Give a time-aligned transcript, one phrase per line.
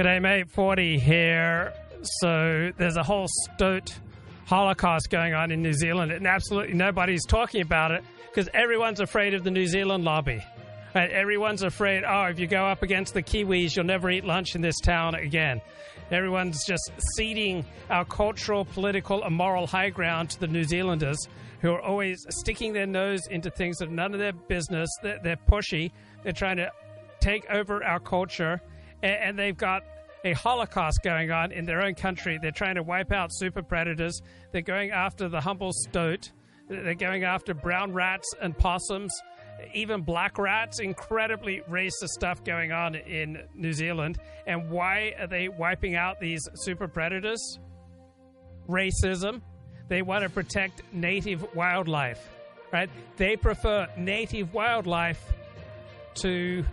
[0.00, 0.50] G'day, mate.
[0.50, 1.74] 40 here.
[2.20, 3.94] So there's a whole stoat
[4.46, 9.34] holocaust going on in New Zealand, and absolutely nobody's talking about it because everyone's afraid
[9.34, 10.42] of the New Zealand lobby.
[10.94, 11.10] Right?
[11.10, 14.62] Everyone's afraid, oh, if you go up against the Kiwis, you'll never eat lunch in
[14.62, 15.60] this town again.
[16.10, 21.18] Everyone's just ceding our cultural, political, and moral high ground to the New Zealanders
[21.60, 24.88] who are always sticking their nose into things that are none of their business.
[25.02, 25.90] They're, they're pushy.
[26.22, 26.72] They're trying to
[27.20, 28.62] take over our culture,
[29.02, 29.82] and, they've got
[30.24, 32.38] a holocaust going on in their own country.
[32.40, 34.20] They're trying to wipe out super predators.
[34.52, 36.30] They're going after the humble stoat.
[36.68, 39.12] They're going after brown rats and possums,
[39.74, 40.78] even black rats.
[40.78, 44.18] Incredibly racist stuff going on in New Zealand.
[44.46, 47.58] And why are they wiping out these super predators?
[48.68, 49.40] Racism.
[49.88, 52.30] They want to protect native wildlife,
[52.72, 52.88] right?
[53.16, 55.20] They prefer native wildlife
[56.16, 56.64] to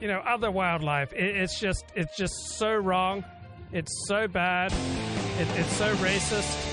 [0.00, 1.12] you know other wildlife.
[1.12, 3.24] It, it's just it's just so wrong.
[3.72, 4.72] It's so bad.
[5.38, 6.70] It, it's so racist.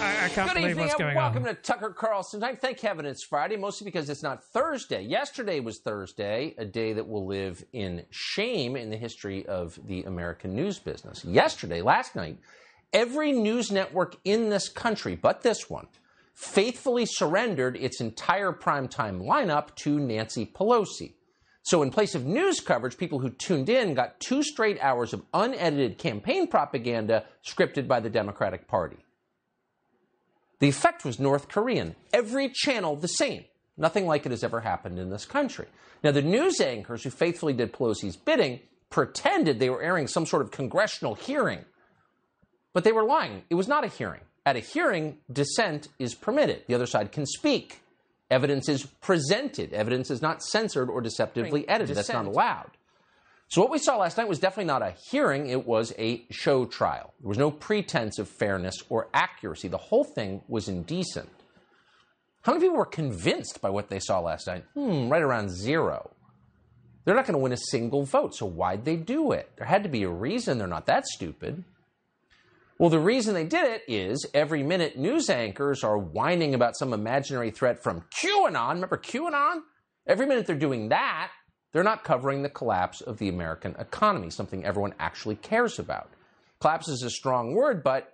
[0.00, 1.54] I, I can't Good believe evening what's and going welcome on.
[1.54, 2.60] to Tucker Carlson tonight.
[2.60, 5.02] Thank heaven it's Friday, mostly because it's not Thursday.
[5.02, 10.02] Yesterday was Thursday, a day that will live in shame in the history of the
[10.04, 11.24] American news business.
[11.24, 12.38] Yesterday, last night,
[12.92, 15.86] every news network in this country, but this one,
[16.34, 21.12] faithfully surrendered its entire primetime lineup to Nancy Pelosi.
[21.64, 25.24] So, in place of news coverage, people who tuned in got two straight hours of
[25.32, 28.98] unedited campaign propaganda scripted by the Democratic Party.
[30.60, 31.96] The effect was North Korean.
[32.12, 33.46] Every channel the same.
[33.78, 35.66] Nothing like it has ever happened in this country.
[36.02, 40.42] Now, the news anchors who faithfully did Pelosi's bidding pretended they were airing some sort
[40.42, 41.64] of congressional hearing,
[42.74, 43.42] but they were lying.
[43.48, 44.20] It was not a hearing.
[44.44, 46.64] At a hearing, dissent is permitted.
[46.68, 47.80] The other side can speak.
[48.30, 49.72] Evidence is presented.
[49.72, 51.96] Evidence is not censored or deceptively edited.
[51.96, 52.70] That's not allowed.
[53.48, 56.64] So, what we saw last night was definitely not a hearing, it was a show
[56.64, 57.12] trial.
[57.20, 59.68] There was no pretense of fairness or accuracy.
[59.68, 61.28] The whole thing was indecent.
[62.42, 64.64] How many people were convinced by what they saw last night?
[64.74, 66.10] Hmm, right around zero.
[67.04, 69.50] They're not going to win a single vote, so why'd they do it?
[69.56, 70.58] There had to be a reason.
[70.58, 71.64] They're not that stupid.
[72.78, 76.92] Well, the reason they did it is every minute news anchors are whining about some
[76.92, 78.74] imaginary threat from QAnon.
[78.74, 79.60] Remember QAnon?
[80.08, 81.30] Every minute they're doing that,
[81.72, 86.10] they're not covering the collapse of the American economy, something everyone actually cares about.
[86.60, 88.12] Collapse is a strong word, but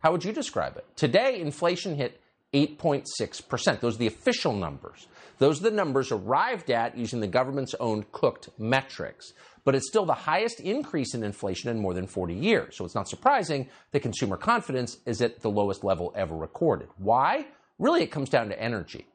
[0.00, 0.86] how would you describe it?
[0.96, 2.20] Today, inflation hit
[2.54, 3.80] 8.6%.
[3.80, 5.08] Those are the official numbers.
[5.38, 9.32] Those are the numbers arrived at using the government's own cooked metrics.
[9.64, 12.76] But it's still the highest increase in inflation in more than 40 years.
[12.76, 16.88] So it's not surprising that consumer confidence is at the lowest level ever recorded.
[16.98, 17.46] Why?
[17.78, 19.06] Really, it comes down to energy.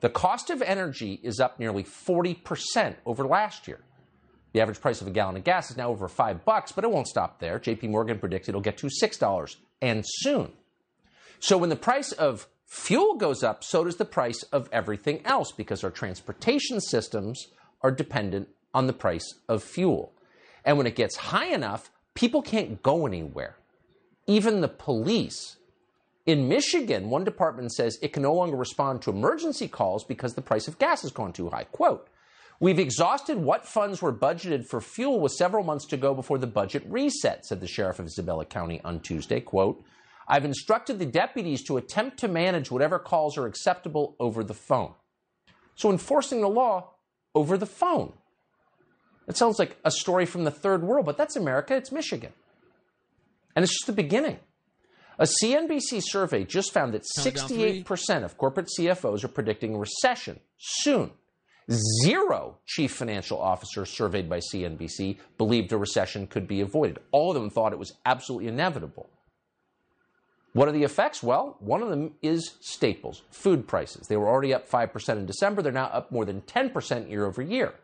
[0.00, 3.80] The cost of energy is up nearly 40% over last year.
[4.52, 6.90] The average price of a gallon of gas is now over 5 bucks, but it
[6.90, 7.58] won't stop there.
[7.58, 10.52] JP Morgan predicts it'll get to $6 and soon.
[11.40, 15.50] So when the price of fuel goes up, so does the price of everything else
[15.50, 17.48] because our transportation systems
[17.82, 20.12] are dependent on the price of fuel.
[20.64, 23.56] And when it gets high enough, people can't go anywhere.
[24.26, 25.56] Even the police.
[26.26, 30.42] In Michigan, one department says it can no longer respond to emergency calls because the
[30.42, 31.64] price of gas has gone too high.
[31.64, 32.08] Quote,
[32.60, 36.48] We've exhausted what funds were budgeted for fuel with several months to go before the
[36.48, 39.40] budget reset, said the sheriff of Isabella County on Tuesday.
[39.40, 39.82] Quote,
[40.28, 44.92] I've instructed the deputies to attempt to manage whatever calls are acceptable over the phone.
[45.74, 46.90] So enforcing the law
[47.34, 48.12] over the phone.
[49.26, 52.32] It sounds like a story from the third world, but that's America, it's Michigan.
[53.56, 54.38] And it's just the beginning.
[55.18, 61.10] A CNBC survey just found that 68% of corporate CFOs are predicting a recession soon.
[62.02, 66.98] Zero chief financial officers surveyed by CNBC believed a recession could be avoided.
[67.10, 69.10] All of them thought it was absolutely inevitable.
[70.58, 71.22] What are the effects?
[71.22, 74.08] Well, one of them is staples, food prices.
[74.08, 75.62] They were already up 5% in December.
[75.62, 77.74] They're now up more than 10% year over year.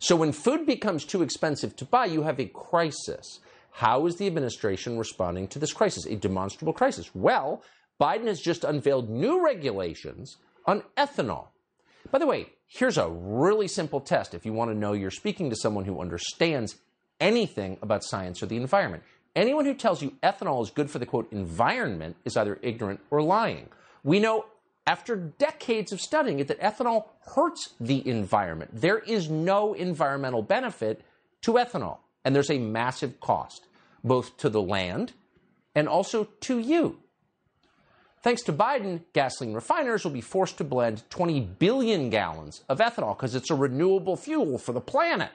[0.00, 3.38] So when food becomes too expensive to buy, you have a crisis.
[3.70, 6.06] How is the administration responding to this crisis?
[6.06, 7.14] A demonstrable crisis.
[7.14, 7.62] Well,
[8.00, 11.50] Biden has just unveiled new regulations on ethanol.
[12.10, 15.50] By the way, here's a really simple test if you want to know you're speaking
[15.50, 16.74] to someone who understands
[17.20, 19.04] anything about science or the environment.
[19.36, 23.20] Anyone who tells you ethanol is good for the quote environment is either ignorant or
[23.22, 23.68] lying.
[24.02, 24.46] We know
[24.86, 27.04] after decades of studying it that ethanol
[27.34, 28.70] hurts the environment.
[28.72, 31.02] There is no environmental benefit
[31.42, 33.66] to ethanol, and there's a massive cost,
[34.02, 35.12] both to the land
[35.74, 36.98] and also to you.
[38.22, 43.16] Thanks to Biden, gasoline refiners will be forced to blend 20 billion gallons of ethanol
[43.16, 45.30] because it's a renewable fuel for the planet.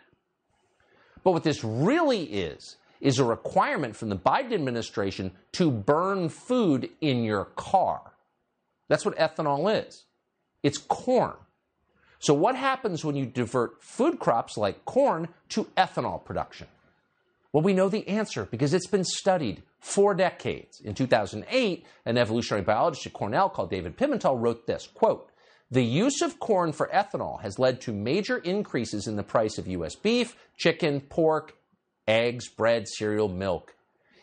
[1.24, 6.90] But what this really is, is a requirement from the Biden administration to burn food
[7.02, 8.14] in your car.
[8.88, 10.06] That's what ethanol is.
[10.64, 11.34] It's corn.
[12.20, 16.68] So, what happens when you divert food crops like corn to ethanol production?
[17.52, 20.80] Well, we know the answer because it's been studied for decades.
[20.80, 25.32] In 2008, an evolutionary biologist at Cornell called David Pimentel wrote this quote,
[25.72, 29.68] the use of corn for ethanol has led to major increases in the price of
[29.68, 29.96] U.S.
[29.96, 31.56] beef, chicken, pork,
[32.12, 33.74] eggs, bread, cereal, milk.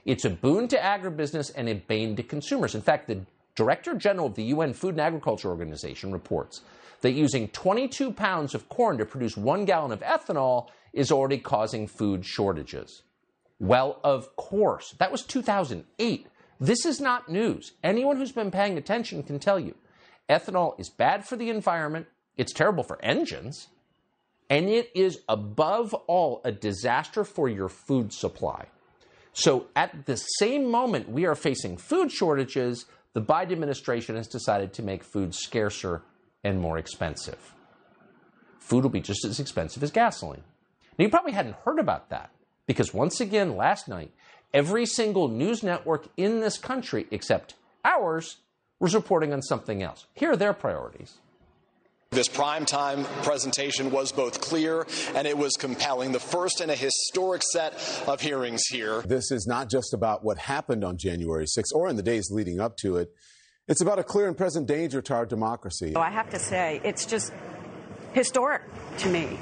[0.05, 2.75] It's a boon to agribusiness and a bane to consumers.
[2.75, 3.23] In fact, the
[3.55, 6.61] Director General of the UN Food and Agriculture Organization reports
[7.01, 11.87] that using 22 pounds of corn to produce one gallon of ethanol is already causing
[11.87, 13.03] food shortages.
[13.59, 14.95] Well, of course.
[14.99, 16.27] That was 2008.
[16.61, 17.73] This is not news.
[17.83, 19.75] Anyone who's been paying attention can tell you.
[20.29, 22.07] Ethanol is bad for the environment,
[22.37, 23.69] it's terrible for engines,
[24.51, 28.67] and it is above all a disaster for your food supply.
[29.33, 34.73] So, at the same moment we are facing food shortages, the Biden administration has decided
[34.75, 36.03] to make food scarcer
[36.43, 37.55] and more expensive.
[38.59, 40.43] Food will be just as expensive as gasoline.
[40.99, 42.31] Now, you probably hadn't heard about that
[42.67, 44.13] because once again, last night,
[44.53, 47.55] every single news network in this country, except
[47.85, 48.39] ours,
[48.81, 50.07] was reporting on something else.
[50.15, 51.19] Here are their priorities.
[52.11, 56.11] This primetime presentation was both clear and it was compelling.
[56.11, 57.75] The first in a historic set
[58.09, 59.03] of hearings here.
[59.03, 62.61] This is not just about what happened on January 6th or in the days leading
[62.61, 63.11] up to it.
[63.69, 65.95] It's about a clear and present danger to our democracy.
[65.95, 67.31] I have to say, it's just
[68.15, 68.63] historic
[68.99, 69.39] to me.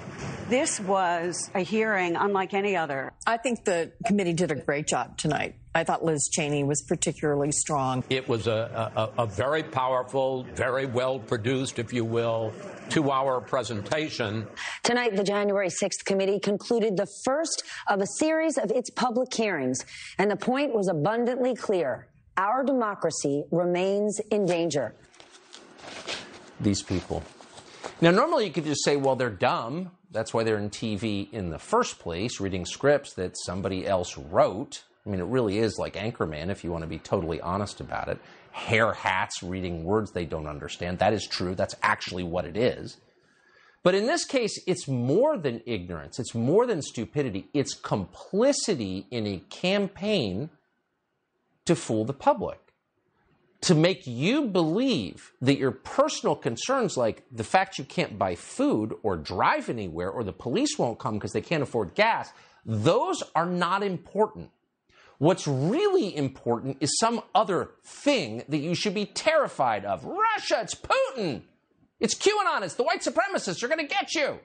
[0.48, 3.12] This was a hearing unlike any other.
[3.26, 5.54] I think the committee did a great job tonight.
[5.76, 8.02] I thought Liz Cheney was particularly strong.
[8.08, 12.54] It was a, a, a very powerful, very well produced, if you will,
[12.88, 14.46] two hour presentation.
[14.82, 19.84] Tonight, the January 6th committee concluded the first of a series of its public hearings,
[20.16, 22.06] and the point was abundantly clear
[22.38, 24.94] our democracy remains in danger.
[26.58, 27.22] These people.
[28.00, 29.90] Now, normally you could just say, well, they're dumb.
[30.10, 34.82] That's why they're in TV in the first place, reading scripts that somebody else wrote.
[35.06, 38.08] I mean, it really is like Anchorman, if you want to be totally honest about
[38.08, 38.18] it.
[38.50, 40.98] Hair hats reading words they don't understand.
[40.98, 41.54] That is true.
[41.54, 42.96] That's actually what it is.
[43.82, 49.28] But in this case, it's more than ignorance, it's more than stupidity, it's complicity in
[49.28, 50.50] a campaign
[51.66, 52.58] to fool the public
[53.62, 58.94] to make you believe that your personal concerns, like the fact you can't buy food
[59.02, 62.30] or drive anywhere or the police won't come because they can't afford gas,
[62.64, 64.50] those are not important.
[65.18, 70.04] What's really important is some other thing that you should be terrified of.
[70.04, 71.42] Russia, it's Putin.
[71.98, 74.38] It's QAnon, it's the white supremacists are going to get you.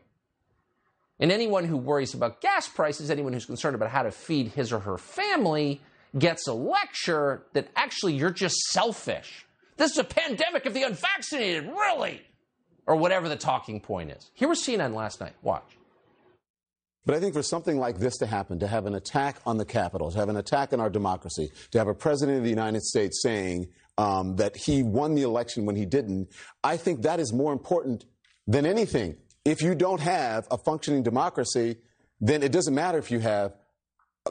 [1.19, 4.71] And anyone who worries about gas prices, anyone who's concerned about how to feed his
[4.71, 5.81] or her family,
[6.17, 9.45] gets a lecture that actually you're just selfish.
[9.77, 12.21] This is a pandemic of the unvaccinated, really?
[12.87, 14.31] Or whatever the talking point is.
[14.33, 15.33] Here was CNN last night.
[15.41, 15.77] Watch.
[17.05, 19.65] But I think for something like this to happen, to have an attack on the
[19.65, 22.83] Capitol, to have an attack on our democracy, to have a president of the United
[22.83, 23.67] States saying
[23.97, 26.29] um, that he won the election when he didn't,
[26.63, 28.05] I think that is more important
[28.45, 29.17] than anything.
[29.45, 31.77] If you don't have a functioning democracy,
[32.19, 33.53] then it doesn't matter if you have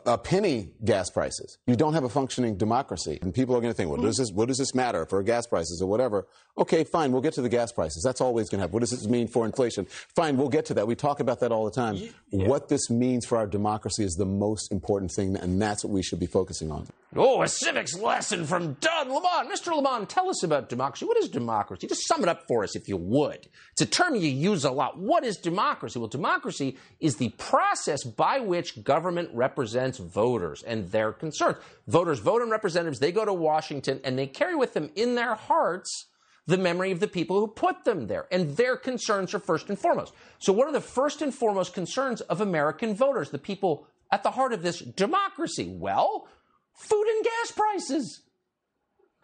[0.06, 1.58] a penny gas prices.
[1.66, 3.18] You don't have a functioning democracy.
[3.22, 5.48] And people are going to think, well, does this, what does this matter for gas
[5.48, 6.28] prices or whatever?
[6.56, 8.02] Okay, fine, we'll get to the gas prices.
[8.04, 8.72] That's always going to happen.
[8.72, 9.86] What does this mean for inflation?
[10.14, 10.86] Fine, we'll get to that.
[10.86, 11.96] We talk about that all the time.
[12.30, 12.46] Yeah.
[12.46, 16.02] What this means for our democracy is the most important thing, and that's what we
[16.02, 16.86] should be focusing on.
[17.16, 19.52] Oh, a civics lesson from Don Lemon.
[19.52, 19.74] Mr.
[19.74, 21.04] Lemon, tell us about democracy.
[21.04, 21.88] What is democracy?
[21.88, 23.48] Just sum it up for us, if you would.
[23.72, 24.98] It's a term you use a lot.
[24.98, 25.98] What is democracy?
[25.98, 31.56] Well, democracy is the process by which government represents voters and their concerns.
[31.86, 35.34] Voters vote on representatives, they go to Washington, and they carry with them in their
[35.34, 36.06] hearts
[36.46, 38.26] the memory of the people who put them there.
[38.30, 40.12] And their concerns are first and foremost.
[40.38, 44.30] So, what are the first and foremost concerns of American voters, the people at the
[44.30, 45.68] heart of this democracy?
[45.68, 46.28] Well,
[46.74, 48.22] food and gas prices.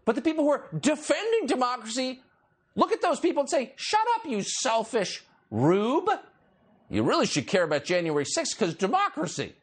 [0.05, 2.23] But the people who are defending democracy
[2.77, 6.09] look at those people and say, Shut up, you selfish rube.
[6.89, 9.55] You really should care about January 6th because democracy.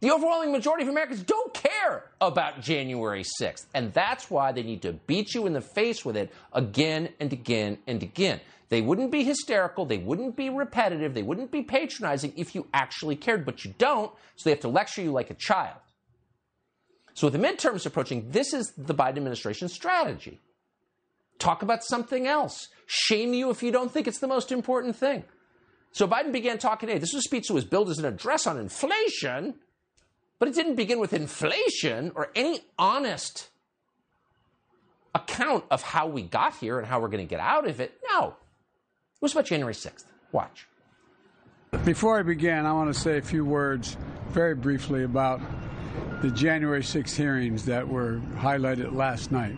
[0.00, 3.66] The overwhelming majority of Americans don't care about January 6th.
[3.74, 7.32] And that's why they need to beat you in the face with it again and
[7.32, 8.40] again and again.
[8.68, 13.14] They wouldn't be hysterical, they wouldn't be repetitive, they wouldn't be patronizing if you actually
[13.14, 15.78] cared, but you don't, so they have to lecture you like a child.
[17.14, 20.40] So, with the midterms approaching, this is the Biden administration's strategy.
[21.38, 22.68] Talk about something else.
[22.86, 25.24] Shame you if you don't think it's the most important thing.
[25.92, 26.98] So Biden began talking today.
[26.98, 29.54] This was a speech that was billed as an address on inflation,
[30.38, 33.48] but it didn't begin with inflation or any honest
[35.14, 37.98] account of how we got here and how we're going to get out of it.
[38.10, 38.28] No.
[38.28, 40.04] It was about January 6th.
[40.32, 40.66] Watch.
[41.84, 43.96] Before I begin, I want to say a few words
[44.28, 45.40] very briefly about
[46.22, 49.56] the January 6th hearings that were highlighted last night.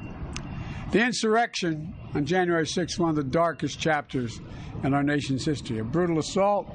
[0.92, 4.40] The insurrection on January 6, one of the darkest chapters
[4.82, 5.78] in our nation's history.
[5.80, 6.75] A brutal assault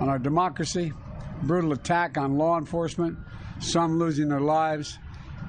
[0.00, 0.92] on our democracy,
[1.42, 3.18] brutal attack on law enforcement,
[3.58, 4.98] some losing their lives,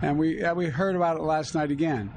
[0.02, 2.12] and we, we heard about it last night again.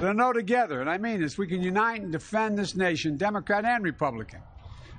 [0.00, 3.64] To know together, and I mean this, we can unite and defend this nation, Democrat
[3.64, 4.40] and Republican.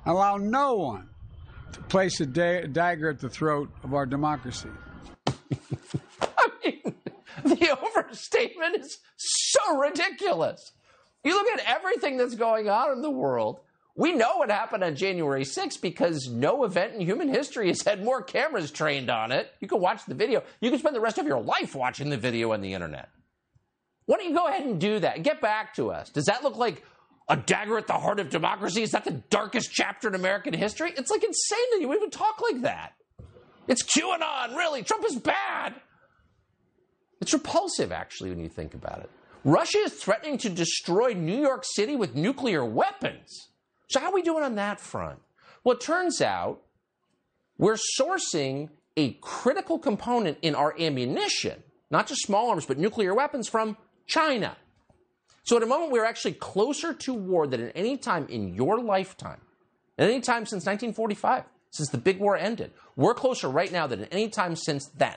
[0.05, 1.09] Allow no one
[1.73, 4.69] to place a da- dagger at the throat of our democracy.
[5.27, 6.95] I mean,
[7.43, 10.71] the overstatement is so ridiculous.
[11.23, 13.59] You look at everything that's going on in the world.
[13.99, 18.01] We know what happened on January 6th because no event in human history has had
[18.01, 19.51] more cameras trained on it.
[19.59, 20.41] You can watch the video.
[20.61, 23.09] You can spend the rest of your life watching the video on the internet.
[24.05, 25.23] Why don't you go ahead and do that?
[25.23, 26.09] Get back to us.
[26.11, 26.81] Does that look like
[27.27, 28.83] a dagger at the heart of democracy?
[28.83, 30.93] Is that the darkest chapter in American history?
[30.95, 32.93] It's like insane that you even talk like that.
[33.67, 34.81] It's QAnon, really.
[34.81, 35.75] Trump is bad.
[37.19, 39.09] It's repulsive, actually, when you think about it.
[39.43, 43.48] Russia is threatening to destroy New York City with nuclear weapons.
[43.89, 45.19] So, how are we doing on that front?
[45.63, 46.61] Well, it turns out
[47.57, 53.49] we're sourcing a critical component in our ammunition, not just small arms, but nuclear weapons
[53.49, 54.55] from China.
[55.43, 58.79] So, at a moment, we're actually closer to war than at any time in your
[58.79, 59.41] lifetime,
[59.97, 62.71] at any time since 1945, since the big war ended.
[62.95, 65.15] We're closer right now than at any time since then.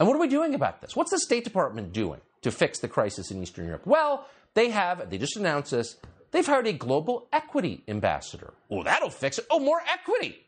[0.00, 0.96] And what are we doing about this?
[0.96, 3.86] What's the State Department doing to fix the crisis in Eastern Europe?
[3.86, 5.96] Well, they have, they just announced this,
[6.30, 8.54] they've hired a global equity ambassador.
[8.70, 9.46] Oh, that'll fix it.
[9.50, 10.44] Oh, more equity.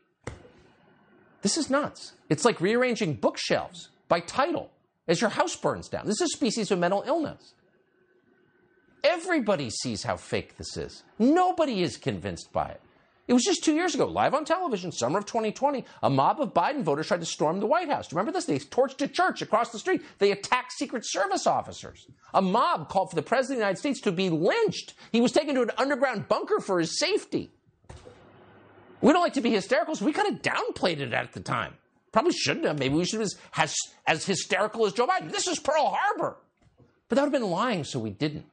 [1.41, 2.13] This is nuts.
[2.29, 4.69] It's like rearranging bookshelves by title
[5.07, 6.05] as your house burns down.
[6.05, 7.53] This is a species of mental illness.
[9.03, 11.03] Everybody sees how fake this is.
[11.17, 12.81] Nobody is convinced by it.
[13.31, 16.53] It was just two years ago, live on television, summer of 2020, a mob of
[16.53, 18.11] Biden voters tried to storm the White House.
[18.11, 18.43] Remember this?
[18.43, 20.01] They torched a church across the street.
[20.17, 22.07] They attacked Secret Service officers.
[22.33, 24.95] A mob called for the President of the United States to be lynched.
[25.13, 27.51] He was taken to an underground bunker for his safety.
[28.99, 31.75] We don't like to be hysterical, so we kind of downplayed it at the time.
[32.11, 32.79] Probably shouldn't have.
[32.79, 33.73] Maybe we should have been as,
[34.05, 35.31] as hysterical as Joe Biden.
[35.31, 36.35] This is Pearl Harbor.
[37.07, 38.43] But that would have been lying, so we didn't.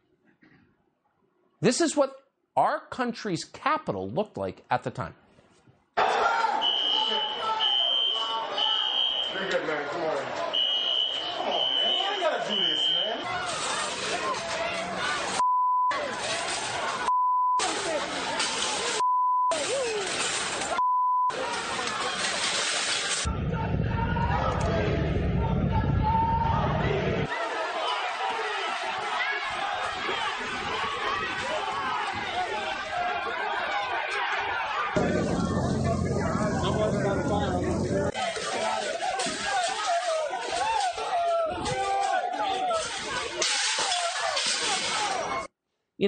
[1.61, 2.13] This is what
[2.59, 5.15] our country's capital looked like at the time.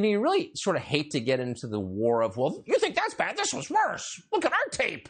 [0.04, 2.78] You know, you really sort of hate to get into the war of, well, you
[2.78, 3.36] think that's bad?
[3.36, 4.20] This was worse.
[4.32, 5.08] Look at our tape.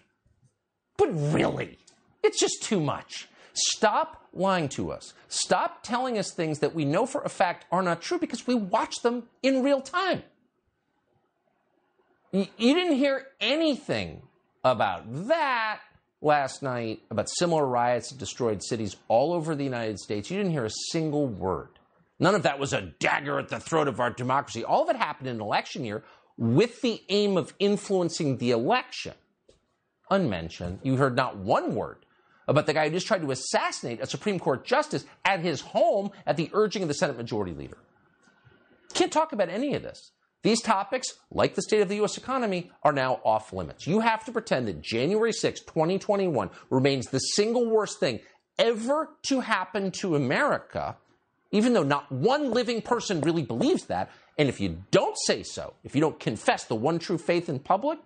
[0.97, 1.79] But really,
[2.23, 3.29] it's just too much.
[3.53, 5.13] Stop lying to us.
[5.29, 8.55] Stop telling us things that we know for a fact are not true because we
[8.55, 10.23] watch them in real time.
[12.33, 14.23] You didn't hear anything
[14.63, 15.81] about that
[16.23, 20.31] last night, about similar riots that destroyed cities all over the United States.
[20.31, 21.80] You didn't hear a single word.
[22.21, 24.63] None of that was a dagger at the throat of our democracy.
[24.63, 26.05] All of it happened in election year
[26.37, 29.15] with the aim of influencing the election.
[30.11, 30.81] Unmentioned.
[30.83, 32.05] You heard not one word
[32.47, 36.11] about the guy who just tried to assassinate a Supreme Court justice at his home
[36.27, 37.79] at the urging of the Senate Majority Leader.
[38.93, 40.13] Can't talk about any of this.
[40.43, 42.17] These topics, like the state of the U.S.
[42.17, 43.87] economy, are now off limits.
[43.87, 48.21] You have to pretend that January 6, 2021 remains the single worst thing
[48.59, 50.97] ever to happen to America
[51.53, 54.11] even though not one living person really believes that.
[54.39, 57.59] And if you don't say so, if you don't confess the one true faith in
[57.59, 57.99] public,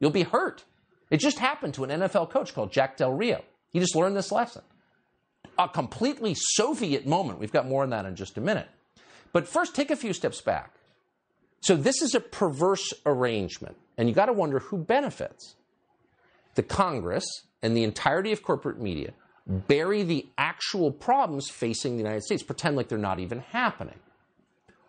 [0.00, 0.64] you'll be hurt.
[1.10, 3.44] It just happened to an NFL coach called Jack Del Rio.
[3.70, 4.62] He just learned this lesson.
[5.58, 7.38] A completely Soviet moment.
[7.38, 8.68] We've got more on that in just a minute.
[9.32, 10.74] But first, take a few steps back.
[11.60, 15.54] So, this is a perverse arrangement, and you got to wonder who benefits.
[16.56, 17.24] The Congress
[17.62, 19.12] and the entirety of corporate media
[19.46, 23.98] bury the actual problems facing the United States, pretend like they're not even happening.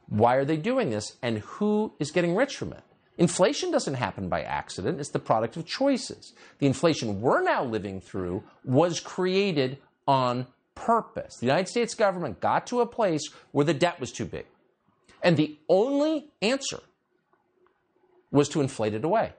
[0.07, 2.83] Why are they doing this, and who is getting rich from it?
[3.17, 6.33] Inflation doesn't happen by accident, it's the product of choices.
[6.59, 11.37] The inflation we're now living through was created on purpose.
[11.37, 14.45] The United States government got to a place where the debt was too big.
[15.23, 16.81] And the only answer
[18.31, 19.33] was to inflate it away.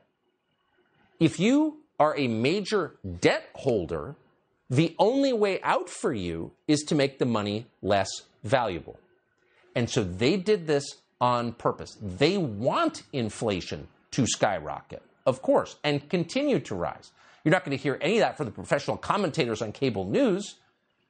[1.21, 4.17] If you are a major debt holder,
[4.69, 8.09] the only way out for you is to make the money less
[8.43, 8.99] valuable.
[9.75, 10.85] And so they did this
[11.21, 11.97] on purpose.
[12.01, 17.13] They want inflation to skyrocket, of course, and continue to rise.
[17.45, 20.57] You're not going to hear any of that from the professional commentators on cable news,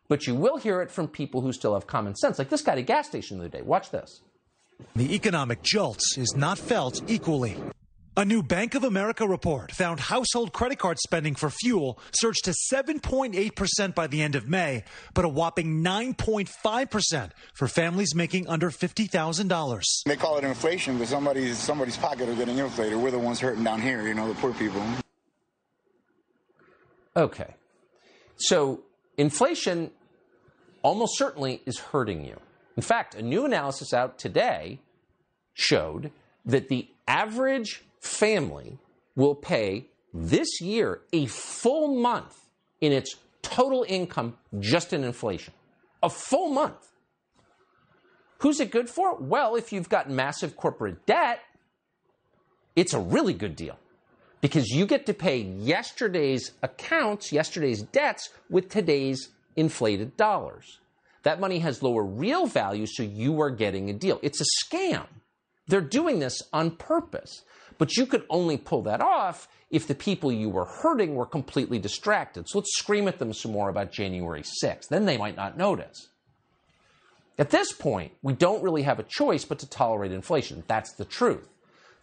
[0.09, 2.73] but you will hear it from people who still have common sense, like this guy
[2.73, 3.63] at a gas station the other day.
[3.63, 4.21] Watch this.
[4.95, 7.57] The economic jolts is not felt equally.
[8.19, 12.55] A new Bank of America report found household credit card spending for fuel surged to
[12.73, 19.83] 7.8% by the end of May, but a whopping 9.5% for families making under $50,000.
[20.07, 22.97] They call it inflation, but somebody's somebody's pocket are getting inflated.
[22.97, 24.83] We're the ones hurting down here, you know, the poor people.
[27.15, 27.53] Okay.
[28.37, 28.81] So
[29.19, 29.91] inflation
[30.81, 32.41] almost certainly is hurting you.
[32.79, 34.81] In fact, a new analysis out today
[35.53, 36.13] showed
[36.47, 38.79] that the average family
[39.15, 42.35] will pay this year a full month
[42.81, 45.53] in its total income just in inflation.
[46.03, 46.93] A full month.
[48.39, 49.17] Who's it good for?
[49.17, 51.41] Well, if you've got massive corporate debt,
[52.75, 53.79] it's a really good deal
[54.41, 60.79] because you get to pay yesterday's accounts, yesterday's debts with today's inflated dollars.
[61.23, 64.21] That money has lower real value, so you are getting a deal.
[64.23, 65.07] It's a scam.
[65.67, 67.43] They're doing this on purpose.
[67.79, 71.79] But you could only pull that off if the people you were hurting were completely
[71.79, 72.49] distracted.
[72.49, 74.89] So let's scream at them some more about January 6th.
[74.89, 76.09] Then they might not notice.
[77.39, 80.65] At this point, we don't really have a choice but to tolerate inflation.
[80.67, 81.49] That's the truth.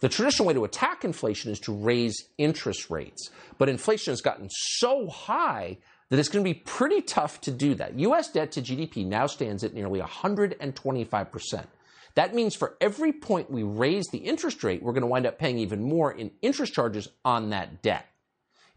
[0.00, 3.30] The traditional way to attack inflation is to raise interest rates.
[3.58, 5.78] But inflation has gotten so high
[6.10, 7.98] that it's going to be pretty tough to do that.
[7.98, 11.66] US debt to GDP now stands at nearly 125%.
[12.14, 15.38] That means for every point we raise the interest rate, we're going to wind up
[15.38, 18.06] paying even more in interest charges on that debt.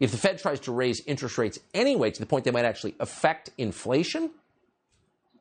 [0.00, 2.94] If the Fed tries to raise interest rates anyway to the point they might actually
[3.00, 4.30] affect inflation,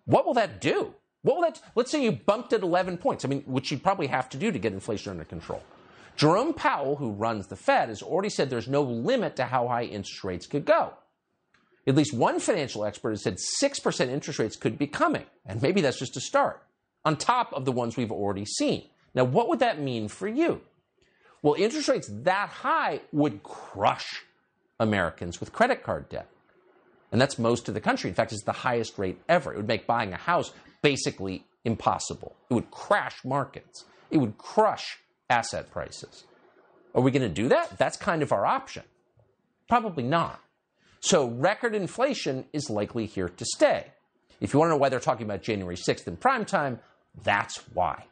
[0.05, 0.93] what will that do?
[1.23, 3.25] What will that let's say you bumped it 11 points.
[3.25, 5.63] I mean, which you'd probably have to do to get inflation under control.
[6.15, 9.83] Jerome Powell, who runs the Fed, has already said there's no limit to how high
[9.83, 10.93] interest rates could go.
[11.85, 15.81] At least one financial expert has said 6% interest rates could be coming, and maybe
[15.81, 16.61] that's just a start
[17.05, 18.83] on top of the ones we've already seen.
[19.13, 20.61] Now, what would that mean for you?
[21.41, 24.23] Well, interest rates that high would crush
[24.79, 26.29] Americans with credit card debt.
[27.11, 28.09] And that's most of the country.
[28.09, 29.53] In fact, it's the highest rate ever.
[29.53, 32.35] It would make buying a house basically impossible.
[32.49, 33.85] It would crash markets.
[34.11, 36.25] It would crush asset prices.
[36.93, 37.77] Are we going to do that?
[37.77, 38.83] That's kind of our option.
[39.69, 40.39] Probably not.
[40.99, 43.87] So, record inflation is likely here to stay.
[44.39, 46.79] If you want to know why they're talking about January 6th in prime time,
[47.23, 48.05] that's why.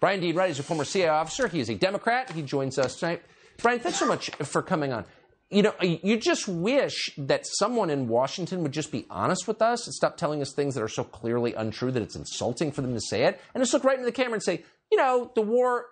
[0.00, 1.48] Bryan Dean Wright is a former CIA officer.
[1.48, 2.30] He is a Democrat.
[2.30, 3.22] He joins us tonight.
[3.62, 5.06] Bryan, thanks so much for coming on.
[5.48, 9.86] You know, you just wish that someone in Washington would just be honest with us
[9.86, 12.94] and stop telling us things that are so clearly untrue that it's insulting for them
[12.94, 15.42] to say it, and just look right into the camera and say, you know, the
[15.42, 15.86] war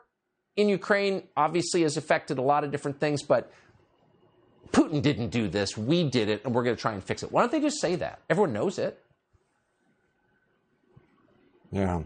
[0.56, 3.50] in Ukraine obviously has affected a lot of different things, but
[4.72, 5.76] Putin didn't do this.
[5.76, 7.30] We did it, and we're going to try and fix it.
[7.30, 8.20] Why don't they just say that?
[8.28, 9.00] Everyone knows it.
[11.74, 12.02] Yeah.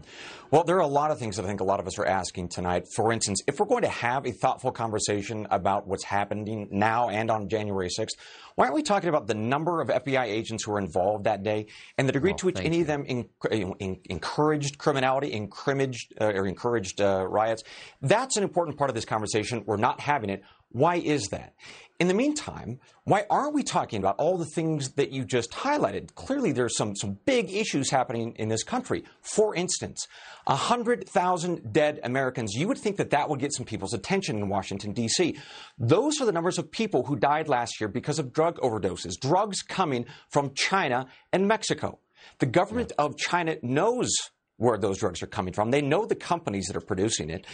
[0.49, 2.05] Well, there are a lot of things that I think a lot of us are
[2.05, 2.85] asking tonight.
[2.95, 7.29] For instance, if we're going to have a thoughtful conversation about what's happening now and
[7.29, 8.13] on January 6th,
[8.55, 11.67] why aren't we talking about the number of FBI agents who were involved that day
[11.99, 12.81] and the degree to which any you.
[12.81, 17.61] of them in, in, encouraged criminality, encouraged, uh, or encouraged uh, riots?
[18.01, 19.63] That's an important part of this conversation.
[19.67, 20.41] We're not having it.
[20.71, 21.53] Why is that?
[21.99, 26.15] In the meantime, why aren't we talking about all the things that you just highlighted?
[26.15, 29.03] Clearly, there's some, some big issues happening in this country.
[29.21, 30.07] For instance,
[30.45, 32.53] 100,000 dead Americans.
[32.53, 35.37] You would think that that would get some people's attention in Washington, D.C.
[35.77, 39.61] Those are the numbers of people who died last year because of drug overdoses, drugs
[39.61, 41.99] coming from China and Mexico.
[42.37, 44.09] The government of China knows
[44.59, 45.71] where those drugs are coming from.
[45.71, 47.47] They know the companies that are producing it.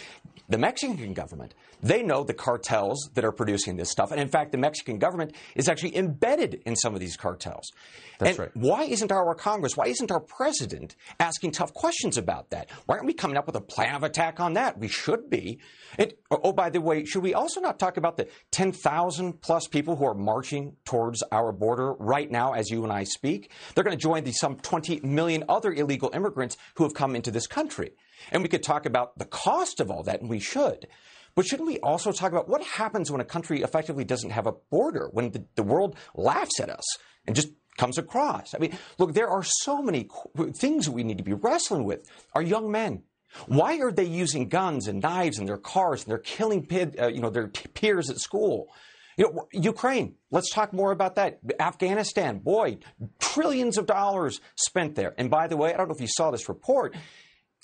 [0.48, 4.10] The Mexican government, they know the cartels that are producing this stuff.
[4.10, 7.70] And in fact, the Mexican government is actually embedded in some of these cartels.
[8.18, 8.50] That's and right.
[8.54, 12.70] Why isn't our Congress, why isn't our president asking tough questions about that?
[12.86, 14.78] Why aren't we coming up with a plan of attack on that?
[14.78, 15.60] We should be.
[15.98, 19.96] It, oh, by the way, should we also not talk about the 10,000 plus people
[19.96, 23.50] who are marching towards our border right now as you and I speak?
[23.74, 27.30] They're going to join the some 20 million other illegal immigrants who have come into
[27.30, 27.92] this country.
[28.32, 30.88] And we could talk about the cost of all that, and we should.
[31.36, 34.52] But shouldn't we also talk about what happens when a country effectively doesn't have a
[34.70, 36.84] border, when the, the world laughs at us
[37.26, 38.54] and just comes across?
[38.54, 40.08] I mean, look, there are so many
[40.54, 42.10] things that we need to be wrestling with.
[42.34, 43.02] Our young men,
[43.46, 46.66] why are they using guns and knives in their cars and they're killing
[46.98, 48.68] uh, you know, their peers at school?
[49.16, 51.38] You know, Ukraine, let's talk more about that.
[51.58, 52.78] Afghanistan, boy,
[53.18, 55.14] trillions of dollars spent there.
[55.16, 56.94] And by the way, I don't know if you saw this report,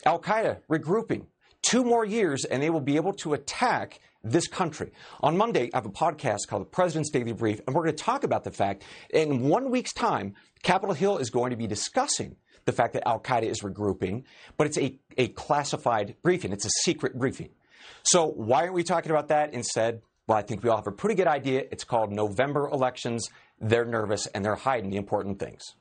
[0.06, 1.26] Al Qaeda regrouping.
[1.62, 4.90] Two more years, and they will be able to attack this country.
[5.20, 8.02] On Monday, I have a podcast called The President's Daily Brief, and we're going to
[8.02, 12.36] talk about the fact in one week's time, Capitol Hill is going to be discussing
[12.64, 14.24] the fact that Al Qaeda is regrouping,
[14.56, 16.52] but it's a, a classified briefing.
[16.52, 17.50] It's a secret briefing.
[18.04, 20.02] So why aren't we talking about that instead?
[20.26, 21.64] Well, I think we all have a pretty good idea.
[21.70, 23.28] It's called November elections.
[23.60, 25.74] They're nervous and they're hiding the important things.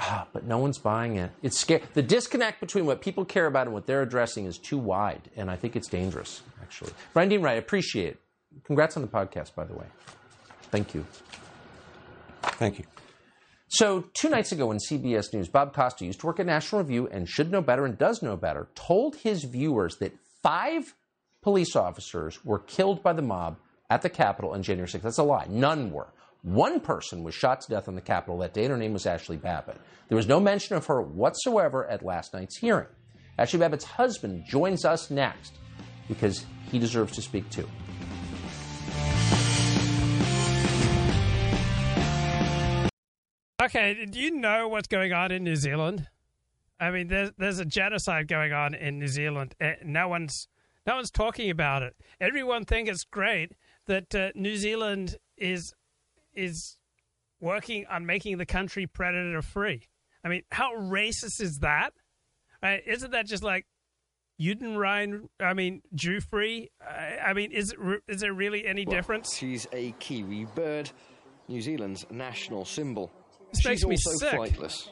[0.00, 1.32] Ah, but no one's buying it.
[1.42, 1.82] It's scary.
[1.94, 5.50] The disconnect between what people care about and what they're addressing is too wide, and
[5.50, 6.92] I think it's dangerous, actually.
[7.12, 8.20] Bryan Dean Wright, appreciate it.
[8.64, 9.86] Congrats on the podcast, by the way.
[10.70, 11.04] Thank you.
[12.42, 12.84] Thank you.
[13.70, 17.08] So, two nights ago on CBS News, Bob Costa used to work at National Review
[17.08, 20.94] and should know better and does know better, told his viewers that five
[21.42, 23.56] police officers were killed by the mob
[23.90, 25.02] at the Capitol on January 6th.
[25.02, 25.46] That's a lie.
[25.48, 26.08] None were.
[26.42, 29.06] One person was shot to death on the Capitol that day, and her name was
[29.06, 29.76] Ashley Babbitt.
[30.08, 32.86] There was no mention of her whatsoever at last night's hearing.
[33.38, 35.54] Ashley Babbitt's husband joins us next
[36.06, 37.68] because he deserves to speak too.
[43.60, 46.06] Okay, do you know what's going on in New Zealand?
[46.80, 49.56] I mean, there's there's a genocide going on in New Zealand.
[49.60, 50.46] Eh, no one's
[50.86, 51.96] no one's talking about it.
[52.20, 53.52] Everyone thinks it's great
[53.88, 55.74] that uh, New Zealand is
[56.34, 56.76] is
[57.40, 59.88] working on making the country predator free.
[60.24, 61.90] I mean, how racist is that?
[62.62, 62.82] Right?
[62.86, 63.66] Isn't that just like
[64.40, 65.28] Judenrein?
[65.40, 66.70] I mean, Jew free?
[66.80, 69.34] I, I mean, is it, is there really any well, difference?
[69.36, 70.90] She's a Kiwi bird,
[71.48, 73.10] New Zealand's national symbol.
[73.52, 74.38] This She's makes me also sick.
[74.38, 74.88] flightless.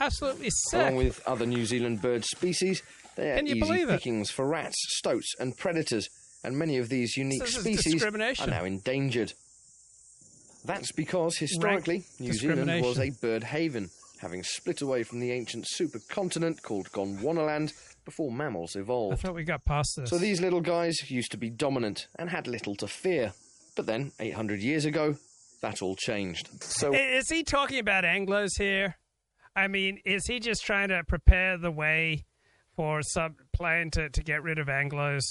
[0.00, 0.80] Absolutely sick.
[0.80, 2.82] Along with other New Zealand bird species,
[3.16, 3.88] they are easy it?
[3.88, 6.08] pickings for rats, stoats, and predators,
[6.44, 9.32] and many of these unique is species are now endangered.
[10.64, 15.66] That's because historically, New Zealand was a bird haven, having split away from the ancient
[15.66, 17.72] supercontinent called Gondwanaland
[18.04, 19.14] before mammals evolved.
[19.14, 20.10] I thought we got past this.
[20.10, 23.32] So these little guys used to be dominant and had little to fear.
[23.76, 25.16] But then, 800 years ago,
[25.60, 26.62] that all changed.
[26.62, 28.96] So Is he talking about Anglos here?
[29.56, 32.24] I mean, is he just trying to prepare the way
[32.76, 35.22] for some plan to, to get rid of Anglos?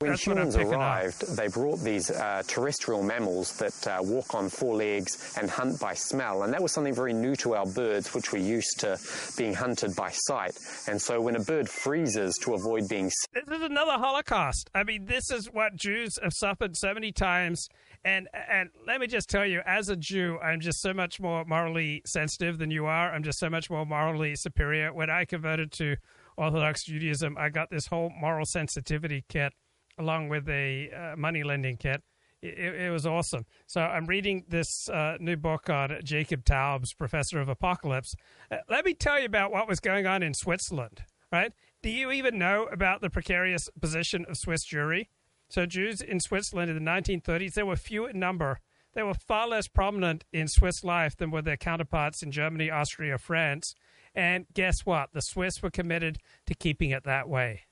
[0.00, 0.78] When that's humans picking up.
[0.78, 5.80] arrived, they brought these uh, terrestrial mammals that uh, walk on four legs and hunt
[5.80, 6.44] by smell.
[6.44, 8.96] And that was something very new to our birds, which were used to
[9.36, 10.56] being hunted by sight.
[10.86, 14.70] And so when a bird freezes to avoid being This is another Holocaust.
[14.72, 17.66] I mean, this is what Jews have suffered so many times.
[18.04, 21.44] And and let me just tell you, as a Jew, I'm just so much more
[21.44, 23.12] morally sensitive than you are.
[23.12, 24.94] I'm just so much more morally superior.
[24.94, 25.96] When I converted to
[26.36, 29.54] Orthodox Judaism, I got this whole moral sensitivity kit
[29.98, 32.02] along with a uh, money lending kit.
[32.40, 33.46] It, it was awesome.
[33.66, 38.14] So I'm reading this uh, new book on Jacob Taubes, Professor of Apocalypse.
[38.50, 41.02] Uh, let me tell you about what was going on in Switzerland.
[41.30, 41.52] Right?
[41.82, 45.08] Do you even know about the precarious position of Swiss Jewry?
[45.50, 48.60] So Jews in Switzerland in the 1930s, they were few in number.
[48.94, 53.18] They were far less prominent in Swiss life than were their counterparts in Germany, Austria,
[53.18, 53.74] France.
[54.14, 55.12] And guess what?
[55.12, 57.62] The Swiss were committed to keeping it that way.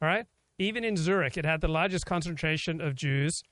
[0.00, 0.26] All right?
[0.62, 3.42] Even in Zurich, it had the largest concentration of Jews.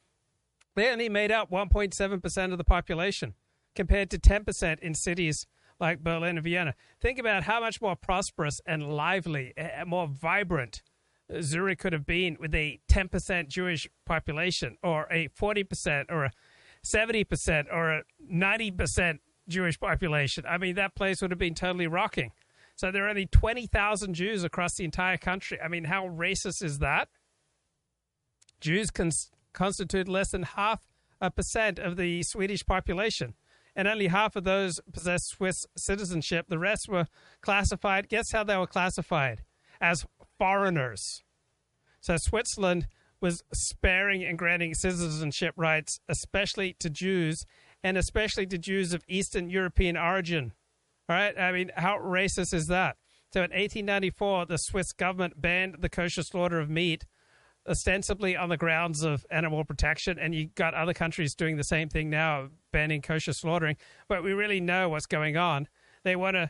[0.77, 3.35] They only made up 1.7% of the population,
[3.75, 5.46] compared to 10% in cities
[5.81, 6.75] like Berlin and Vienna.
[7.01, 10.83] Think about how much more prosperous and lively, uh, more vibrant
[11.40, 16.31] Zurich could have been with a 10% Jewish population, or a 40%, or a
[16.85, 19.18] 70%, or a 90%
[19.49, 20.44] Jewish population.
[20.49, 22.33] I mean, that place would have been totally rocking.
[22.81, 25.59] So there are only 20,000 Jews across the entire country.
[25.62, 27.09] I mean, how racist is that?
[28.59, 30.81] Jews cons- constitute less than half
[31.21, 33.35] a percent of the Swedish population,
[33.77, 36.47] and only half of those possess Swiss citizenship.
[36.49, 37.05] The rest were
[37.43, 38.09] classified.
[38.09, 39.43] Guess how they were classified?
[39.79, 40.07] As
[40.38, 41.23] foreigners.
[42.01, 42.87] So Switzerland
[43.21, 47.45] was sparing and granting citizenship rights, especially to Jews,
[47.85, 50.55] and especially to Jews of Eastern European origin.
[51.11, 52.96] All right, I mean, how racist is that?
[53.33, 57.05] So in 1894, the Swiss government banned the kosher slaughter of meat,
[57.68, 61.88] ostensibly on the grounds of animal protection, and you got other countries doing the same
[61.88, 63.77] thing now, banning kosher slaughtering.
[64.07, 65.66] But we really know what's going on.
[66.05, 66.49] They want to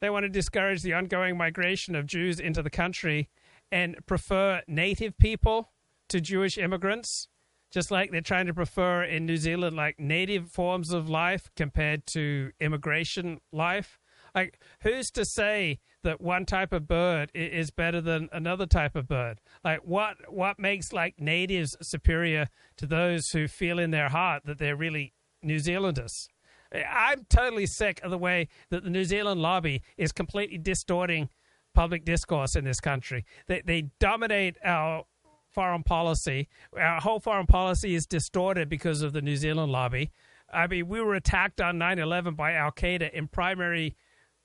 [0.00, 3.30] They want to discourage the ongoing migration of Jews into the country
[3.70, 5.70] and prefer native people
[6.08, 7.28] to Jewish immigrants,
[7.72, 12.06] just like they're trying to prefer in New Zealand, like native forms of life compared
[12.08, 13.98] to immigration life.
[14.34, 19.08] Like, who's to say that one type of bird is better than another type of
[19.08, 19.40] bird?
[19.64, 24.58] Like, what what makes like natives superior to those who feel in their heart that
[24.58, 26.28] they're really New Zealanders?
[26.74, 31.28] I'm totally sick of the way that the New Zealand lobby is completely distorting
[31.74, 33.24] public discourse in this country.
[33.46, 35.04] They, they dominate our
[35.52, 36.48] foreign policy.
[36.76, 40.10] Our whole foreign policy is distorted because of the New Zealand lobby.
[40.52, 43.96] I mean, we were attacked on 9 11 by Al Qaeda in primary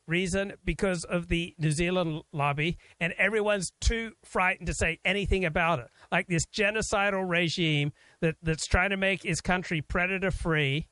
[0.07, 5.79] reason because of the New Zealand lobby, and everyone's too frightened to say anything about
[5.79, 5.87] it.
[6.11, 7.91] Like this genocidal regime
[8.21, 10.87] that, that's trying to make his country predator free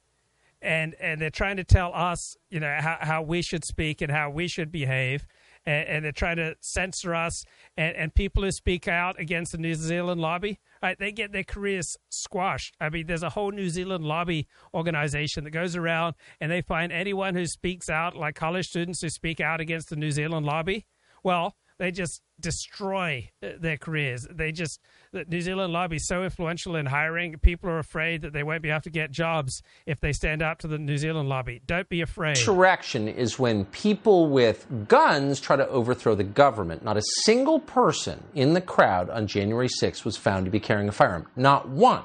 [0.61, 4.11] and and they're trying to tell us, you know, how, how we should speak and
[4.11, 5.25] how we should behave,
[5.65, 7.45] and, and they're trying to censor us.
[7.77, 11.43] And, and people who speak out against the New Zealand lobby, right, they get their
[11.43, 12.75] careers squashed.
[12.79, 16.91] I mean, there's a whole New Zealand lobby organization that goes around and they find
[16.91, 20.85] anyone who speaks out, like college students who speak out against the New Zealand lobby.
[21.23, 24.27] Well, they just destroy uh, their careers.
[24.29, 24.79] They just
[25.11, 27.37] the New Zealand lobby is so influential in hiring.
[27.39, 30.59] People are afraid that they won't be able to get jobs if they stand up
[30.59, 31.61] to the New Zealand lobby.
[31.65, 32.37] Don't be afraid.
[32.37, 36.83] Insurrection is when people with guns try to overthrow the government.
[36.83, 40.89] Not a single person in the crowd on January 6th was found to be carrying
[40.89, 41.27] a firearm.
[41.35, 42.03] Not one.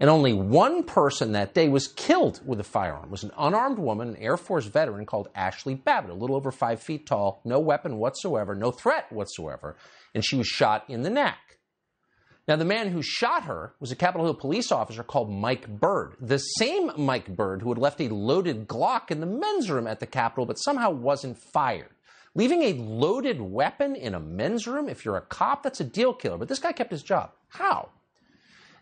[0.00, 3.06] And only one person that day was killed with a firearm.
[3.06, 6.52] It was an unarmed woman, an Air Force veteran called Ashley Babbitt, a little over
[6.52, 9.76] five feet tall, no weapon whatsoever, no threat whatsoever,
[10.14, 11.38] and she was shot in the neck.
[12.46, 16.16] Now, the man who shot her was a Capitol Hill police officer called Mike Byrd,
[16.20, 20.00] the same Mike Byrd who had left a loaded Glock in the men's room at
[20.00, 21.90] the Capitol but somehow wasn't fired.
[22.34, 26.14] Leaving a loaded weapon in a men's room, if you're a cop, that's a deal
[26.14, 26.38] killer.
[26.38, 27.32] But this guy kept his job.
[27.48, 27.90] How?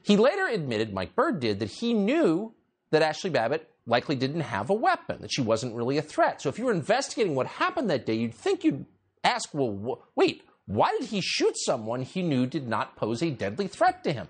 [0.07, 2.55] He later admitted, Mike Byrd did, that he knew
[2.93, 6.41] that Ashley Babbitt likely didn't have a weapon, that she wasn't really a threat.
[6.41, 8.87] So if you were investigating what happened that day, you'd think you'd
[9.25, 13.31] ask, well, wh- wait, why did he shoot someone he knew did not pose a
[13.31, 14.29] deadly threat to him?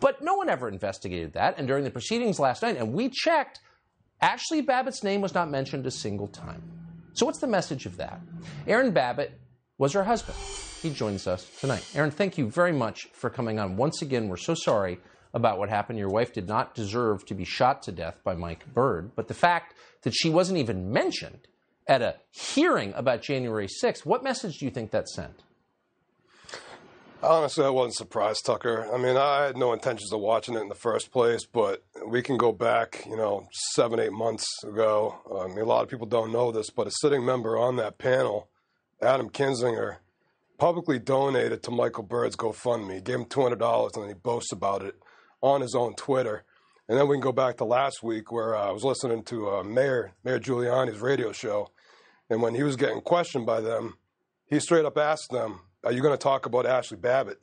[0.00, 1.58] But no one ever investigated that.
[1.58, 3.60] And during the proceedings last night, and we checked,
[4.20, 6.62] Ashley Babbitt's name was not mentioned a single time.
[7.14, 8.20] So what's the message of that?
[8.66, 9.32] Aaron Babbitt
[9.78, 10.36] was her husband.
[10.82, 11.86] He joins us tonight.
[11.94, 13.76] Aaron, thank you very much for coming on.
[13.76, 14.98] Once again, we're so sorry
[15.34, 15.98] about what happened.
[15.98, 19.34] Your wife did not deserve to be shot to death by Mike Byrd, but the
[19.34, 21.46] fact that she wasn't even mentioned
[21.86, 25.42] at a hearing about January 6th, what message do you think that sent?
[27.22, 28.88] Honestly, I wasn't surprised, Tucker.
[28.90, 32.22] I mean, I had no intentions of watching it in the first place, but we
[32.22, 35.16] can go back, you know, seven, eight months ago.
[35.38, 37.98] I mean, a lot of people don't know this, but a sitting member on that
[37.98, 38.48] panel
[39.02, 39.96] Adam Kinzinger
[40.60, 42.96] publicly donated to Michael Byrd's GoFundMe.
[42.96, 44.94] He gave him $200 and then he boasts about it
[45.40, 46.44] on his own Twitter.
[46.86, 49.48] And then we can go back to last week where uh, I was listening to
[49.48, 51.70] uh, Mayor, Mayor Giuliani's radio show.
[52.28, 53.96] And when he was getting questioned by them,
[54.44, 57.40] he straight up asked them, Are you going to talk about Ashley Babbitt?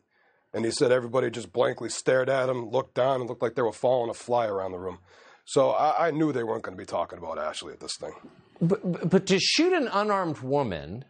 [0.53, 3.63] And he said everybody just blankly stared at him, looked down, and looked like they
[3.63, 4.99] were following a fly around the room.
[5.45, 8.13] So I, I knew they weren't going to be talking about Ashley at this thing.
[8.61, 11.05] But, but to shoot an unarmed woman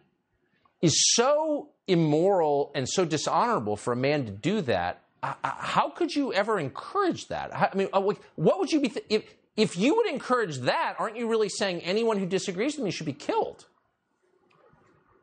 [0.80, 5.02] is so immoral and so dishonorable for a man to do that.
[5.22, 7.54] How could you ever encourage that?
[7.54, 9.24] I mean, uh, what would you be th- if
[9.56, 10.94] if you would encourage that?
[11.00, 13.66] Aren't you really saying anyone who disagrees with me should be killed?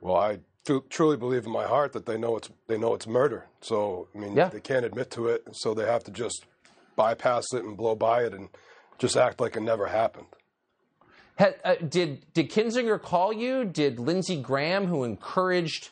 [0.02, 3.08] Well, I t- truly believe in my heart that they know it's they know it's
[3.08, 3.46] murder.
[3.62, 4.50] So I mean, yeah.
[4.50, 6.46] they can't admit to it, so they have to just
[6.98, 8.50] bypass it and blow by it and
[8.98, 10.28] just act like it never happened.
[11.38, 13.66] Uh, did did Kinzinger call you?
[13.66, 15.90] Did Lindsey Graham, who encouraged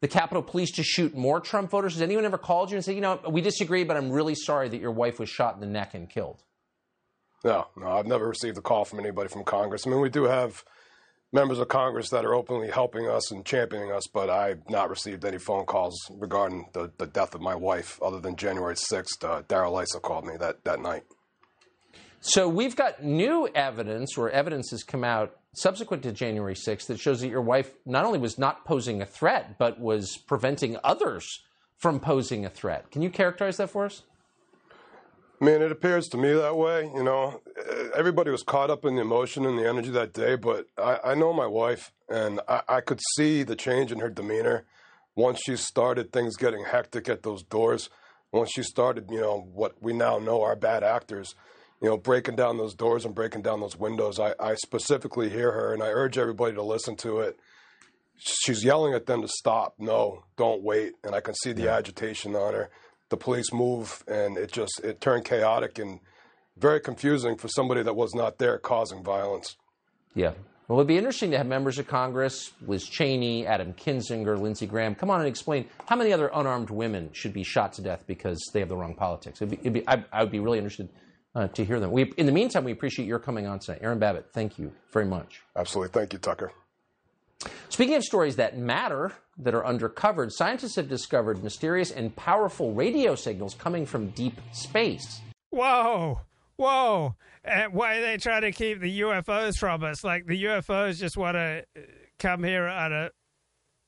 [0.00, 2.94] the Capitol Police to shoot more Trump voters, has anyone ever called you and said,
[2.94, 5.66] you know, we disagree, but I'm really sorry that your wife was shot in the
[5.66, 6.42] neck and killed?
[7.42, 9.86] No, no, I've never received a call from anybody from Congress.
[9.86, 10.62] I mean, we do have
[11.32, 15.24] members of Congress that are openly helping us and championing us, but I've not received
[15.24, 19.24] any phone calls regarding the, the death of my wife other than January 6th.
[19.24, 21.04] Uh, Darrell Issa called me that, that night.
[22.26, 26.98] So we've got new evidence, or evidence has come out subsequent to January 6th that
[26.98, 31.42] shows that your wife not only was not posing a threat, but was preventing others
[31.76, 32.90] from posing a threat.
[32.90, 34.04] Can you characterize that for us?
[35.38, 36.90] I mean, it appears to me that way.
[36.94, 37.42] You know,
[37.94, 41.14] everybody was caught up in the emotion and the energy that day, but I, I
[41.14, 44.64] know my wife, and I, I could see the change in her demeanor
[45.14, 47.90] once she started things getting hectic at those doors.
[48.32, 51.34] Once she started, you know, what we now know are bad actors
[51.84, 54.18] you know, breaking down those doors and breaking down those windows.
[54.18, 57.38] I, I specifically hear her, and I urge everybody to listen to it.
[58.16, 59.74] she's yelling at them to stop.
[59.78, 60.94] No, don't wait.
[61.04, 62.70] And I can see the agitation on her.
[63.10, 66.00] The police move, and it just it turned chaotic and
[66.56, 69.56] very confusing for somebody that was not there causing violence.
[70.14, 70.32] Yeah.
[70.66, 74.94] Well, it'd be interesting to have members of Congress, Liz Cheney, Adam Kinzinger, Lindsey Graham,
[74.94, 78.42] come on and explain how many other unarmed women should be shot to death because
[78.54, 79.42] they have the wrong politics.
[79.42, 80.88] It'd be, it'd be, I, I, would be really interested
[81.34, 81.90] uh, to hear them.
[81.90, 83.80] We, in the meantime, we appreciate your coming on tonight.
[83.82, 85.42] Aaron Babbitt, thank you very much.
[85.56, 85.92] Absolutely.
[85.92, 86.52] Thank you, Tucker.
[87.68, 93.14] Speaking of stories that matter, that are undercovered, scientists have discovered mysterious and powerful radio
[93.14, 95.20] signals coming from deep space.
[95.50, 96.20] Whoa,
[96.56, 97.16] whoa.
[97.44, 100.04] And why are they trying to keep the UFOs from us?
[100.04, 101.64] Like the UFOs just want to
[102.18, 103.10] come here on a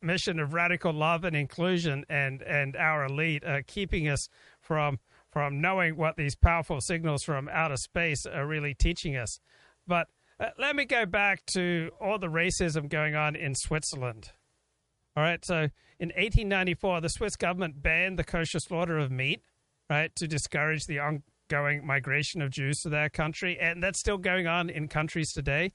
[0.02, 4.28] mission of radical love and inclusion, and, and our elite are keeping us
[4.60, 4.98] from
[5.36, 9.38] from knowing what these powerful signals from outer space are really teaching us.
[9.86, 10.06] But
[10.40, 14.30] uh, let me go back to all the racism going on in Switzerland.
[15.14, 15.68] All right, so
[16.00, 19.42] in 1894, the Swiss government banned the kosher slaughter of meat,
[19.90, 24.46] right, to discourage the ongoing migration of Jews to their country, and that's still going
[24.46, 25.70] on in countries today.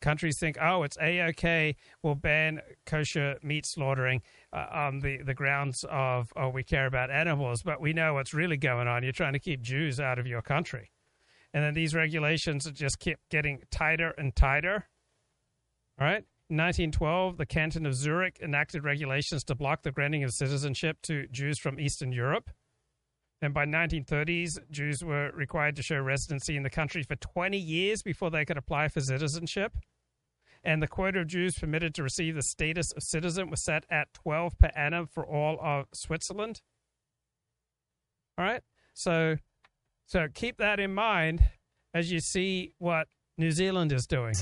[0.00, 5.34] Countries think, oh, it's a okay, we'll ban kosher meat slaughtering uh, on the, the
[5.34, 9.02] grounds of, oh, we care about animals, but we know what's really going on.
[9.02, 10.90] You're trying to keep Jews out of your country.
[11.52, 14.88] And then these regulations just kept getting tighter and tighter.
[16.00, 16.24] All right.
[16.48, 21.26] In 1912, the canton of Zurich enacted regulations to block the granting of citizenship to
[21.28, 22.50] Jews from Eastern Europe.
[23.42, 28.02] And by 1930s, Jews were required to show residency in the country for 20 years
[28.02, 29.76] before they could apply for citizenship.
[30.62, 34.12] And the quota of Jews permitted to receive the status of citizen was set at
[34.12, 36.60] 12 per annum for all of Switzerland.
[38.36, 38.62] All right.
[38.94, 39.36] So
[40.06, 41.42] so keep that in mind
[41.94, 43.06] as you see what
[43.38, 44.34] New Zealand is doing.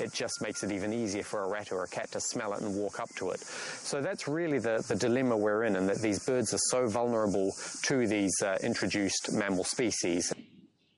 [0.00, 2.60] It just makes it even easier for a rat or a cat to smell it
[2.60, 3.40] and walk up to it.
[3.40, 7.50] So that's really the, the dilemma we're in, and that these birds are so vulnerable
[7.84, 10.30] to these uh, introduced mammal species.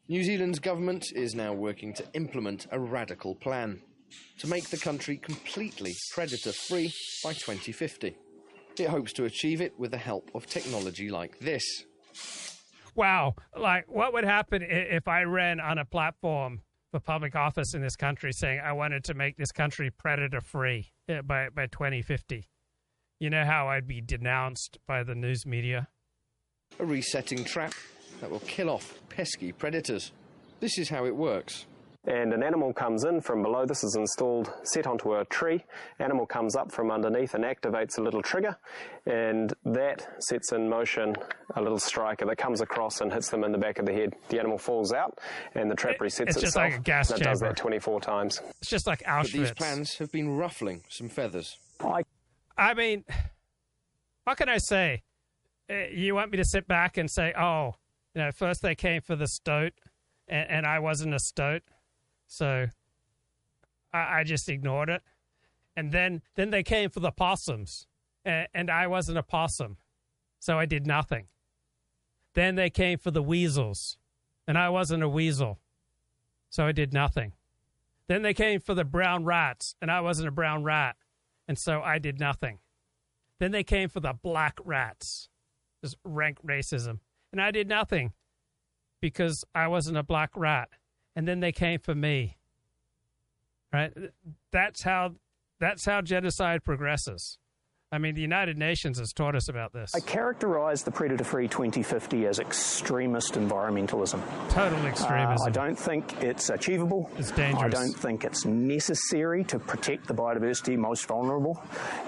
[0.09, 3.81] New Zealand's government is now working to implement a radical plan
[4.39, 6.93] to make the country completely predator free
[7.23, 8.17] by 2050.
[8.79, 11.85] It hopes to achieve it with the help of technology like this
[12.97, 17.83] wow, like what would happen if I ran on a platform for public office in
[17.83, 22.49] this country saying I wanted to make this country predator free eh, by, by 2050?
[23.21, 25.89] You know how I'd be denounced by the news media?
[26.81, 27.73] A resetting trap
[28.21, 30.13] that will kill off pesky predators.
[30.61, 31.67] This is how it works
[32.07, 33.67] and an animal comes in from below.
[33.67, 35.65] This is installed, set onto a tree.
[35.99, 38.57] Animal comes up from underneath and activates a little trigger,
[39.07, 41.17] and that sets in motion
[41.57, 44.15] a little striker that comes across and hits them in the back of the head.
[44.29, 45.19] The animal falls out,
[45.55, 46.43] and the trap resets it's itself.
[46.43, 47.31] just like a gas and chamber.
[47.31, 48.41] it does that 24 times.
[48.61, 49.33] It's just like Auschwitz.
[49.33, 51.59] But these plans have been ruffling some feathers.
[51.81, 52.05] I,
[52.57, 53.05] I mean,
[54.25, 55.03] what can I say?
[55.69, 57.75] Uh, you want me to sit back and say, oh,
[58.15, 59.73] you know, first they came for the stoat,
[60.29, 61.63] and, and I wasn't a stoat
[62.27, 62.67] so
[63.93, 65.03] I, I just ignored it.
[65.77, 67.87] And then, then they came for the possums,
[68.25, 69.77] and, and I wasn't a possum,
[70.39, 71.27] so I did nothing.
[72.35, 73.99] Then they came for the weasels,
[74.47, 75.59] and I wasn't a weasel,
[76.49, 77.33] so I did nothing.
[78.09, 80.97] Then they came for the brown rats, and I wasn't a brown rat,
[81.49, 82.59] and so I did nothing.
[83.39, 85.29] Then they came for the black rats,
[85.83, 87.01] this rank racism,
[87.33, 88.13] and I did nothing
[89.01, 90.71] because I wasn't a black rat
[91.17, 92.37] and then they came for me.
[93.73, 93.93] Right?
[94.53, 95.15] That's how
[95.59, 97.39] that's how genocide progresses.
[97.93, 99.95] I mean, the United Nations has taught us about this.
[99.95, 104.21] I characterize the Predator Free 2050 as extremist environmentalism.
[104.51, 105.37] Total extremism.
[105.41, 107.09] Uh, I don't think it's achievable.
[107.17, 107.63] It's dangerous.
[107.63, 111.63] I don't think it's necessary to protect the biodiversity most vulnerable.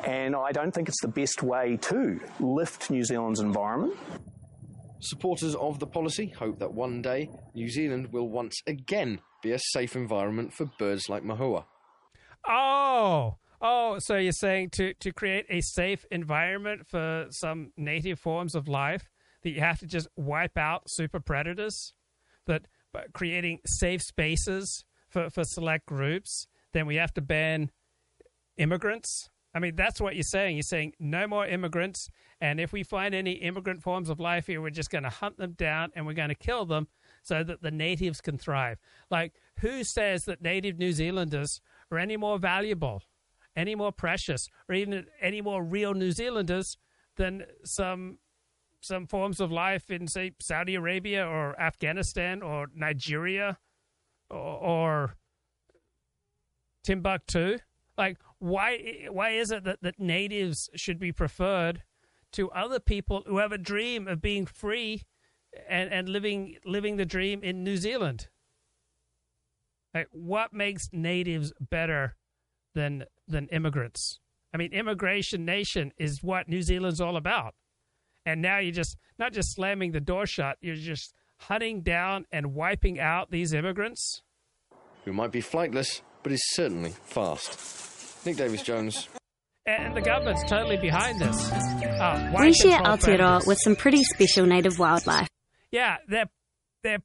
[0.04, 3.96] And I don't think it's the best way to lift New Zealand's environment.
[5.00, 9.58] Supporters of the policy hope that one day New Zealand will once again be a
[9.58, 11.64] safe environment for birds like Mohua.
[12.46, 18.54] Oh, oh, so you're saying to, to create a safe environment for some native forms
[18.54, 19.08] of life
[19.42, 21.92] that you have to just wipe out super predators?
[22.46, 22.66] That
[23.12, 27.70] creating safe spaces for, for select groups, then we have to ban
[28.56, 29.30] immigrants?
[29.54, 30.56] I mean, that's what you're saying.
[30.56, 32.10] You're saying no more immigrants.
[32.40, 35.38] And if we find any immigrant forms of life here, we're just going to hunt
[35.38, 36.88] them down and we're going to kill them
[37.22, 38.78] so that the natives can thrive.
[39.10, 43.02] Like, who says that native New Zealanders are any more valuable,
[43.56, 46.76] any more precious, or even any more real New Zealanders
[47.16, 48.18] than some
[48.80, 53.58] some forms of life in, say, Saudi Arabia or Afghanistan or Nigeria
[54.30, 55.16] or, or
[56.84, 57.58] Timbuktu?
[57.96, 61.82] Like, why why is it that, that natives should be preferred
[62.32, 65.02] to other people who have a dream of being free
[65.68, 68.28] and, and living living the dream in New Zealand?
[69.94, 72.16] Like, what makes natives better
[72.74, 74.20] than than immigrants?
[74.52, 77.54] I mean, immigration nation is what New Zealand's all about.
[78.24, 82.54] And now you're just not just slamming the door shut, you're just hunting down and
[82.54, 84.22] wiping out these immigrants.
[85.04, 87.97] Who might be flightless, but is certainly fast.
[88.28, 89.08] Nick Davis Jones.
[89.64, 91.50] And the government's totally behind this.
[91.50, 95.28] Uh, we share Aotearoa with some pretty special native wildlife.
[95.70, 96.28] Yeah, they're,
[96.82, 96.98] they're,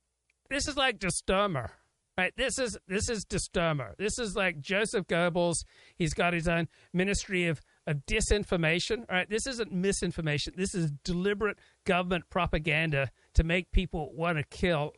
[0.50, 1.70] this is like Der Stürmer.
[2.18, 3.96] Right, this is this is Der Stürmer.
[3.98, 5.56] This is like Joseph Goebbels.
[5.96, 9.00] He's got his own Ministry of of disinformation.
[9.10, 10.54] All right, this isn't misinformation.
[10.56, 14.92] This is deliberate government propaganda to make people want to kill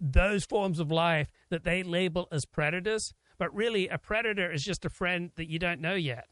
[0.00, 3.14] those forms of life that they label as predators.
[3.40, 6.30] But really, a predator is just a friend that you don't know yet.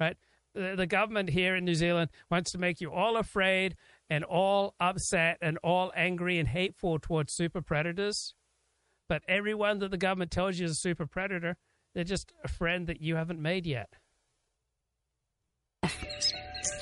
[0.00, 0.16] Right?
[0.54, 3.76] The, the government here in New Zealand wants to make you all afraid
[4.08, 8.32] and all upset and all angry and hateful towards super predators.
[9.10, 11.58] But everyone that the government tells you is a super predator,
[11.94, 13.90] they're just a friend that you haven't made yet.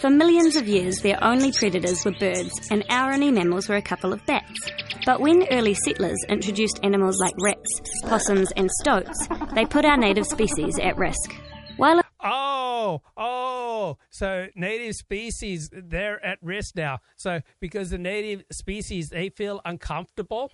[0.01, 3.83] For millions of years, their only predators were birds, and our only mammals were a
[3.83, 4.71] couple of bats.
[5.07, 10.27] But when early settlers introduced animals like rats, possums, and stoats, they put our native
[10.27, 11.33] species at risk.
[11.77, 16.99] While oh, oh, so native species they're at risk now.
[17.15, 20.51] So because the native species they feel uncomfortable,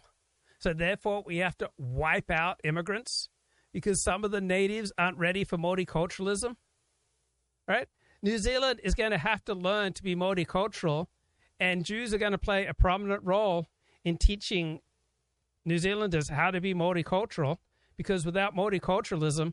[0.58, 3.30] so therefore we have to wipe out immigrants
[3.72, 6.56] because some of the natives aren't ready for multiculturalism,
[7.66, 7.88] right?
[8.22, 11.06] New Zealand is going to have to learn to be multicultural,
[11.58, 13.68] and Jews are going to play a prominent role
[14.04, 14.80] in teaching
[15.64, 17.58] New Zealanders how to be multicultural
[17.96, 19.52] because without multiculturalism,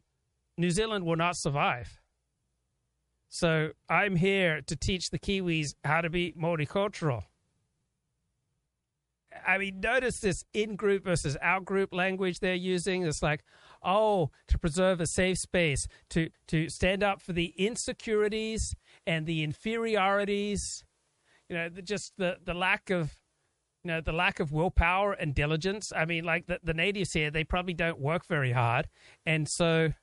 [0.58, 2.02] New Zealand will not survive.
[3.30, 7.24] So I'm here to teach the Kiwis how to be multicultural.
[9.45, 13.04] I mean, notice this in group versus out group language they're using.
[13.04, 13.43] It's like,
[13.84, 18.76] oh, to preserve a safe space, to, to stand up for the insecurities
[19.06, 20.84] and the inferiorities,
[21.47, 23.14] you know, the, just the, the lack of,
[23.84, 25.91] you know, the lack of willpower and diligence.
[25.95, 28.89] I mean, like the, the natives here, they probably don't work very hard.
[29.25, 29.93] And so,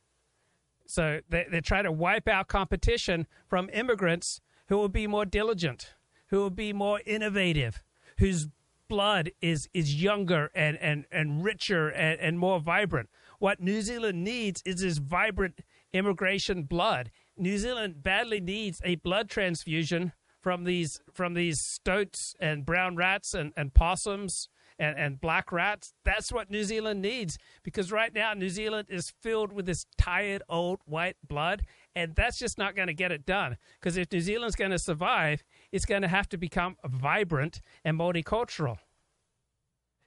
[0.86, 5.94] so they, they're trying to wipe out competition from immigrants who will be more diligent,
[6.28, 7.82] who will be more innovative,
[8.18, 8.48] whose
[8.88, 13.10] blood is is younger and and and richer and, and more vibrant.
[13.38, 15.60] What New Zealand needs is this vibrant
[15.92, 17.10] immigration blood.
[17.36, 20.12] New Zealand badly needs a blood transfusion
[20.46, 25.92] from these from these stoats and brown rats and, and possums and, and black rats.
[26.04, 30.44] That's what New Zealand needs because right now New Zealand is filled with this tired
[30.48, 31.62] old white blood,
[31.96, 33.56] and that's just not going to get it done.
[33.80, 35.42] Because if New Zealand's going to survive,
[35.72, 38.76] it's going to have to become vibrant and multicultural.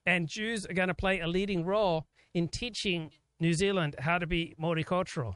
[0.06, 3.12] And Jews are going to play a leading role in teaching
[3.42, 5.34] New Zealand how to be multicultural.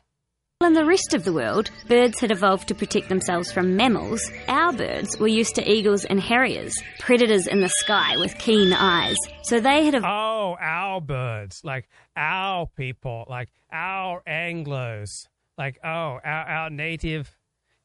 [0.63, 4.31] In the rest of the world, birds had evolved to protect themselves from mammals.
[4.47, 9.17] Our birds were used to eagles and harriers, predators in the sky with keen eyes.
[9.43, 9.95] So they had.
[9.95, 15.09] Ev- oh, our birds, like our people, like our Anglos,
[15.57, 17.35] like oh, our, our native,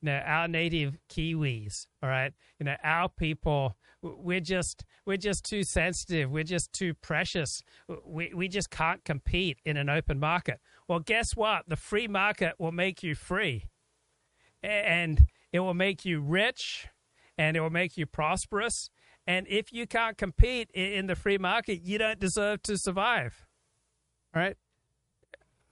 [0.00, 1.86] you know, our native Kiwis.
[2.00, 6.30] All right, you know, our people we're just we're just too sensitive.
[6.30, 7.62] We're just too precious.
[8.04, 10.60] We we just can't compete in an open market.
[10.88, 11.68] Well, guess what?
[11.68, 13.66] The free market will make you free,
[14.62, 16.88] and it will make you rich,
[17.36, 18.90] and it will make you prosperous.
[19.26, 23.46] And if you can't compete in the free market, you don't deserve to survive.
[24.34, 24.56] All right.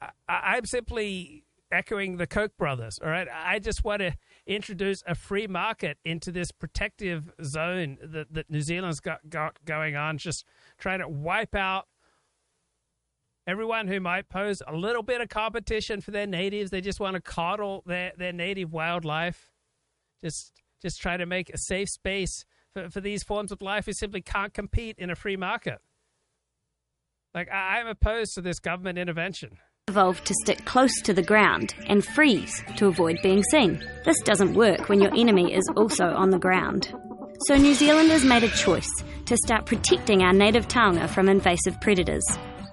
[0.02, 2.98] I, I'm simply echoing the Koch brothers.
[3.02, 3.26] All right.
[3.32, 4.12] I just want to
[4.46, 9.96] introduce a free market into this protective zone that, that New Zealand's got, got going
[9.96, 10.44] on, just
[10.78, 11.86] trying to wipe out
[13.46, 16.70] everyone who might pose a little bit of competition for their natives.
[16.70, 19.50] They just want to coddle their, their native wildlife.
[20.22, 22.44] Just just try to make a safe space
[22.74, 25.78] for, for these forms of life who simply can't compete in a free market.
[27.34, 31.72] Like I, I'm opposed to this government intervention evolved to stick close to the ground
[31.86, 33.80] and freeze to avoid being seen.
[34.04, 36.92] This doesn't work when your enemy is also on the ground.
[37.46, 38.90] So New Zealanders made a choice
[39.26, 42.24] to start protecting our native taonga from invasive predators.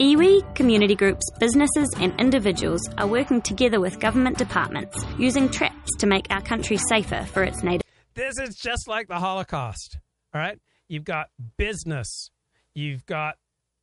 [0.04, 6.08] Iwi, community groups, businesses, and individuals are working together with government departments using traps to
[6.08, 7.84] make our country safer for its native.
[8.14, 9.98] This is just like the Holocaust,
[10.34, 10.60] all right?
[10.90, 11.28] You've got
[11.58, 12.30] business,
[12.76, 13.38] you've got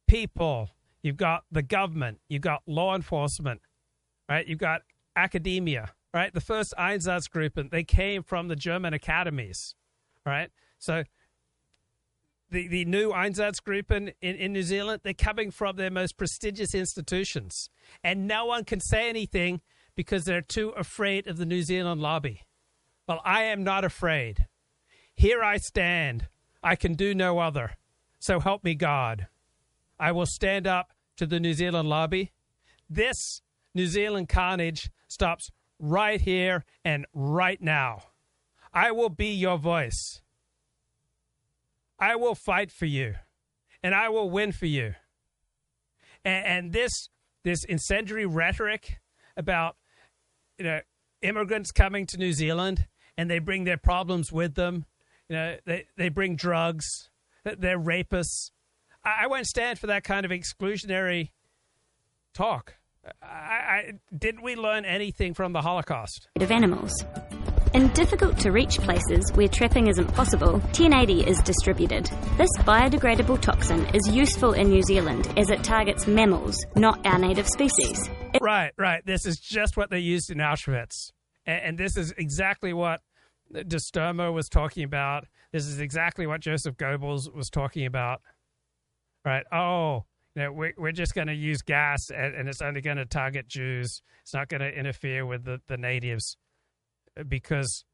[0.06, 0.68] people,
[1.02, 2.20] You've got the government.
[2.28, 3.60] You've got law enforcement,
[4.28, 4.46] right?
[4.46, 4.82] You've got
[5.16, 6.32] academia, right?
[6.32, 9.74] The first Einsatzgruppen, they came from the German academies,
[10.26, 10.50] right?
[10.78, 11.04] So
[12.50, 17.70] the, the new Einsatzgruppen in, in New Zealand, they're coming from their most prestigious institutions.
[18.02, 19.60] And no one can say anything
[19.94, 22.42] because they're too afraid of the New Zealand lobby.
[23.06, 24.46] Well, I am not afraid.
[25.14, 26.28] Here I stand.
[26.62, 27.76] I can do no other.
[28.18, 29.26] So help me God.
[29.98, 32.32] I will stand up to the New Zealand lobby.
[32.88, 33.42] This
[33.74, 38.02] New Zealand carnage stops right here and right now.
[38.72, 40.22] I will be your voice.
[42.00, 43.14] I will fight for you,
[43.82, 44.94] and I will win for you.
[46.24, 47.08] And, and this
[47.44, 48.98] this incendiary rhetoric
[49.36, 49.76] about
[50.58, 50.80] you know
[51.22, 52.86] immigrants coming to New Zealand
[53.20, 54.86] and they bring their problems with them.
[55.28, 56.86] You know, they they bring drugs.
[57.44, 58.50] They're rapists.
[59.04, 61.30] I, I won't stand for that kind of exclusionary
[62.32, 62.76] talk.
[63.22, 66.28] I, I, did we learn anything from the Holocaust?
[66.38, 66.92] Of animals.
[67.72, 72.06] In difficult to reach places where trapping isn't possible, 1080 is distributed.
[72.36, 77.46] This biodegradable toxin is useful in New Zealand as it targets mammals, not our native
[77.46, 78.10] species.
[78.34, 79.06] It- right, right.
[79.06, 81.12] This is just what they used in Auschwitz.
[81.46, 83.02] And, and this is exactly what
[83.54, 85.28] uh, Der Stürmer was talking about.
[85.52, 88.20] This is exactly what Joseph Goebbels was talking about.
[89.24, 89.44] Right.
[89.52, 93.46] Oh, we're, we're just going to use gas and, and it's only going to target
[93.46, 94.02] Jews.
[94.22, 96.36] It's not going to interfere with the, the natives
[97.28, 97.84] because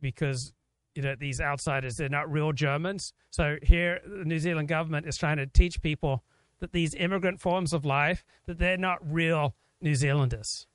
[0.00, 0.52] because
[0.94, 3.12] you know these outsiders they're not real Germans.
[3.30, 6.24] So here the New Zealand government is trying to teach people
[6.60, 10.66] that these immigrant forms of life that they're not real New Zealanders.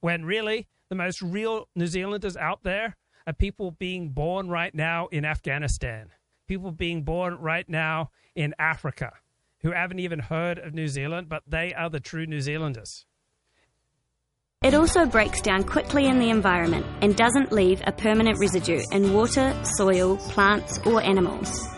[0.00, 2.96] When really the most real New Zealanders out there
[3.26, 6.10] are people being born right now in Afghanistan,
[6.48, 9.12] people being born right now in Africa
[9.62, 13.06] who haven't even heard of New Zealand, but they are the true New Zealanders.
[14.62, 19.12] It also breaks down quickly in the environment and doesn't leave a permanent residue in
[19.12, 21.68] water, soil, plants, or animals.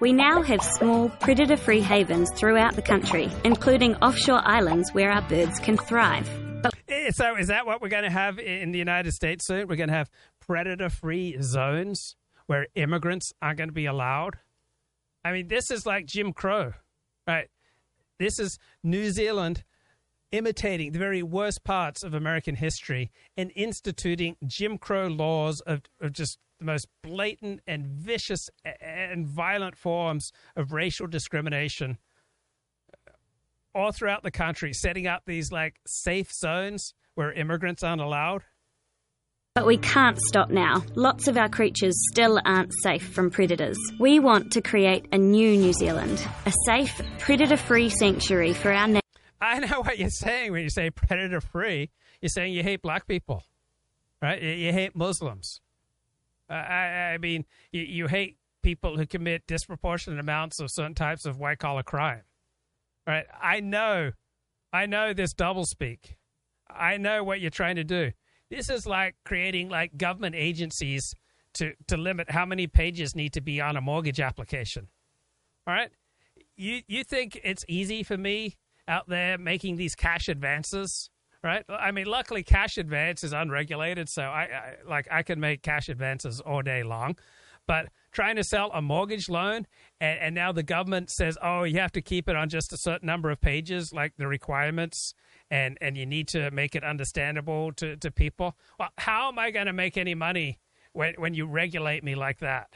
[0.00, 5.20] We now have small, predator free havens throughout the country, including offshore islands where our
[5.28, 6.26] birds can thrive.
[6.62, 9.68] But Eh, So, is that what we're going to have in the United States soon?
[9.68, 14.38] We're going to have predator free zones where immigrants aren't going to be allowed?
[15.22, 16.72] I mean, this is like Jim Crow,
[17.26, 17.48] right?
[18.18, 19.64] This is New Zealand
[20.32, 26.12] imitating the very worst parts of American history and instituting Jim Crow laws of, of
[26.12, 28.48] just the most blatant and vicious
[28.80, 31.98] and violent forms of racial discrimination
[33.74, 38.42] all throughout the country, setting up these like safe zones where immigrants aren't allowed.
[39.54, 40.84] But we can't stop now.
[40.94, 43.76] Lots of our creatures still aren't safe from predators.
[43.98, 48.99] We want to create a new New Zealand, a safe, predator free sanctuary for our
[49.40, 51.90] I know what you're saying when you say predator free.
[52.20, 53.44] You're saying you hate black people,
[54.20, 54.40] right?
[54.40, 55.60] You, hate Muslims.
[56.48, 61.24] Uh, I, I mean, you, you hate people who commit disproportionate amounts of certain types
[61.24, 62.22] of white collar crime,
[63.06, 63.24] right?
[63.40, 64.12] I know,
[64.72, 66.16] I know this doublespeak.
[66.68, 68.12] I know what you're trying to do.
[68.50, 71.14] This is like creating like government agencies
[71.54, 74.88] to to limit how many pages need to be on a mortgage application.
[75.66, 75.90] All right,
[76.56, 78.56] you you think it's easy for me
[78.90, 81.10] out there making these cash advances,
[81.42, 81.64] right?
[81.68, 85.88] I mean, luckily, cash advance is unregulated, so I, I like I can make cash
[85.88, 87.16] advances all day long.
[87.66, 89.66] But trying to sell a mortgage loan,
[90.00, 92.76] and, and now the government says, "Oh, you have to keep it on just a
[92.76, 95.14] certain number of pages, like the requirements."
[95.52, 98.56] And, and you need to make it understandable to, to people.
[98.78, 100.60] Well, how am I going to make any money
[100.92, 102.68] when, when you regulate me like that?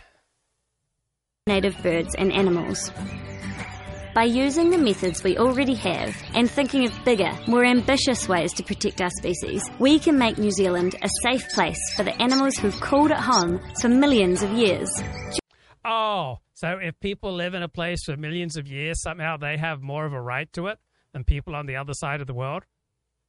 [1.47, 2.91] native birds and animals.
[4.15, 8.63] By using the methods we already have and thinking of bigger, more ambitious ways to
[8.63, 12.81] protect our species, we can make New Zealand a safe place for the animals who've
[12.81, 14.89] called it home for millions of years.
[15.85, 19.83] Oh, so if people live in a place for millions of years, somehow they have
[19.83, 20.79] more of a right to it
[21.13, 22.63] than people on the other side of the world?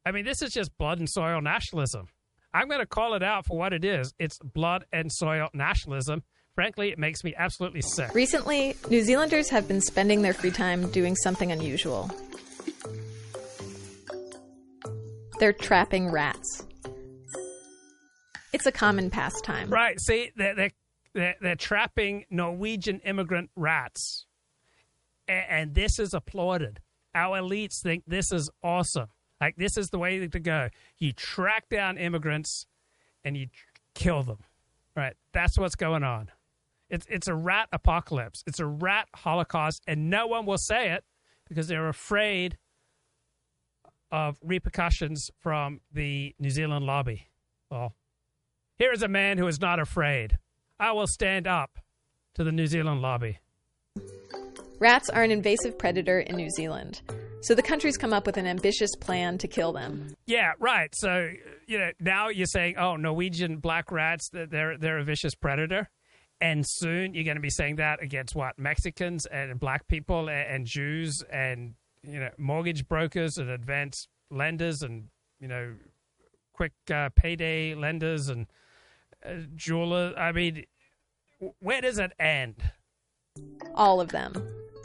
[0.06, 2.10] I mean, this is just blood and soil nationalism.
[2.54, 4.14] I'm going to call it out for what it is.
[4.20, 6.22] It's blood and soil nationalism.
[6.56, 8.14] Frankly, it makes me absolutely sick.
[8.16, 12.10] Recently, New Zealanders have been spending their free time doing something unusual.
[15.40, 16.66] They're trapping rats.
[18.54, 19.70] It's a common pastime.
[19.70, 20.00] Right.
[20.00, 20.72] See, they're, they're,
[21.14, 24.26] they're, they're trapping Norwegian immigrant rats.
[25.28, 26.80] A- and this is applauded.
[27.14, 29.08] Our elites think this is awesome.
[29.42, 30.70] Like, this is the way to go.
[31.00, 32.66] You track down immigrants
[33.26, 33.48] and you
[33.94, 34.40] kill them.
[34.96, 35.16] Right.
[35.34, 36.30] That's what's going on.
[36.90, 38.44] It's, it's a rat apocalypse.
[38.46, 41.04] It's a rat holocaust, and no one will say it
[41.48, 42.58] because they're afraid
[44.12, 47.28] of repercussions from the New Zealand lobby.
[47.72, 47.94] Well,
[48.78, 50.38] here is a man who is not afraid.
[50.80, 51.80] I will stand up
[52.36, 53.40] to the New Zealand lobby.
[54.80, 57.02] Rats are an invasive predator in New Zealand.
[57.42, 60.16] So the country's come up with an ambitious plan to kill them.
[60.26, 60.94] Yeah, right.
[60.96, 61.30] So,
[61.68, 65.90] you know, now you're saying, oh, Norwegian black rats, they're, they're a vicious predator.
[66.42, 68.60] And soon you're going to be saying that against what?
[68.60, 74.82] Mexicans and black people and, and Jews and, you know, mortgage brokers and advanced lenders
[74.82, 75.08] and,
[75.40, 75.76] you know,
[76.54, 78.48] quick uh, payday lenders and
[79.26, 80.14] uh, jewelers.
[80.18, 80.66] I mean,
[81.60, 82.56] where does it end?
[83.74, 84.34] All of them.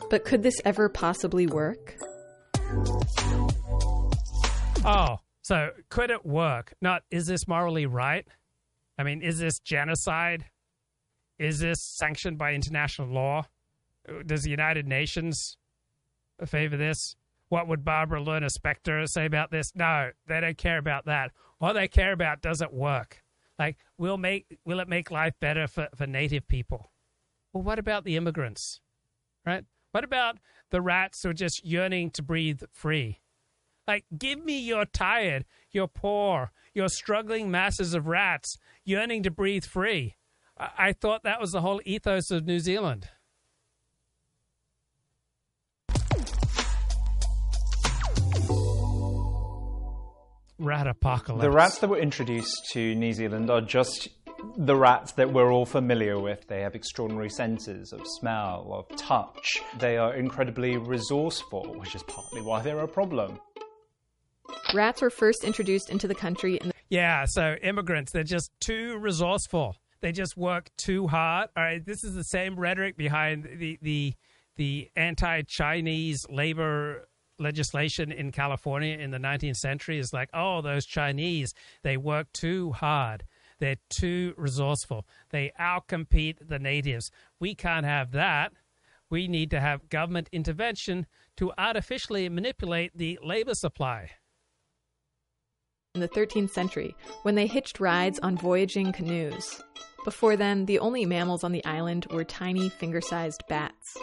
[0.08, 1.96] But could this ever possibly work?
[4.84, 6.74] Oh, so could it work?
[6.80, 8.26] Not, is this morally right?
[8.98, 10.46] I mean, is this genocide?
[11.40, 13.46] Is this sanctioned by international law?
[14.26, 15.56] Does the United Nations
[16.44, 17.16] favor this?
[17.48, 19.74] What would Barbara Lerner Spectre say about this?
[19.74, 21.30] No, they don't care about that.
[21.56, 23.22] What they care about doesn't work?
[23.58, 26.92] Like, will make will it make life better for, for native people?
[27.54, 28.82] Well, what about the immigrants?
[29.46, 29.64] Right?
[29.92, 30.36] What about
[30.68, 33.20] the rats who are just yearning to breathe free?
[33.88, 39.64] Like, give me your tired, your poor, your struggling masses of rats yearning to breathe
[39.64, 40.16] free.
[40.60, 43.08] I, I thought that was the whole ethos of New Zealand.
[50.58, 51.42] Rat apocalypse.
[51.42, 54.10] The rats that were introduced to New Zealand are just
[54.58, 56.46] the rats that we're all familiar with.
[56.48, 59.56] They have extraordinary senses of smell, of touch.
[59.78, 63.40] They are incredibly resourceful, which is partly why they're a problem.
[64.74, 68.98] Rats were first introduced into the country in the Yeah, so immigrants, they're just too
[68.98, 69.76] resourceful.
[70.00, 71.50] They just work too hard.
[71.56, 74.14] All right, this is the same rhetoric behind the the
[74.56, 81.54] the anti-Chinese labor legislation in California in the 19th century is like, oh, those Chinese,
[81.82, 83.24] they work too hard.
[83.58, 85.06] They're too resourceful.
[85.30, 87.10] They outcompete the natives.
[87.38, 88.52] We can't have that.
[89.08, 94.10] We need to have government intervention to artificially manipulate the labor supply.
[95.96, 99.60] In the 13th century when they hitched rides on voyaging canoes.
[100.04, 103.96] Before then, the only mammals on the island were tiny finger sized bats.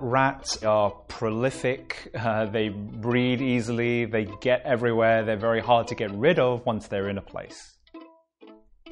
[0.00, 6.10] Rats are prolific, uh, they breed easily, they get everywhere, they're very hard to get
[6.10, 7.76] rid of once they're in a place.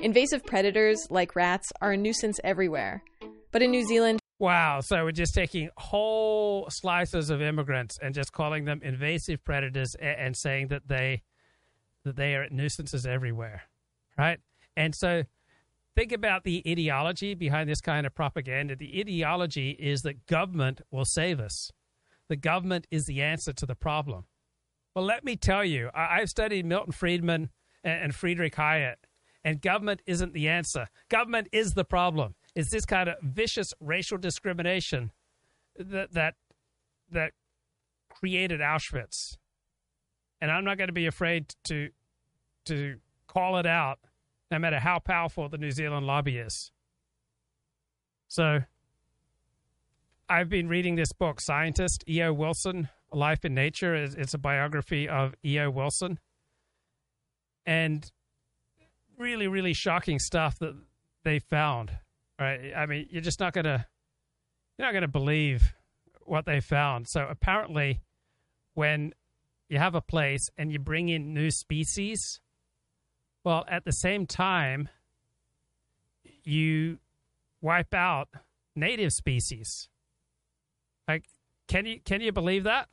[0.01, 3.03] Invasive predators, like rats, are a nuisance everywhere.
[3.53, 8.33] But in New Zealand, Wow, so we're just taking whole slices of immigrants and just
[8.33, 11.23] calling them invasive predators and, and saying that they
[12.11, 13.63] that they are nuisances everywhere,
[14.19, 14.41] right?
[14.77, 15.23] And so
[15.97, 18.75] think about the ideology behind this kind of propaganda.
[18.75, 21.71] The ideology is that government will save us.
[22.29, 24.25] The government is the answer to the problem.
[24.95, 27.51] Well, let me tell you, I, I've studied Milton Friedman
[27.85, 28.97] and, and Friedrich Hayek,
[29.45, 30.89] and government isn't the answer.
[31.09, 32.35] Government is the problem.
[32.57, 35.13] It's this kind of vicious racial discrimination
[35.79, 36.35] that that
[37.13, 37.33] that
[38.11, 39.37] created Auschwitz.
[40.41, 41.91] And I'm not going to be afraid to
[42.67, 42.97] to
[43.27, 43.99] call it out,
[44.51, 46.73] no matter how powerful the New Zealand lobby is.
[48.29, 48.61] So,
[50.29, 52.33] I've been reading this book, Scientist E.O.
[52.33, 53.95] Wilson, Life in Nature.
[53.97, 55.71] It's a biography of E.O.
[55.71, 56.21] Wilson,
[57.67, 58.09] and
[59.19, 60.75] really, really shocking stuff that
[61.25, 61.91] they found.
[62.39, 62.73] Right?
[62.77, 63.87] I mean, you're just not gonna
[64.79, 65.75] you're not gonna believe
[66.23, 67.09] what they found.
[67.09, 68.01] So apparently,
[68.75, 69.13] when
[69.69, 72.41] you have a place and you bring in new species,
[73.45, 74.89] well, at the same time,
[76.45, 76.99] you
[77.61, 78.29] wipe out
[78.75, 79.89] native species.
[81.09, 81.25] Like,
[81.69, 82.89] can you can you believe that?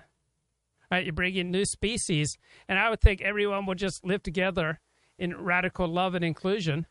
[0.89, 2.37] Right, you bring in new species,
[2.67, 4.79] and I would think everyone would just live together
[5.19, 6.85] in radical love and inclusion,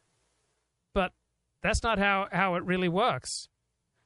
[0.93, 1.13] but
[1.63, 3.49] that's not how, how it really works.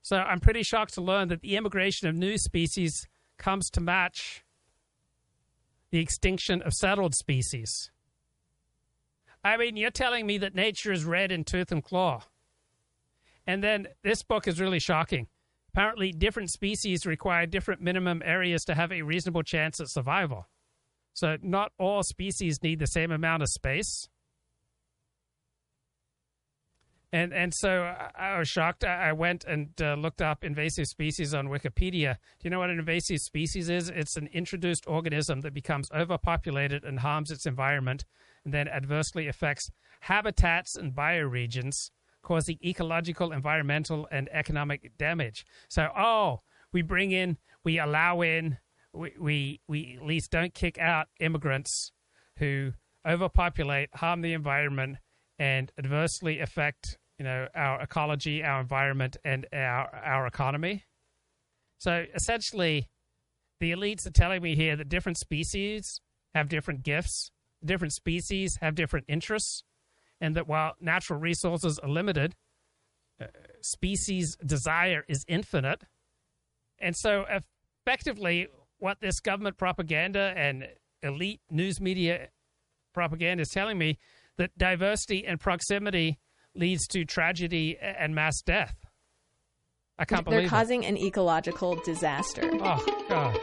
[0.02, 4.44] So I'm pretty shocked to learn that the immigration of new species comes to match
[5.90, 7.90] the extinction of settled species.
[9.42, 12.22] I mean, you're telling me that nature is red in tooth and claw.
[13.46, 15.28] And then this book is really shocking.
[15.72, 20.48] Apparently, different species require different minimum areas to have a reasonable chance at survival.
[21.12, 24.08] So, not all species need the same amount of space.
[27.12, 28.84] And and so I, was shocked.
[28.84, 32.14] I, I went and uh, looked up invasive species on Wikipedia.
[32.14, 33.88] Do you know what an invasive species is?
[33.88, 38.04] It's an introduced organism that becomes overpopulated and harms its environment,
[38.44, 39.70] and then adversely affects
[40.00, 41.90] habitats and bioregions,
[42.22, 45.44] causing ecological, environmental, and economic damage.
[45.68, 46.40] So, oh,
[46.72, 48.58] we bring in, we allow in,
[48.92, 51.92] we, we, we at least don't kick out immigrants
[52.38, 52.72] who
[53.06, 54.98] overpopulate, harm the environment,
[55.38, 60.84] and adversely affect you know our ecology, our environment, and our our economy.
[61.78, 62.88] So essentially,
[63.60, 66.00] the elites are telling me here that different species
[66.34, 67.30] have different gifts,
[67.64, 69.64] different species have different interests,
[70.20, 72.34] and that while natural resources are limited,
[73.20, 73.26] uh,
[73.60, 75.84] species desire is infinite.
[76.78, 77.26] And so,
[77.86, 78.48] effectively,
[78.78, 80.66] what this government propaganda and
[81.02, 82.28] elite news media
[82.94, 83.98] propaganda is telling me
[84.38, 86.18] that diversity and proximity
[86.54, 88.74] leads to tragedy and mass death.
[89.98, 92.48] I can't They're believe causing an ecological disaster.
[92.54, 93.38] Oh, God.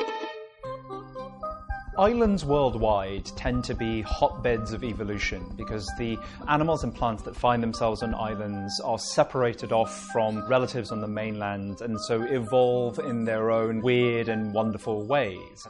[1.99, 7.63] Islands worldwide tend to be hotbeds of evolution because the animals and plants that find
[7.63, 13.25] themselves on islands are separated off from relatives on the mainland and so evolve in
[13.25, 15.67] their own weird and wonderful ways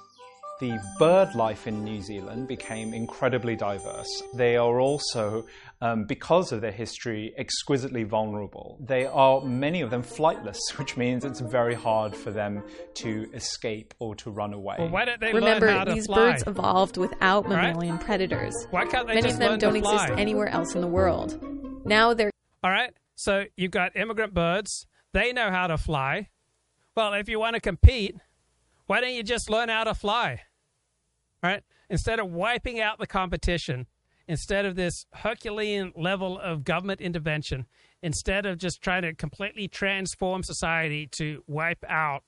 [0.60, 4.24] the bird life in New Zealand became incredibly diverse.
[4.34, 5.46] They are also,
[5.82, 8.78] um, because of their history, exquisitely vulnerable.
[8.80, 12.64] They are, many of them, flightless, which means it's very hard for them
[12.96, 14.78] to escape or to run away.
[14.80, 16.32] Well, why don't they Remember, learn how to these fly?
[16.32, 17.68] birds evolved without All right?
[17.74, 18.54] mammalian predators.
[18.72, 21.40] Why can't they Many just of them learn don't exist anywhere else in the world.
[21.86, 22.32] Now they're
[22.64, 22.94] All right.
[23.16, 24.88] So you've got immigrant birds.
[25.14, 26.30] They know how to fly.
[26.96, 28.16] Well, if you want to compete,
[28.88, 30.42] why don't you just learn how to fly?
[31.44, 31.64] Right?
[31.90, 33.86] Instead of wiping out the competition,
[34.28, 37.66] instead of this Herculean level of government intervention,
[38.02, 42.24] instead of just trying to completely transform society to wipe out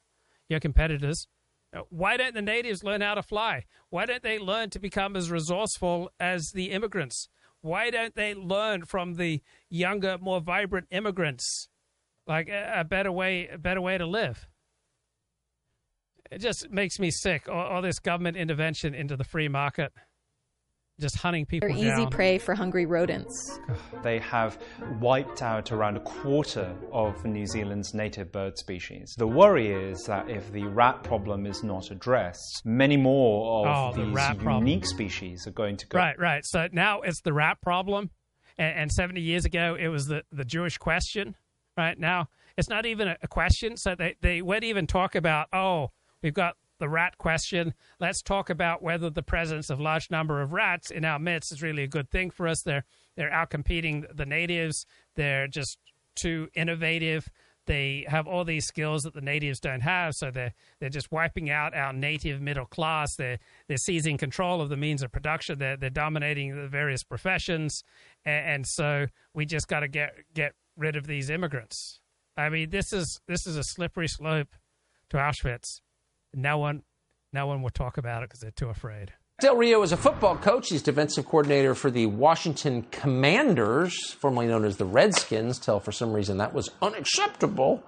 [0.47, 1.27] your competitors,
[1.73, 3.65] uh, why don't the natives learn how to fly?
[3.89, 7.29] Why don't they learn to become as resourceful as the immigrants?
[7.61, 11.67] Why don't they learn from the younger, more vibrant immigrants,
[12.25, 14.47] like a, a better way, a better way to live?
[16.31, 17.49] It just makes me sick.
[17.49, 19.91] All, all this government intervention into the free market,
[20.99, 22.09] just hunting people they're easy down.
[22.09, 23.59] prey for hungry rodents.
[24.03, 24.59] They have
[24.99, 29.15] wiped out around a quarter of New Zealand's native bird species.
[29.17, 33.97] The worry is that if the rat problem is not addressed, many more of Oh,
[33.97, 34.67] the these rat problem.
[34.67, 35.97] unique species are going to go.
[35.97, 36.43] Right, right.
[36.45, 38.09] So now it's the rat problem,
[38.57, 41.35] and, and 70 years ago it was the, the Jewish question.
[41.77, 42.27] Right now
[42.57, 43.77] it's not even a, a question.
[43.77, 45.91] So they they won't even talk about oh
[46.21, 47.73] we've got the rat question.
[47.99, 51.61] Let's talk about whether the presence of large number of rats in our midst is
[51.61, 52.61] really a good thing for us.
[52.61, 54.85] They're they're outcompeting the natives.
[55.15, 55.77] They're just
[56.15, 57.29] too innovative.
[57.65, 61.51] They have all these skills that the natives don't have, so they're they're just wiping
[61.51, 63.15] out our native middle class.
[63.15, 65.59] They're they're seizing control of the means of production.
[65.59, 67.83] They're they're dominating the various professions,
[68.25, 71.99] and, and so we just got to get get rid of these immigrants.
[72.35, 74.55] I mean, this is this is a slippery slope
[75.09, 75.81] to Auschwitz.
[76.33, 76.83] No one,
[77.33, 79.13] no one will talk about it because they're too afraid.
[79.41, 80.67] Del Rio is a football coach.
[80.69, 86.11] He's defensive coordinator for the Washington Commanders, formerly known as the Redskins, till for some
[86.11, 87.81] reason that was unacceptable.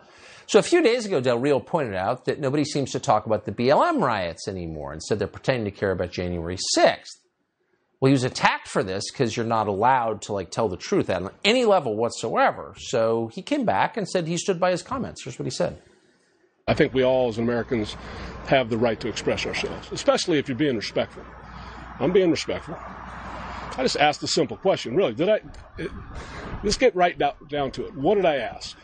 [0.47, 3.45] So a few days ago, Del Rio pointed out that nobody seems to talk about
[3.45, 4.93] the BLM riots anymore.
[4.93, 7.19] Instead, they're pretending to care about January 6th.
[7.99, 11.09] Well, he was attacked for this because you're not allowed to like tell the truth
[11.09, 12.73] at any level whatsoever.
[12.77, 15.23] So he came back and said he stood by his comments.
[15.23, 15.81] Here's what he said.
[16.68, 17.95] I think we all, as Americans,
[18.47, 21.24] have the right to express ourselves, especially if you're being respectful.
[21.99, 22.76] I'm being respectful.
[22.78, 24.95] I just asked a simple question.
[24.95, 25.39] Really, did I?
[25.78, 25.91] It,
[26.64, 27.95] let's get right down, down to it.
[27.95, 28.78] What did I ask?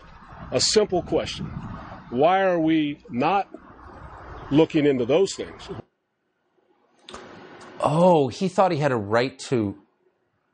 [0.51, 1.45] A simple question.
[2.09, 3.49] Why are we not
[4.49, 5.69] looking into those things?
[7.79, 9.75] Oh, he thought he had a right to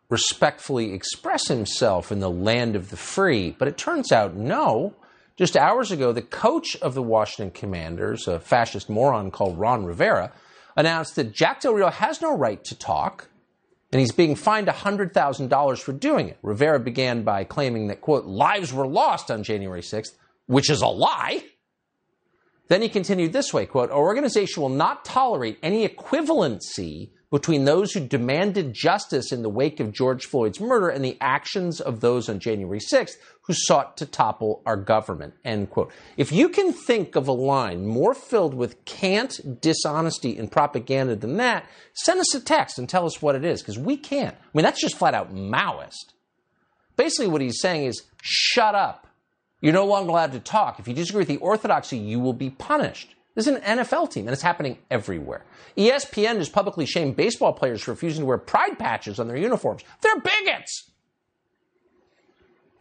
[0.10, 4.94] respectfully express himself in the land of the free, but it turns out no.
[5.36, 10.32] Just hours ago, the coach of the Washington Commanders, a fascist moron called Ron Rivera,
[10.76, 13.30] announced that Jack Del Rio has no right to talk,
[13.92, 16.38] and he's being fined $100,000 for doing it.
[16.44, 20.16] Rivera began by claiming that, quote, lives were lost on January 6th,
[20.46, 21.44] which is a lie.
[22.68, 27.92] Then he continued this way, quote, our organization will not tolerate any equivalency between those
[27.92, 32.30] who demanded justice in the wake of George Floyd's murder and the actions of those
[32.30, 35.92] on January 6th who sought to topple our government, end quote.
[36.16, 41.38] If you can think of a line more filled with cant, dishonesty, and propaganda than
[41.38, 44.36] that, send us a text and tell us what it is, because we can't.
[44.36, 46.14] I mean, that's just flat out Maoist.
[46.96, 49.08] Basically, what he's saying is shut up.
[49.60, 50.80] You're no longer allowed to talk.
[50.80, 53.16] If you disagree with the orthodoxy, you will be punished.
[53.36, 55.44] This is an NFL team, and it's happening everywhere.
[55.76, 59.84] ESPN has publicly shamed baseball players for refusing to wear pride patches on their uniforms.
[60.02, 60.92] They're bigots.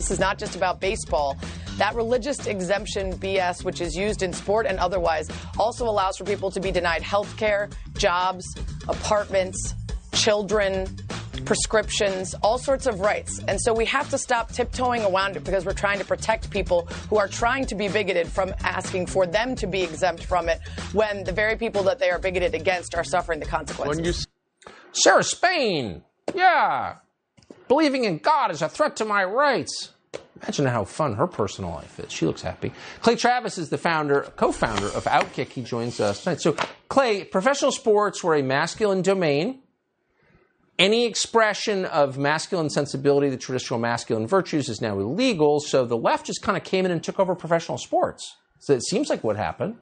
[0.03, 1.39] This is not just about baseball.
[1.79, 5.31] That religious exemption BS, which is used in sport and otherwise,
[5.61, 8.45] also allows for people to be denied health care, jobs,
[8.89, 9.77] apartments,
[10.13, 10.89] children,
[11.45, 13.41] prescriptions, all sorts of rights.
[13.47, 16.87] And so we have to stop tiptoeing around it because we're trying to protect people
[17.09, 20.59] who are trying to be bigoted from asking for them to be exempt from it
[20.95, 23.97] when the very people that they are bigoted against are suffering the consequences.
[23.97, 24.13] When you...
[24.95, 26.03] Sarah Spain,
[26.35, 26.97] yeah.
[27.73, 29.93] Believing in God is a threat to my rights.
[30.43, 32.13] Imagine how fun her personal life is.
[32.13, 32.71] She looks happy.
[33.01, 35.49] Clay Travis is the founder, co-founder of Outkick.
[35.49, 36.43] He joins us tonight.
[36.43, 36.55] So,
[36.91, 39.61] Clay, professional sports were a masculine domain.
[40.79, 45.59] Any expression of masculine sensibility, the traditional masculine virtues, is now illegal.
[45.59, 48.37] So the left just kind of came in and took over professional sports.
[48.59, 49.77] So it seems like what happened.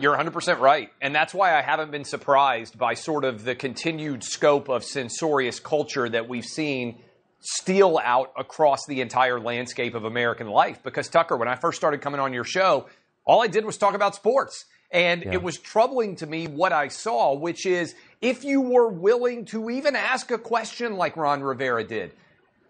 [0.00, 0.90] You're 100% right.
[1.00, 5.60] And that's why I haven't been surprised by sort of the continued scope of censorious
[5.60, 6.98] culture that we've seen
[7.40, 10.82] steal out across the entire landscape of American life.
[10.82, 12.86] Because, Tucker, when I first started coming on your show,
[13.24, 14.64] all I did was talk about sports.
[14.90, 15.34] And yeah.
[15.34, 19.68] it was troubling to me what I saw, which is if you were willing to
[19.70, 22.12] even ask a question like Ron Rivera did,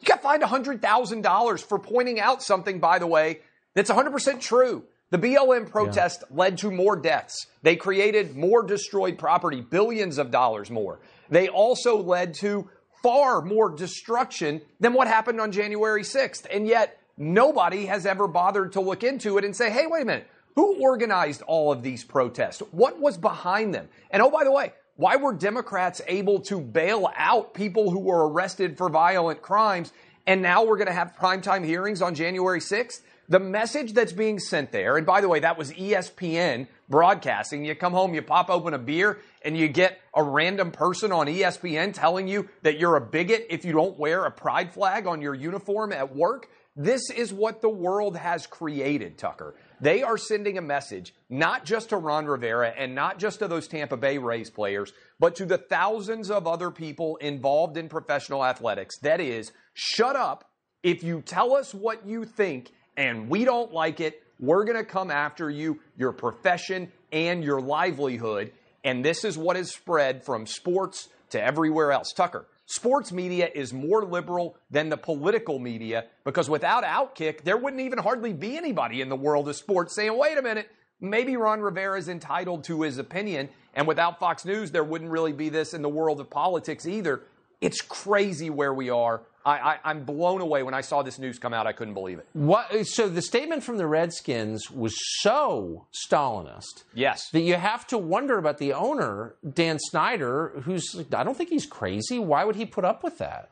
[0.01, 3.41] you got fined $100,000 for pointing out something, by the way,
[3.75, 4.85] that's 100% true.
[5.11, 6.37] The BLM protest yeah.
[6.37, 7.47] led to more deaths.
[7.63, 11.01] They created more destroyed property, billions of dollars more.
[11.31, 12.69] They also led to
[13.03, 16.47] far more destruction than what happened on January 6th.
[16.51, 20.05] And yet, nobody has ever bothered to look into it and say, hey, wait a
[20.05, 22.61] minute, who organized all of these protests?
[22.73, 23.89] What was behind them?
[24.11, 28.29] And oh, by the way, why were Democrats able to bail out people who were
[28.29, 29.93] arrested for violent crimes?
[30.27, 33.01] And now we're going to have primetime hearings on January 6th?
[33.31, 37.63] The message that's being sent there, and by the way, that was ESPN broadcasting.
[37.63, 41.27] You come home, you pop open a beer, and you get a random person on
[41.27, 45.21] ESPN telling you that you're a bigot if you don't wear a pride flag on
[45.21, 46.49] your uniform at work.
[46.75, 49.57] This is what the world has created, Tucker.
[49.81, 53.69] They are sending a message, not just to Ron Rivera and not just to those
[53.69, 58.97] Tampa Bay Rays players, but to the thousands of other people involved in professional athletics.
[59.01, 60.49] That is, shut up.
[60.83, 64.85] If you tell us what you think and we don't like it, we're going to
[64.85, 68.53] come after you, your profession, and your livelihood.
[68.85, 72.13] And this is what has spread from sports to everywhere else.
[72.13, 77.83] Tucker, sports media is more liberal than the political media because without Outkick, there wouldn't
[77.83, 80.69] even hardly be anybody in the world of sports saying, wait a minute,
[81.01, 83.49] maybe Ron Rivera is entitled to his opinion.
[83.75, 87.23] And without Fox News, there wouldn't really be this in the world of politics either.
[87.61, 89.23] It's crazy where we are.
[89.49, 91.67] I, am blown away when I saw this news come out.
[91.67, 92.27] I couldn't believe it.
[92.33, 96.85] What, so the statement from the Redskins was so Stalinist.
[96.95, 97.31] Yes.
[97.31, 101.67] That you have to wonder about the owner, Dan Snyder, who's, I don't think he's
[101.67, 102.19] crazy.
[102.19, 103.51] Why would he put up with that?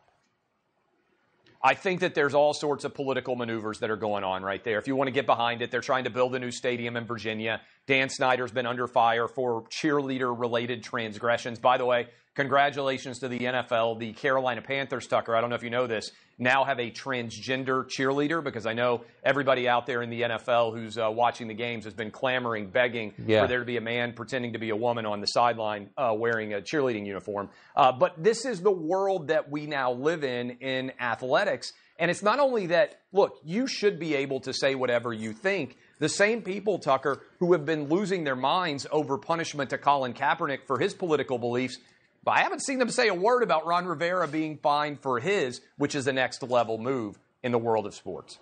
[1.63, 4.79] I think that there's all sorts of political maneuvers that are going on right there.
[4.79, 7.07] If you want to get behind it, they're trying to build a new stadium in
[7.07, 7.61] Virginia.
[7.87, 11.59] Dan Snyder's been under fire for cheerleader related transgressions.
[11.59, 13.99] By the way, congratulations to the NFL.
[13.99, 17.89] The Carolina Panthers, Tucker, I don't know if you know this, now have a transgender
[17.89, 21.85] cheerleader because I know everybody out there in the NFL who's uh, watching the games
[21.85, 23.43] has been clamoring, begging yeah.
[23.43, 26.15] for there to be a man pretending to be a woman on the sideline uh,
[26.15, 27.49] wearing a cheerleading uniform.
[27.75, 31.73] Uh, but this is the world that we now live in in athletics.
[31.99, 35.79] And it's not only that, look, you should be able to say whatever you think.
[35.99, 40.67] The same people, Tucker, who have been losing their minds over punishment to Colin Kaepernick
[40.67, 41.79] for his political beliefs,
[42.27, 45.63] but I haven't seen them say a word about Ron Rivera being fined for his,
[45.79, 48.39] which is the next level move in the world of sports.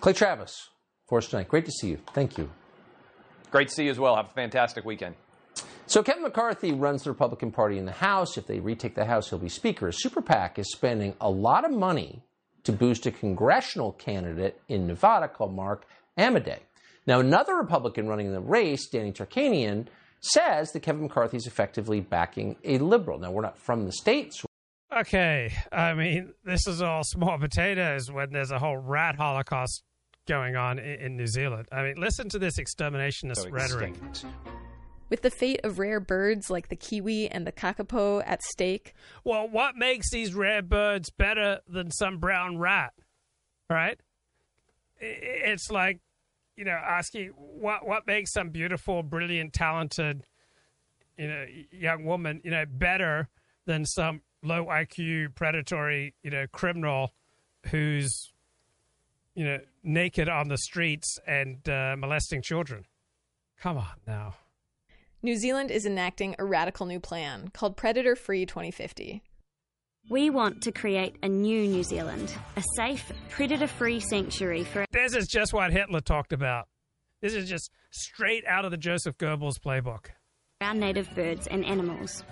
[0.00, 0.68] Clay Travis,
[1.06, 1.48] Force tonight.
[1.48, 1.98] Great to see you.
[2.14, 2.50] Thank you.
[3.50, 4.16] Great to see you as well.
[4.16, 5.14] Have a fantastic weekend.
[5.86, 8.38] So Kevin McCarthy runs the Republican Party in the House.
[8.38, 9.92] If they retake the House, he'll be Speaker.
[9.92, 12.22] Super PAC is spending a lot of money
[12.64, 15.84] to boost a congressional candidate in Nevada called Mark
[16.18, 16.60] Amodei.
[17.06, 19.88] Now, another Republican running in the race, Danny Tarkanian,
[20.24, 23.18] says that Kevin McCarthy is effectively backing a liberal.
[23.18, 24.44] Now, we're not from the states.
[24.96, 29.82] Okay, I mean, this is all small potatoes when there's a whole rat holocaust
[30.26, 31.68] going on in, New Zealand.
[31.72, 33.94] I mean, listen to this exterminationist so rhetoric.
[35.10, 38.94] With the fate of rare birds like the kiwi and the kakapo at stake.
[39.22, 42.94] Well, what makes these rare birds better than some brown rat?
[43.68, 43.98] Right?
[45.00, 46.00] It's like
[46.56, 50.24] you know, asking what what makes some beautiful, brilliant, talented,
[51.18, 53.28] you know, young woman, you know, better
[53.66, 57.12] than some low IQ, predatory, you know, criminal
[57.70, 58.32] who's,
[59.34, 62.84] you know, naked on the streets and uh, molesting children.
[63.58, 64.34] Come on now.
[65.22, 69.22] New Zealand is enacting a radical new plan called Predator Free 2050.
[70.10, 74.84] We want to create a new New Zealand, a safe, predator free sanctuary for.
[74.92, 76.68] This is just what Hitler talked about.
[77.22, 80.08] This is just straight out of the Joseph Goebbels playbook.
[80.60, 82.22] Our native birds and animals.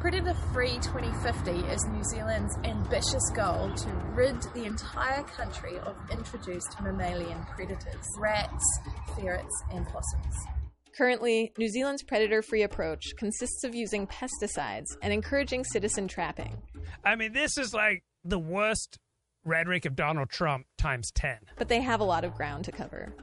[0.00, 6.74] Predator Free 2050 is New Zealand's ambitious goal to rid the entire country of introduced
[6.82, 8.80] mammalian predators rats,
[9.14, 10.59] ferrets, and possums.
[10.96, 16.60] Currently, New Zealand's predator free approach consists of using pesticides and encouraging citizen trapping.
[17.04, 18.98] I mean, this is like the worst
[19.44, 21.38] rhetoric of Donald Trump times 10.
[21.56, 23.14] But they have a lot of ground to cover.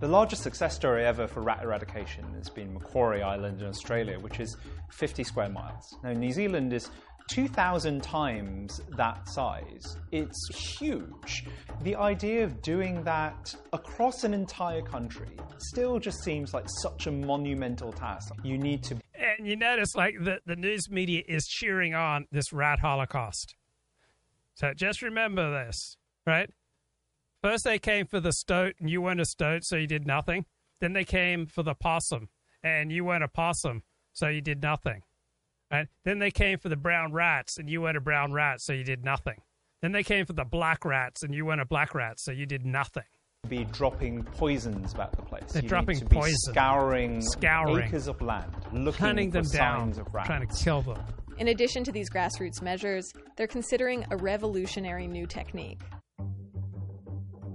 [0.00, 4.40] The largest success story ever for rat eradication has been Macquarie Island in Australia, which
[4.40, 4.56] is
[4.90, 5.96] 50 square miles.
[6.02, 6.90] Now, New Zealand is
[7.28, 9.96] 2,000 times that size.
[10.12, 11.46] It's huge.
[11.82, 17.10] The idea of doing that across an entire country still just seems like such a
[17.10, 18.34] monumental task.
[18.42, 18.98] You need to.
[19.14, 23.54] And you notice, like, the, the news media is cheering on this rat holocaust.
[24.54, 25.96] So just remember this,
[26.26, 26.50] right?
[27.42, 30.44] First, they came for the stoat, and you weren't a stoat, so you did nothing.
[30.80, 32.28] Then they came for the possum,
[32.62, 35.02] and you weren't a possum, so you did nothing.
[35.74, 35.88] Right?
[36.04, 38.84] Then they came for the brown rats, and you weren't a brown rat, so you
[38.84, 39.36] did nothing.
[39.82, 42.46] Then they came for the black rats, and you weren't a black rat, so you
[42.46, 43.02] did nothing.
[43.48, 45.52] Be dropping poisons about the place.
[45.52, 46.36] They're you dropping need to be poison.
[46.52, 47.88] scouring, Scouring.
[47.88, 50.26] acres of land, looking Hunting for them down, signs of rats.
[50.28, 51.02] trying to kill them.
[51.36, 55.80] In addition to these grassroots measures, they're considering a revolutionary new technique.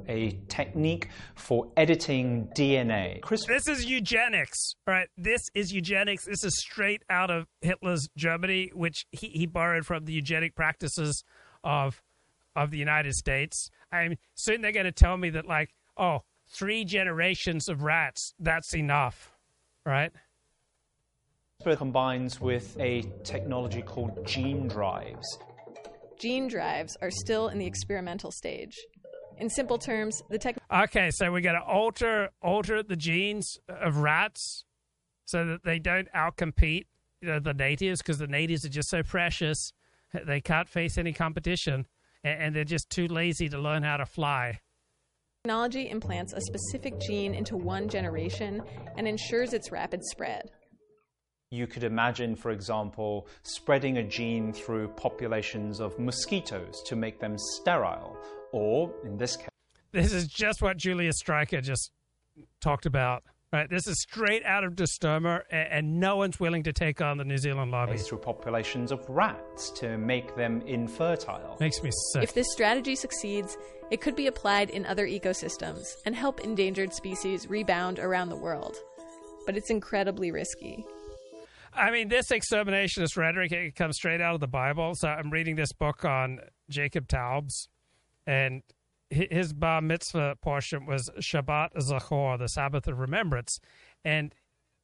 [0.10, 3.22] A technique for editing DNA.
[3.22, 5.08] Chris This is eugenics, right?
[5.18, 6.26] This is eugenics.
[6.26, 11.24] This is straight out of Hitler's Germany, which he, he borrowed from the eugenic practices
[11.64, 12.02] of
[12.56, 13.70] of the United States.
[13.92, 18.34] I mean, soon they're going to tell me that, like, oh, three generations of rats,
[18.40, 19.38] that's enough,
[19.86, 20.12] right?
[21.76, 25.38] combines with a technology called gene drives.
[26.18, 28.78] Gene drives are still in the experimental stage.
[29.40, 30.58] In simple terms, the tech.
[30.72, 34.66] Okay, so we're going to alter alter the genes of rats
[35.26, 36.86] so that they don't outcompete
[37.22, 39.72] you know, the natives because the natives are just so precious
[40.26, 41.86] they can't face any competition
[42.24, 44.60] and, and they're just too lazy to learn how to fly.
[45.44, 48.62] Technology implants a specific gene into one generation
[48.98, 50.50] and ensures its rapid spread.
[51.52, 57.38] You could imagine, for example, spreading a gene through populations of mosquitoes to make them
[57.38, 58.18] sterile,
[58.52, 59.50] or in this case,
[59.92, 61.92] This is just what Julius Streicher just
[62.62, 63.24] talked about.
[63.52, 67.02] Right, this is straight out of Der Stürmer, and, and no one's willing to take
[67.02, 67.98] on the New Zealand lobby.
[67.98, 71.58] through populations of rats to make them infertile.
[71.60, 72.22] Makes me sick.
[72.22, 73.58] If this strategy succeeds,
[73.90, 78.78] it could be applied in other ecosystems and help endangered species rebound around the world.
[79.48, 80.86] But it's incredibly risky.
[81.74, 84.94] I mean, this exterminationist rhetoric it comes straight out of the Bible.
[84.94, 86.40] So I'm reading this book on
[86.70, 87.68] Jacob Taubes,
[88.30, 88.62] and
[89.10, 93.60] his bar mitzvah portion was Shabbat Zachor, the Sabbath of remembrance,
[94.06, 94.36] and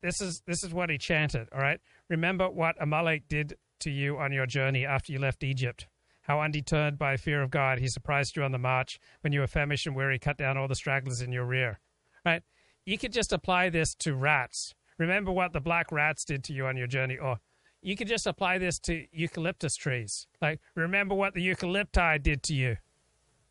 [0.02, 1.48] this is this is what he chanted.
[1.54, 1.80] All right,
[2.10, 5.88] remember what Amalek did to you on your journey after you left Egypt.
[6.22, 9.48] How undeterred by fear of God, he surprised you on the march when you were
[9.48, 11.80] famished and weary, cut down all the stragglers in your rear.
[12.26, 12.42] Right?
[12.84, 14.74] You could just apply this to rats.
[14.98, 17.38] Remember what the black rats did to you on your journey, or
[17.84, 20.26] you could just apply this to eucalyptus trees.
[20.42, 22.78] Like, remember what the eucalypti did to you.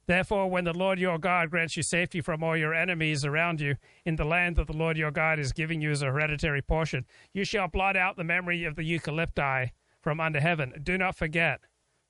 [0.07, 3.77] Therefore, when the Lord your God grants you safety from all your enemies around you
[4.05, 7.07] in the land that the Lord your God is giving you as a hereditary portion,
[7.33, 10.75] you shall blot out the memory of the eucalypti from under heaven.
[10.83, 11.61] Do not forget.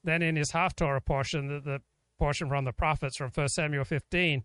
[0.03, 1.81] Then, in his haftorah portion, the, the
[2.19, 4.45] portion from the prophets from 1 Samuel 15,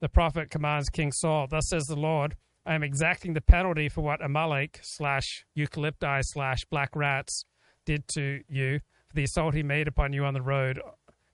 [0.00, 4.00] the prophet commands King Saul, Thus says the Lord, I am exacting the penalty for
[4.00, 7.44] what Amalek slash eucalypti slash black rats
[7.86, 10.80] did to you for the assault he made upon you on the road.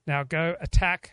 [0.06, 1.12] Now go attack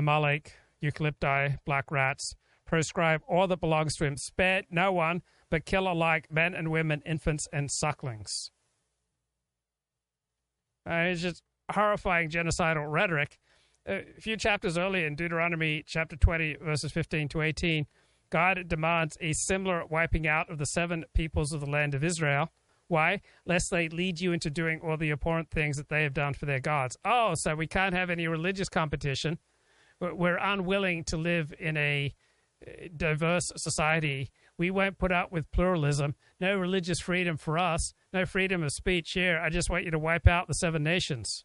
[0.00, 2.34] Amalek, eucalypti, black rats,
[2.66, 5.20] proscribe all that belongs to him, spare no one,
[5.50, 8.50] but kill alike men and women, infants and sucklings.
[10.88, 13.38] Uh, it's just horrifying genocidal rhetoric.
[13.86, 17.86] A few chapters earlier in Deuteronomy chapter 20, verses 15 to 18,
[18.30, 22.48] God demands a similar wiping out of the seven peoples of the land of Israel.
[22.88, 23.20] Why?
[23.44, 26.46] Lest they lead you into doing all the abhorrent things that they have done for
[26.46, 26.96] their gods.
[27.04, 29.38] Oh, so we can't have any religious competition.
[30.00, 32.14] We're- unwilling to live in a
[32.66, 34.30] uh, diverse society.
[34.58, 36.14] We won't put up with pluralism.
[36.40, 37.94] No religious freedom for us.
[38.12, 39.38] No freedom of speech here.
[39.38, 41.44] I just want you to wipe out the seven nations.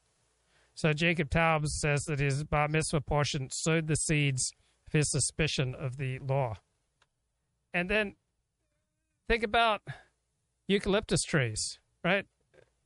[0.74, 4.52] So Jacob Taubes says that his bar mitzvah portion sowed the seeds
[4.88, 6.56] of his suspicion of the law.
[7.74, 8.16] And then
[9.30, 9.82] think about
[10.68, 12.26] eucalyptus trees, right?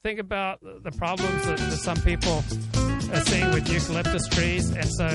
[0.03, 2.43] think about the problems that, that some people
[3.13, 5.07] are seeing with eucalyptus trees, and so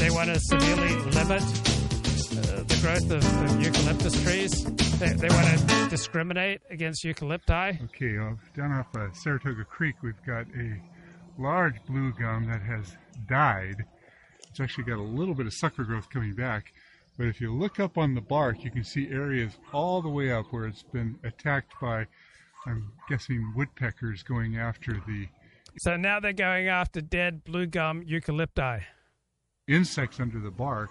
[0.00, 4.64] they want to severely limit uh, the growth of, of eucalyptus trees.
[4.98, 7.84] They, they want to discriminate against eucalypti.
[7.84, 10.80] Okay, uh, down off uh, Saratoga Creek, we've got a
[11.38, 12.96] large blue gum that has
[13.28, 13.84] died.
[14.48, 16.72] It's actually got a little bit of sucker growth coming back.
[17.18, 20.32] But if you look up on the bark, you can see areas all the way
[20.32, 22.06] up where it's been attacked by,
[22.66, 25.26] I'm guessing, woodpeckers going after the
[25.76, 28.84] So now they're going after dead blue gum eucalypti.
[29.70, 30.90] Insects under the bark.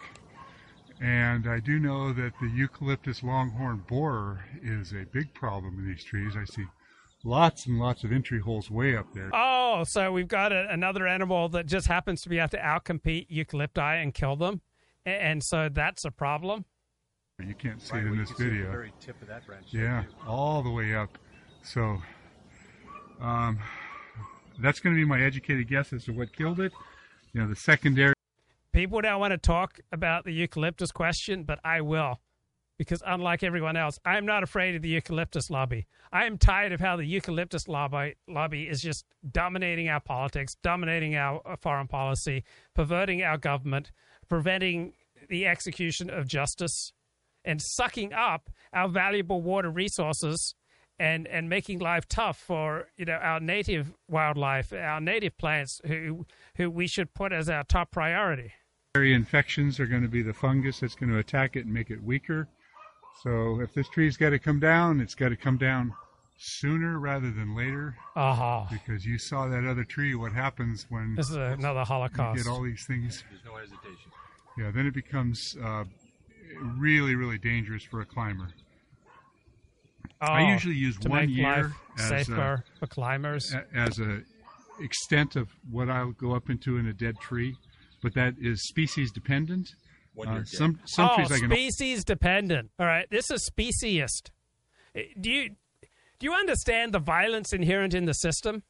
[1.01, 6.03] And I do know that the eucalyptus longhorn borer is a big problem in these
[6.03, 6.33] trees.
[6.35, 6.65] I see
[7.23, 9.31] lots and lots of entry holes way up there.
[9.33, 13.29] Oh, so we've got a, another animal that just happens to be able to outcompete
[13.29, 14.61] eucalypti and kill them,
[15.05, 16.65] A- and so that's a problem.
[17.41, 18.71] You can't see Right, it in this can the video.
[18.71, 21.17] very tip of that branch Yeah, all the way up.
[21.63, 22.01] So
[23.21, 23.57] um,
[24.61, 26.73] that's going to be my educated guess as to what killed it.
[27.31, 28.13] You know, the secondary.
[28.71, 32.19] People don't want to talk about the eucalyptus question, but I will.
[32.77, 35.87] Because unlike everyone else, I'm not afraid of the eucalyptus lobby.
[36.13, 41.15] I am tired of how the eucalyptus lobby, lobby is just dominating our politics, dominating
[41.15, 42.45] our uh, foreign policy,
[42.75, 43.91] perverting our government,
[44.29, 44.93] preventing
[45.27, 46.93] the execution of justice,
[47.43, 50.55] and sucking up our valuable water resources
[50.99, 56.25] and, and making life tough for you know our native wildlife, our native plants, who
[56.55, 58.53] who we should put as our top priority.
[58.99, 62.01] Infections are going to be the fungus that's going to attack it and make it
[62.03, 62.47] weaker.
[63.23, 65.93] So if this tree's got to come down, it's got to come down
[66.37, 67.95] sooner rather than later.
[68.15, 68.63] Uh-huh.
[68.71, 70.15] Because you saw that other tree.
[70.15, 72.43] What happens when This is another you Holocaust.
[72.43, 73.23] get all these things?
[73.29, 74.11] There's no hesitation.
[74.57, 75.83] Yeah, then it becomes uh,
[76.59, 78.47] really, really dangerous for a climber.
[80.19, 83.53] I Oh, usually use to one make year life as safer a, for climbers.
[83.53, 84.21] a- as a
[84.81, 87.55] extent of what I'll go up into in a dead tree,
[88.01, 89.69] but that is species dependent.
[90.27, 92.71] Uh, some some oh, trees I can species dependent.
[92.77, 94.31] All right, this is speciest.
[94.95, 95.49] Eh, Do you
[96.19, 98.63] do you understand the violence inherent in the system?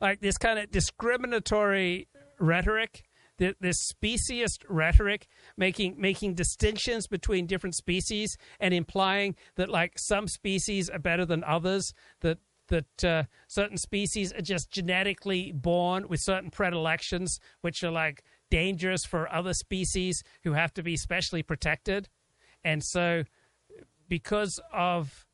[0.00, 2.08] Like this kind of discriminatory
[2.38, 3.02] rhetoric,
[3.38, 5.26] th- this speciest rhetoric,
[5.58, 11.44] making making distinctions between different species and implying that like some species are better than
[11.44, 11.92] others.
[12.20, 12.38] That
[12.70, 19.04] that uh, certain species are just genetically born with certain predilections, which are like dangerous
[19.04, 22.08] for other species who have to be specially protected.
[22.64, 23.24] And so,
[24.08, 25.26] because of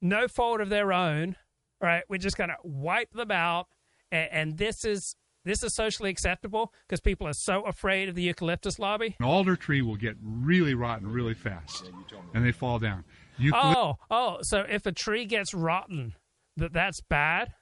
[0.00, 1.36] no fault of their own,
[1.80, 3.68] right, we're just going to wipe them out.
[4.10, 5.14] And, and this is
[5.44, 9.16] this is socially acceptable because people are so afraid of the eucalyptus lobby.
[9.18, 11.90] An alder tree will get really rotten really fast,
[12.34, 13.04] and they fall down.
[13.38, 16.14] Eucalyptus Oh, oh, so if a tree gets rotten,
[16.56, 17.52] that that's bad.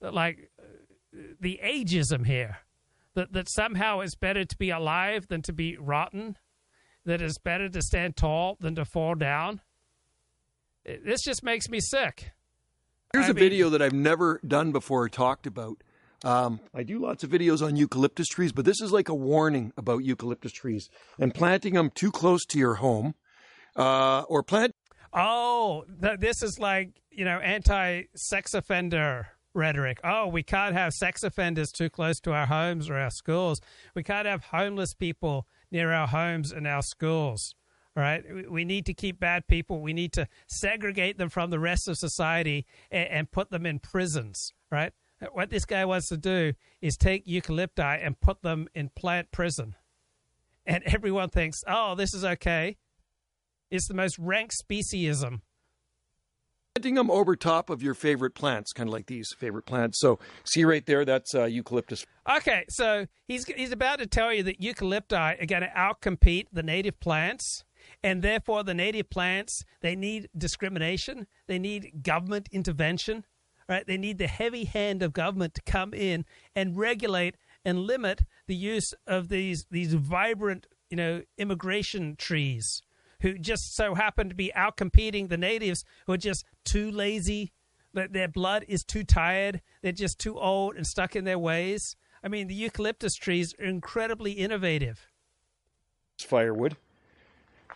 [0.00, 0.50] That like
[1.40, 2.58] the ageism here,
[3.14, 6.36] that that somehow it's better to be alive than to be rotten.
[7.04, 9.60] That it's better to stand tall than to fall down.
[10.84, 12.30] It- This just makes me sick.
[13.12, 15.82] Here's I a mean- video that I've never done before or talked about.
[16.24, 19.72] Um, I do lots of videos on eucalyptus trees, but this is like a warning
[19.76, 23.14] about eucalyptus trees and planting them too close to your home,
[23.76, 24.74] uh, or plant.
[25.12, 30.00] Oh, th- this is like, you know, anti sex offender rhetoric.
[30.02, 33.60] Oh, we can't have sex offenders too close to our homes or our schools.
[33.94, 37.54] We can't have homeless people near our homes and our schools.
[37.94, 38.24] Right.
[38.34, 39.82] We- We need to keep bad people.
[39.82, 43.80] We need to segregate them from the rest of society and, and put them in
[43.80, 44.54] prisons.
[44.70, 44.94] Right.
[45.32, 49.76] What this guy wants to do is take eucalypti and put them in plant prison.
[50.66, 52.78] And everyone thinks, oh, this is okay.
[53.72, 55.40] It's the most rank speciesism.
[56.74, 59.98] Planting them over top of your favorite plants, kind of like these favorite plants.
[59.98, 62.04] So, see right there, that's uh, eucalyptus.
[62.30, 66.62] Okay, so he's he's about to tell you that eucalypti are going to outcompete the
[66.62, 67.64] native plants,
[68.02, 73.24] and therefore the native plants they need discrimination, they need government intervention,
[73.68, 73.86] right?
[73.86, 78.54] They need the heavy hand of government to come in and regulate and limit the
[78.54, 82.82] use of these these vibrant, you know, immigration trees,
[83.22, 87.52] who just so happen to be outcompeting the natives who are just too lazy.
[87.94, 89.62] that Their blood is too tired.
[89.82, 91.96] They're just too old and stuck in their ways.
[92.22, 95.08] I mean, the eucalyptus trees are incredibly innovative.
[96.20, 96.76] firewood.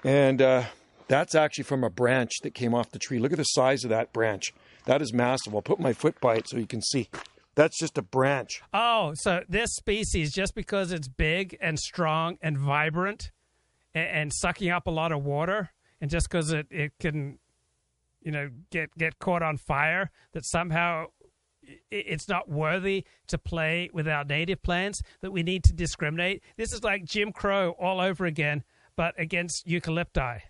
[0.05, 0.65] And uh,
[1.09, 3.19] that's actually from a branch that came off the tree.
[3.19, 4.53] Look at the size of that branch.
[4.85, 5.55] That is massive.
[5.55, 7.09] I'll put my foot by it so you can see.
[7.57, 8.63] That's just a branch.
[8.75, 13.33] Oh, so this species, just because it's big and strong and vibrant
[13.97, 15.71] and, and sucking up a lot of water,
[16.01, 17.39] and just because it, it can
[18.27, 20.11] you know, get get caught on fire.
[20.33, 21.07] That somehow
[21.91, 25.01] it's not worthy to play with our native plants.
[25.21, 26.43] That we need to discriminate.
[26.57, 28.65] This is like Jim Crow all over again,
[28.97, 30.41] but against eucalypti.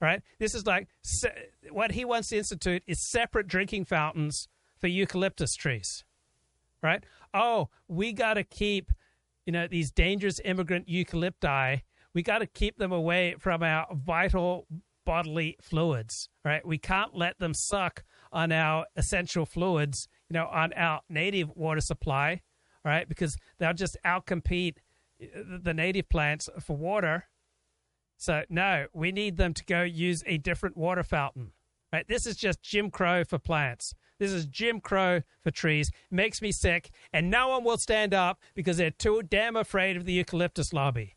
[0.00, 0.22] Right?
[0.38, 4.46] This is like se- what he wants to institute is separate drinking fountains
[4.78, 6.04] for eucalyptus trees.
[6.80, 7.02] Right?
[7.34, 8.92] Oh, we got to keep,
[9.44, 11.82] you know, these dangerous immigrant eucalypti.
[12.14, 14.66] We got to keep them away from our vital
[15.04, 16.28] bodily fluids.
[16.44, 16.66] Right?
[16.66, 20.08] We can't let them suck on our essential fluids.
[20.28, 22.42] You know, on our native water supply.
[22.84, 23.08] Right?
[23.08, 24.76] Because they'll just outcompete
[25.22, 27.24] uh, the native plants for water
[28.18, 31.52] so no, we need them to go use a different water fountain.
[31.92, 32.06] Right?
[32.06, 33.94] This is just Jim Crow for plants.
[34.18, 35.90] This is Jim Crow for trees.
[36.10, 40.04] Makes me sick, and no one will stand up because they're too damn afraid of
[40.04, 41.14] the eucalyptus lobby,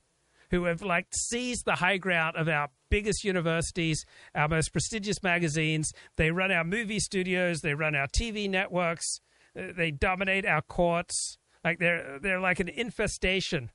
[0.51, 4.05] who have like seized the high ground of our biggest universities,
[4.35, 5.93] our most prestigious magazines.
[6.17, 7.61] They run our movie studios.
[7.61, 9.21] They run our TV networks.
[9.57, 11.37] Uh, they dominate our courts.
[11.63, 13.71] Like they're they're like an infestation,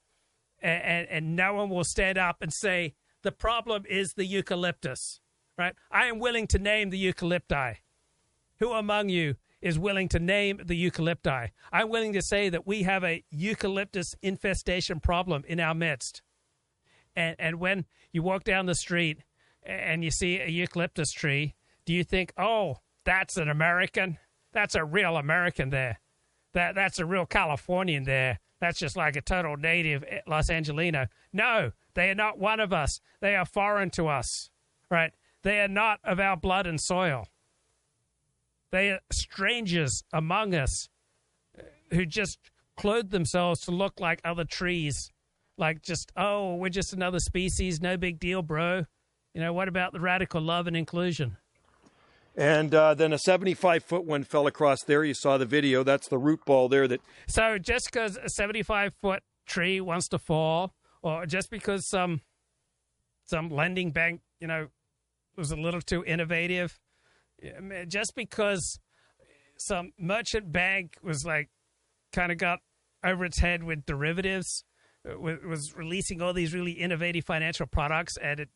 [0.60, 5.20] and, and, and no one will stand up and say the problem is the eucalyptus,
[5.56, 5.74] right?
[5.90, 7.76] I am willing to name the eucalypti.
[8.58, 11.50] Who among you is willing to name the eucalypti?
[11.72, 16.22] I'm willing to say that we have a eucalyptus infestation problem in our midst.
[17.16, 19.18] And, and when you walk down the street
[19.64, 21.54] and you see a eucalyptus tree,
[21.86, 24.18] do you think, oh, that's an American?
[24.52, 26.00] That's a real American there.
[26.52, 28.40] That, that's a real Californian there.
[28.60, 31.06] That's just like a total native eh, Los Angelino.
[31.32, 33.00] No, they are not one of us.
[33.20, 34.50] They are foreign to us,
[34.90, 35.12] right?
[35.42, 37.28] They are not of our blood and soil.
[38.72, 40.88] They are strangers among us
[41.58, 41.62] eh,
[41.92, 42.38] who just
[42.76, 45.12] clothe themselves to look like other trees.
[45.58, 47.80] Like, just, oh, we're just another species.
[47.80, 48.86] No big deal, bro.
[49.34, 51.36] You know, what about the radical love and inclusion?
[52.36, 55.04] And uh, then a 75 foot one fell across there.
[55.04, 55.82] You saw the video.
[55.82, 56.86] That's the root ball there.
[56.86, 62.20] That so just because a 75 foot tree wants to fall, or just because some
[63.24, 64.68] some lending bank, you know,
[65.36, 66.78] was a little too innovative,
[67.88, 68.78] just because
[69.56, 71.48] some merchant bank was like
[72.12, 72.58] kind of got
[73.02, 74.64] over its head with derivatives,
[75.18, 78.48] was releasing all these really innovative financial products, and it,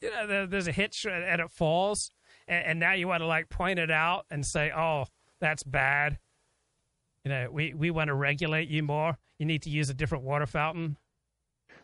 [0.00, 2.10] you know, there's a hitch and it falls,
[2.48, 5.04] and now you want to like point it out and say, oh,
[5.40, 6.18] that's bad.
[7.24, 9.18] You know, we, we want to regulate you more.
[9.38, 10.96] You need to use a different water fountain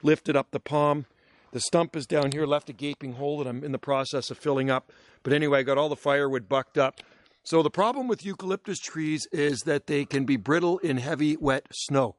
[0.03, 1.07] lifted up the palm.
[1.53, 4.39] The stump is down here, left a gaping hole that I'm in the process of
[4.39, 4.93] filling up.
[5.23, 7.01] But anyway, I got all the firewood bucked up.
[7.43, 11.67] So the problem with eucalyptus trees is that they can be brittle in heavy, wet
[11.73, 12.15] snow.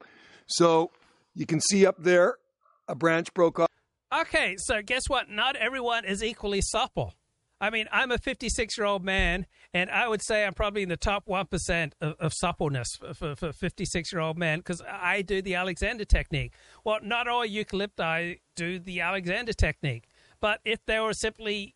[0.47, 0.91] So
[1.35, 2.35] you can see up there,
[2.87, 3.69] a branch broke off.
[4.13, 5.29] Okay, so guess what?
[5.29, 7.13] Not everyone is equally supple.
[7.61, 10.89] I mean, I'm a 56 year old man, and I would say I'm probably in
[10.89, 15.43] the top 1% of, of suppleness for, for 56 year old men because I do
[15.43, 16.53] the Alexander technique.
[16.83, 20.07] Well, not all eucalypti do the Alexander technique,
[20.41, 21.75] but if they were simply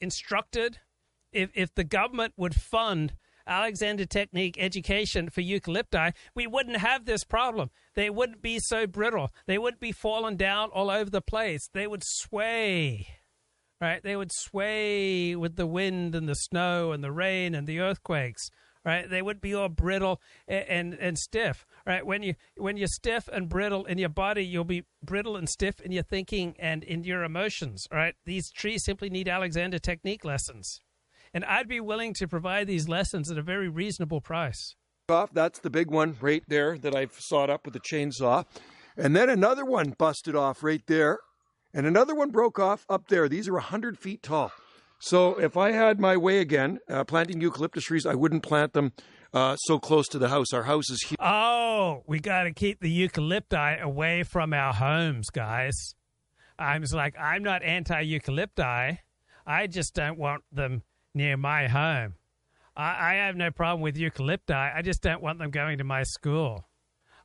[0.00, 0.78] instructed,
[1.32, 3.14] if, if the government would fund
[3.50, 7.70] Alexander Technique education for eucalypti, we wouldn't have this problem.
[7.94, 9.30] They wouldn't be so brittle.
[9.46, 11.68] They wouldn't be falling down all over the place.
[11.74, 13.08] They would sway
[13.80, 14.02] right?
[14.02, 18.50] They would sway with the wind and the snow and the rain and the earthquakes,
[18.84, 19.08] right?
[19.08, 22.04] They would be all brittle and, and, and stiff, right?
[22.04, 25.80] When you when you're stiff and brittle in your body, you'll be brittle and stiff
[25.80, 28.14] in your thinking and in your emotions, right?
[28.26, 30.82] These trees simply need Alexander technique lessons,
[31.32, 34.74] and I'd be willing to provide these lessons at a very reasonable price.
[35.08, 38.44] Off, that's the big one right there that I've sawed up with a chainsaw.
[38.96, 41.18] And then another one busted off right there
[41.72, 43.28] and another one broke off up there.
[43.28, 44.52] These are 100 feet tall.
[44.98, 48.92] So if I had my way again, uh, planting eucalyptus trees, I wouldn't plant them
[49.32, 50.52] uh, so close to the house.
[50.52, 51.16] Our house is here.
[51.18, 55.94] Oh, we got to keep the eucalypti away from our homes, guys.
[56.58, 58.98] I'm like, I'm not anti eucalypti.
[59.46, 60.82] I just don't want them
[61.14, 62.14] near my home.
[62.76, 64.76] I, I have no problem with eucalypti.
[64.76, 66.66] I just don't want them going to my school.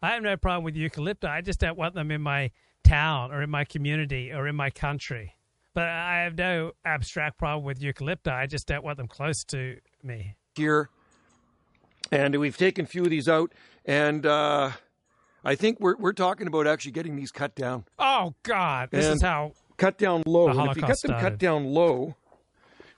[0.01, 1.29] I have no problem with eucalypti.
[1.29, 2.51] I just don't want them in my
[2.83, 5.35] town or in my community or in my country.
[5.73, 8.31] But I have no abstract problem with eucalypti.
[8.31, 10.35] I just don't want them close to me.
[10.55, 10.89] Here,
[12.11, 13.51] and we've taken a few of these out,
[13.83, 14.71] and uh,
[15.43, 17.83] I think we're we're talking about actually getting these cut down.
[17.99, 20.49] Oh God, this and is how cut down low.
[20.49, 21.19] If you get them started.
[21.21, 22.15] cut down low,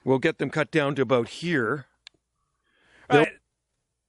[0.08, 1.86] we'll get them cut down to about here.
[3.12, 3.34] Right.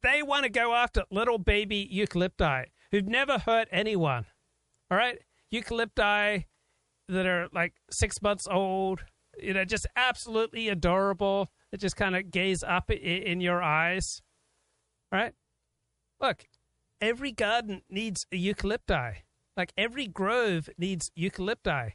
[0.03, 4.27] They want to go after little baby eucalypti who've never hurt anyone.
[4.91, 5.19] All right,
[5.53, 6.45] eucalypti
[7.09, 9.01] that are like six months old,
[9.43, 11.49] you know, just absolutely adorable.
[11.73, 14.23] That just kind of gaze up in your eyes,
[15.13, 15.35] right?
[16.21, 16.45] Look,
[17.01, 19.17] every garden needs a eucalypti.
[19.57, 21.93] Like every grove needs eucalypti.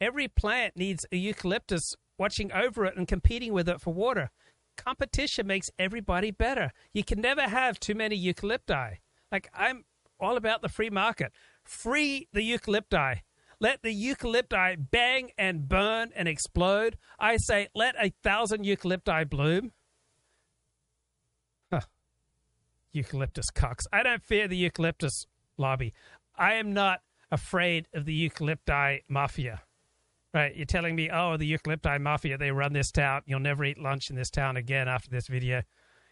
[0.00, 4.30] Every plant needs a eucalyptus watching over it and competing with it for water.
[4.76, 6.70] Competition makes everybody better.
[6.92, 8.98] You can never have too many eucalypti.
[9.32, 9.84] Like I'm
[10.20, 11.32] all about the free market.
[11.64, 13.20] Free the eucalypti.
[13.58, 16.98] Let the eucalypti bang and burn and explode.
[17.18, 19.72] I say, let a thousand eucalypti bloom.
[21.72, 21.80] Huh.
[22.92, 23.86] Eucalyptus cocks.
[23.92, 25.26] I don't fear the eucalyptus
[25.56, 25.94] lobby.
[26.36, 29.62] I am not afraid of the eucalypti mafia.
[30.32, 33.22] Right, you're telling me, oh, the eucalypti mafia, they run this town.
[33.26, 35.62] You'll never eat lunch in this town again after this video.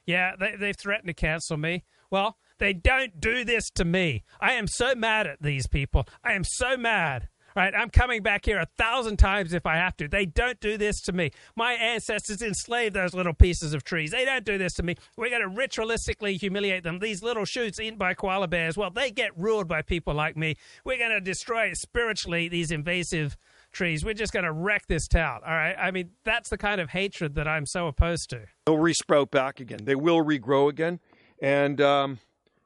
[0.07, 1.85] Yeah, they, they've threatened to cancel me.
[2.11, 4.24] Well, they don't do this to me.
[4.40, 6.07] I am so mad at these people.
[6.24, 7.28] I am so mad.
[7.57, 10.07] Right, I'm coming back here a thousand times if I have to.
[10.07, 11.31] They don't do this to me.
[11.57, 14.11] My ancestors enslaved those little pieces of trees.
[14.11, 14.97] They don't do this to me.
[15.16, 16.99] We're going to ritualistically humiliate them.
[16.99, 20.57] These little shoots eaten by koala bears, well, they get ruled by people like me.
[20.85, 23.37] We're going to destroy spiritually these invasive
[23.73, 24.05] trees.
[24.05, 25.41] We're just going to wreck this town.
[25.47, 25.75] All right.
[25.79, 28.43] I mean, that's the kind of hatred that I'm so opposed to.
[28.66, 29.81] They'll resprout back again.
[29.83, 31.01] They will regrow again,
[31.41, 32.19] and um,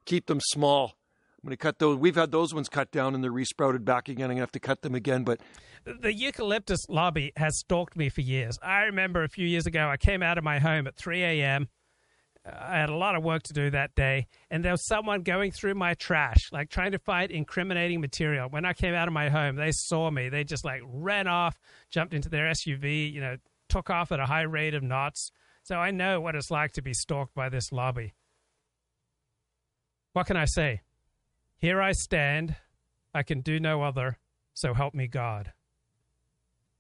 [0.05, 0.95] keep them small.
[1.43, 1.97] I'm going to cut those.
[1.97, 4.27] We've had those ones cut down and they're resprouted back again.
[4.27, 5.25] I'm going to have to cut them again.
[5.25, 5.41] But
[5.85, 8.59] the eucalyptus lobby has stalked me for years.
[8.63, 11.69] I remember a few years ago, I came out of my home at 3 a.m.
[12.45, 15.53] I had a lot of work to do that day, and there was someone going
[15.53, 18.49] through my trash, like trying to find incriminating material.
[18.49, 20.29] When I came out of my home, they saw me.
[20.29, 21.57] They just like ran off,
[21.91, 23.37] jumped into their SUV, you know,
[23.69, 25.31] took off at a high rate of knots.
[25.63, 28.13] So I know what it's like to be stalked by this lobby.
[30.13, 30.81] What can I say?
[31.63, 32.57] Here I stand.
[33.15, 34.19] I can do no other.
[34.53, 35.53] So help me God.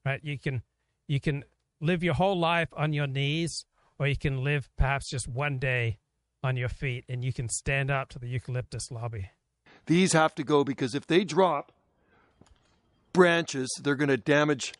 [0.04, 0.18] Right?
[0.24, 0.62] You can
[1.06, 1.44] you can
[1.80, 3.64] live your whole life on your knees
[4.00, 5.98] or you can live perhaps just one day
[6.42, 9.30] on your feet and you can stand up to the eucalyptus lobby.
[9.86, 11.70] These have to go because if they drop
[13.12, 14.72] branches, they're going to damage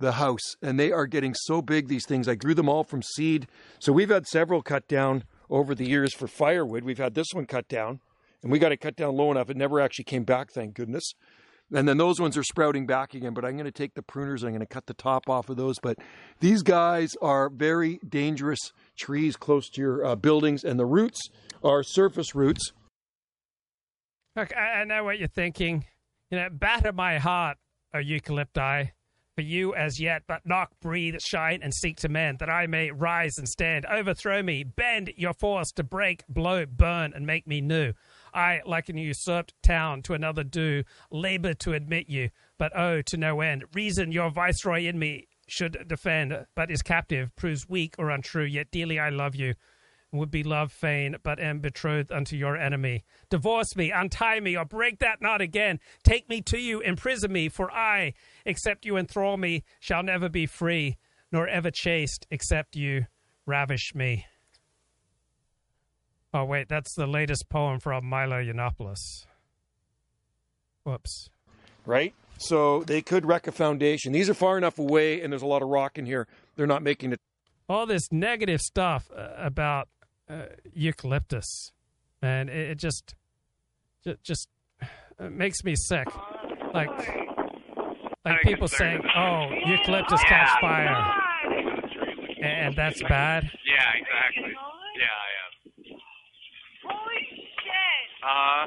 [0.00, 0.56] the house.
[0.60, 2.26] And they are getting so big, these things.
[2.26, 3.46] I grew them all from seed.
[3.78, 6.82] So we've had several cut down over the years for firewood.
[6.82, 8.00] We've had this one cut down,
[8.42, 9.50] and we got it cut down low enough.
[9.50, 11.12] It never actually came back, thank goodness.
[11.72, 14.42] And then those ones are sprouting back again, but I'm going to take the pruners,
[14.42, 15.78] I'm going to cut the top off of those.
[15.78, 15.98] But
[16.40, 18.58] these guys are very dangerous
[18.98, 21.20] trees close to your uh, buildings, and the roots
[21.62, 22.72] are surface roots.
[24.34, 25.84] Look, I, I know what you're thinking.
[26.30, 27.58] You know, batter my heart,
[27.94, 28.90] O eucalypti,
[29.36, 32.90] for you as yet, but knock, breathe, shine, and seek to mend, that I may
[32.90, 33.86] rise and stand.
[33.86, 37.92] Overthrow me, bend your force to break, blow, burn, and make me new.
[38.32, 43.16] I, like an usurped town, to another do, labor to admit you, but oh, to
[43.16, 43.64] no end.
[43.74, 48.70] Reason your viceroy in me should defend, but is captive, proves weak or untrue, yet
[48.70, 49.54] dearly I love you.
[50.12, 53.04] Would be love fain, but am betrothed unto your enemy.
[53.28, 55.78] Divorce me, untie me, or break that knot again.
[56.02, 60.46] Take me to you, imprison me, for I, except you enthrall me, shall never be
[60.46, 60.96] free,
[61.30, 63.06] nor ever chaste, except you
[63.46, 64.26] ravish me.
[66.32, 69.26] Oh, wait, that's the latest poem from Milo Yiannopoulos.
[70.84, 71.28] Whoops.
[71.84, 72.14] Right?
[72.38, 74.12] So they could wreck a foundation.
[74.12, 76.28] These are far enough away, and there's a lot of rock in here.
[76.56, 77.20] They're not making it.
[77.68, 79.88] All this negative stuff uh, about
[80.28, 80.42] uh,
[80.72, 81.72] eucalyptus,
[82.22, 83.14] and it, it just,
[84.04, 84.48] just, just
[85.18, 86.06] makes me sick.
[86.72, 86.90] Like,
[88.24, 91.14] like people saying, "Oh, eucalyptus catch fire,"
[92.42, 93.50] and that's bad.
[93.66, 94.54] Yeah, exactly.
[94.98, 95.06] Yeah,
[98.22, 98.66] uh,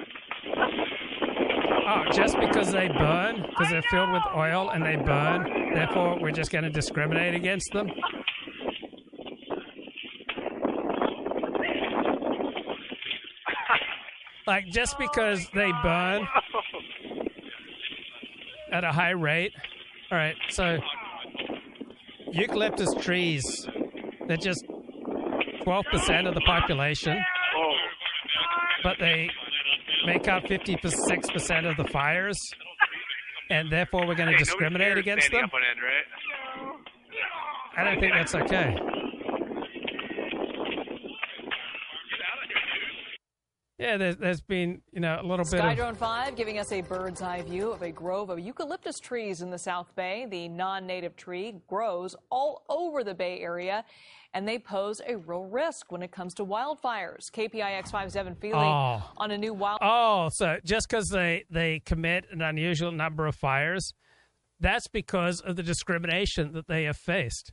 [1.88, 6.32] oh, just because they burn, because they're filled with oil and they burn, therefore we're
[6.32, 7.88] just going to discriminate against them?
[14.48, 16.28] like, just because they burn
[18.72, 19.54] at a high rate.
[20.12, 20.80] All right, so
[22.32, 23.68] eucalyptus trees,
[24.28, 24.66] they're just
[25.66, 27.18] 12% of the population,
[28.84, 29.30] but they
[30.06, 32.38] make up 56% of the fires,
[33.50, 35.44] and therefore we're going to discriminate against them?
[35.44, 36.06] End, right?
[37.76, 38.76] I don't think that's okay.
[43.84, 45.78] Yeah, there's, there's been, you know, a little bit of...
[45.78, 49.50] Skydrone 5 giving us a bird's eye view of a grove of eucalyptus trees in
[49.50, 50.26] the South Bay.
[50.30, 53.84] The non-native tree grows all over the Bay Area
[54.34, 57.30] and they pose a real risk when it comes to wildfires.
[57.32, 59.04] KPIX 57 feeling oh.
[59.18, 59.80] on a new wild.
[59.82, 63.94] Oh, so just because they, they commit an unusual number of fires,
[64.62, 67.52] That's because of the discrimination that they have faced.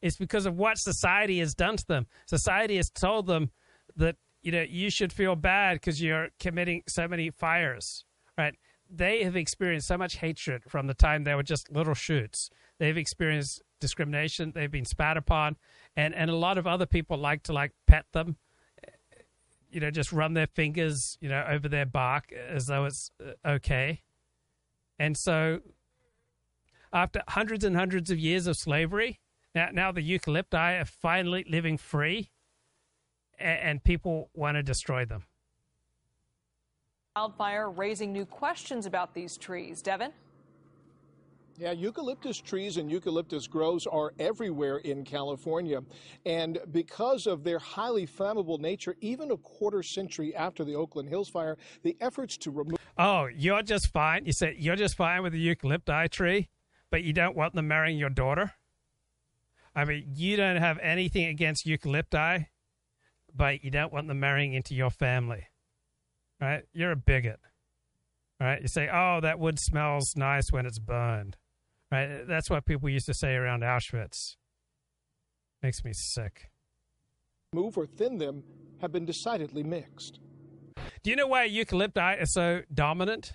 [0.00, 2.06] It's because of what society has done to them.
[2.26, 3.50] Society has told them
[3.96, 8.04] that you know you should feel bad because you're committing so many fires,
[8.36, 8.54] right?
[8.90, 12.50] They have experienced so much hatred from the time they were just little shoots.
[12.78, 14.52] They've experienced discrimination.
[14.54, 15.56] They've been spat upon,
[15.96, 18.36] and and a lot of other people like to like pet them,
[19.72, 23.48] you know, just run their fingers, you know, over their bark as though it's uh,
[23.48, 24.02] okay.
[24.98, 25.60] And so,
[26.92, 29.20] after hundreds and hundreds of years of slavery,
[29.54, 32.30] now now the eucalypti are finally living free,
[33.38, 35.24] and, and people want to destroy them.
[37.16, 39.82] Wildfire raising new questions about these trees.
[39.82, 40.12] Devin?
[41.58, 45.80] Yeah, eucalyptus trees and eucalyptus groves are everywhere in California.
[46.24, 51.28] And because of their highly flammable nature, even a quarter century after the Oakland Hills
[51.28, 52.78] fire, the efforts to remove.
[52.96, 54.24] Oh, you're just fine.
[54.24, 56.48] You say you're just fine with the eucalypti tree,
[56.90, 58.52] but you don't want them marrying your daughter?
[59.74, 62.46] I mean, you don't have anything against eucalypti,
[63.34, 65.46] but you don't want them marrying into your family.
[66.40, 66.62] Right?
[66.72, 67.40] You're a bigot.
[68.40, 68.60] Right?
[68.60, 71.36] You say, oh, that wood smells nice when it's burned.
[71.90, 72.26] Right?
[72.26, 74.36] That's what people used to say around Auschwitz.
[75.62, 76.50] Makes me sick.
[77.54, 78.42] Move or thin them
[78.80, 80.18] have been decidedly mixed.
[81.02, 83.32] Do you know why eucalypti are so dominant?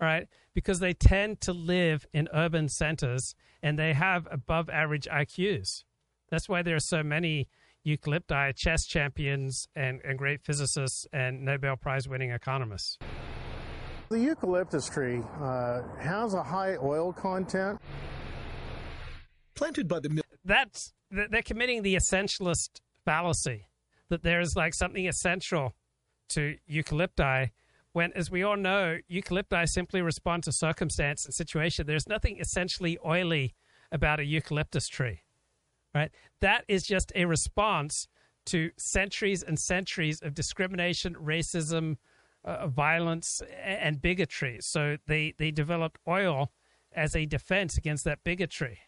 [0.00, 0.26] Right?
[0.54, 5.84] Because they tend to live in urban centers and they have above average IQs.
[6.30, 7.48] That's why there are so many
[7.88, 12.98] eucalypti chess champions and, and great physicists and Nobel Prize winning economists.
[14.10, 17.80] The eucalyptus tree uh, has a high oil content.
[19.54, 23.66] Planted by the That's they're committing the essentialist fallacy
[24.08, 25.74] that there is like something essential
[26.30, 27.50] to eucalypti
[27.92, 32.98] when as we all know eucalypti simply respond to circumstance and situation there's nothing essentially
[33.04, 33.54] oily
[33.90, 35.22] about a eucalyptus tree
[35.98, 36.10] right
[36.40, 38.08] that is just a response
[38.46, 41.96] to centuries and centuries of discrimination racism
[42.44, 44.58] uh, violence and bigotry.
[44.60, 46.50] So they, they developed oil
[46.92, 48.78] as a defense against that bigotry.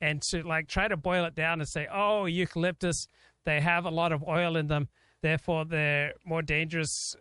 [0.00, 3.08] And to like try to boil it down and say, oh, eucalyptus,
[3.44, 4.88] they have a lot of oil in them,
[5.22, 7.16] therefore they're more dangerous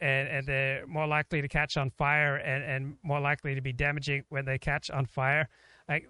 [0.00, 3.72] and, and they're more likely to catch on fire and, and more likely to be
[3.72, 5.48] damaging when they catch on fire.
[5.88, 6.08] Like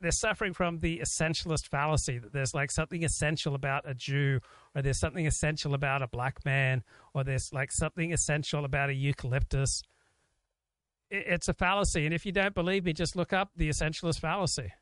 [0.00, 4.40] they're suffering from the essentialist fallacy that there's like something essential about a Jew,
[4.74, 6.82] or there's something essential about a black man,
[7.14, 9.82] or there's like something essential about a eucalyptus.
[11.10, 12.04] It's a fallacy.
[12.04, 14.72] And if you don't believe me, just look up the essentialist fallacy.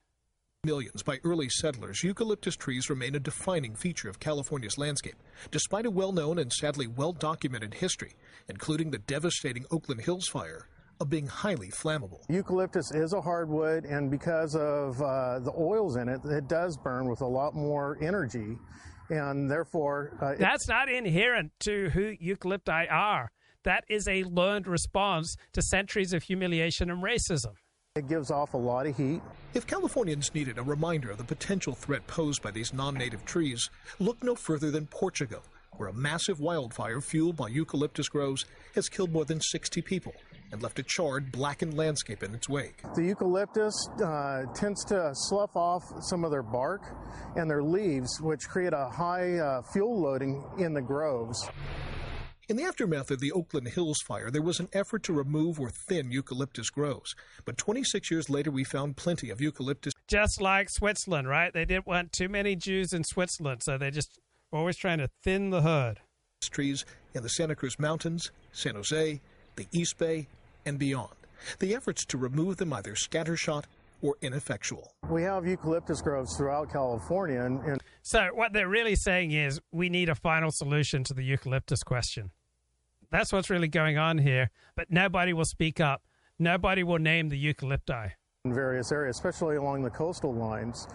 [0.64, 5.16] Millions by early settlers, eucalyptus trees remain a defining feature of California's landscape,
[5.50, 8.14] despite a well known and sadly well documented history,
[8.48, 10.66] including the devastating Oakland Hills fire
[11.00, 12.20] of being highly flammable.
[12.28, 17.08] Eucalyptus is a hardwood, and because of uh, the oils in it, it does burn
[17.08, 18.56] with a lot more energy,
[19.10, 20.16] and therefore.
[20.20, 23.30] Uh, That's not inherent to who eucalypti are.
[23.64, 27.54] That is a learned response to centuries of humiliation and racism.
[27.96, 29.22] It gives off a lot of heat.
[29.54, 33.70] If Californians needed a reminder of the potential threat posed by these non native trees,
[33.98, 35.42] look no further than Portugal,
[35.76, 38.44] where a massive wildfire fueled by eucalyptus groves
[38.74, 40.12] has killed more than 60 people
[40.52, 42.82] and left a charred, blackened landscape in its wake.
[42.94, 46.82] The eucalyptus uh, tends to slough off some of their bark
[47.36, 51.48] and their leaves, which create a high uh, fuel loading in the groves.
[52.46, 55.70] In the aftermath of the Oakland Hills fire, there was an effort to remove or
[55.70, 57.14] thin eucalyptus groves.
[57.46, 59.94] But 26 years later, we found plenty of eucalyptus.
[60.08, 61.54] Just like Switzerland, right?
[61.54, 64.18] They didn't want too many Jews in Switzerland, so they just
[64.50, 66.00] were always trying to thin the herd.
[66.42, 66.84] Trees
[67.14, 69.22] in the Santa Cruz Mountains, San Jose,
[69.56, 70.26] the East Bay,
[70.66, 71.12] and beyond.
[71.58, 73.64] The efforts to remove them either scattershot
[74.02, 74.92] or ineffectual.
[75.08, 77.42] We have eucalyptus groves throughout California.
[77.42, 81.22] And, and so, what they're really saying is we need a final solution to the
[81.22, 82.30] eucalyptus question.
[83.10, 86.02] That's what's really going on here, but nobody will speak up.
[86.38, 88.10] Nobody will name the eucalypti.
[88.44, 90.86] In various areas, especially along the coastal lines.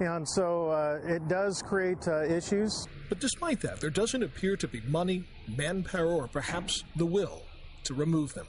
[0.00, 2.86] And so uh, it does create uh, issues.
[3.08, 5.24] But despite that, there doesn't appear to be money,
[5.56, 7.42] manpower, or perhaps the will
[7.88, 8.46] to remove them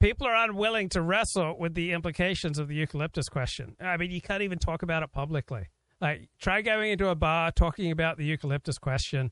[0.00, 3.76] people are unwilling to wrestle with the implications of the eucalyptus question.
[3.80, 5.68] I mean, you can't even talk about it publicly.
[6.00, 9.30] Like, try going into a bar talking about the eucalyptus question.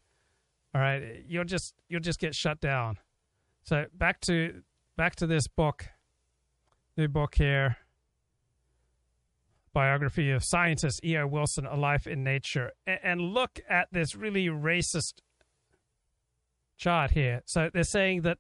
[0.74, 2.98] All right, you'll just you'll just get shut down.
[3.62, 4.62] So back to
[4.97, 5.86] back to this book,
[6.98, 7.78] new book here,
[9.72, 11.26] biography of scientist E.O.
[11.26, 15.22] Wilson, A Life in Nature, and, and look at this really racist
[16.76, 17.40] chart here.
[17.47, 18.36] So they're saying that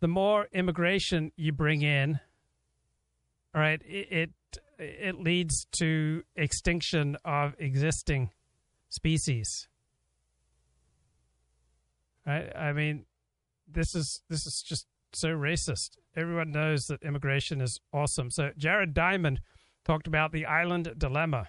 [0.00, 2.20] the more immigration you bring in,
[3.54, 4.30] all right, it, it
[4.78, 8.30] it leads to extinction of existing
[8.88, 9.68] species.
[12.26, 12.54] Right?
[12.54, 13.06] I mean,
[13.66, 15.96] this is this is just so racist.
[16.16, 18.30] Everyone knows that immigration is awesome.
[18.30, 19.40] So Jared Diamond
[19.84, 21.48] talked about the island dilemma.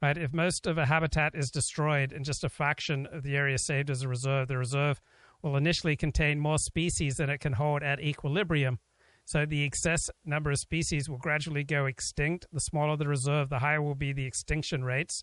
[0.00, 0.16] Right?
[0.16, 3.90] If most of a habitat is destroyed and just a fraction of the area saved
[3.90, 5.00] as a reserve, the reserve
[5.42, 8.78] will initially contain more species than it can hold at equilibrium.
[9.24, 12.46] So the excess number of species will gradually go extinct.
[12.52, 15.22] The smaller the reserve, the higher will be the extinction rates.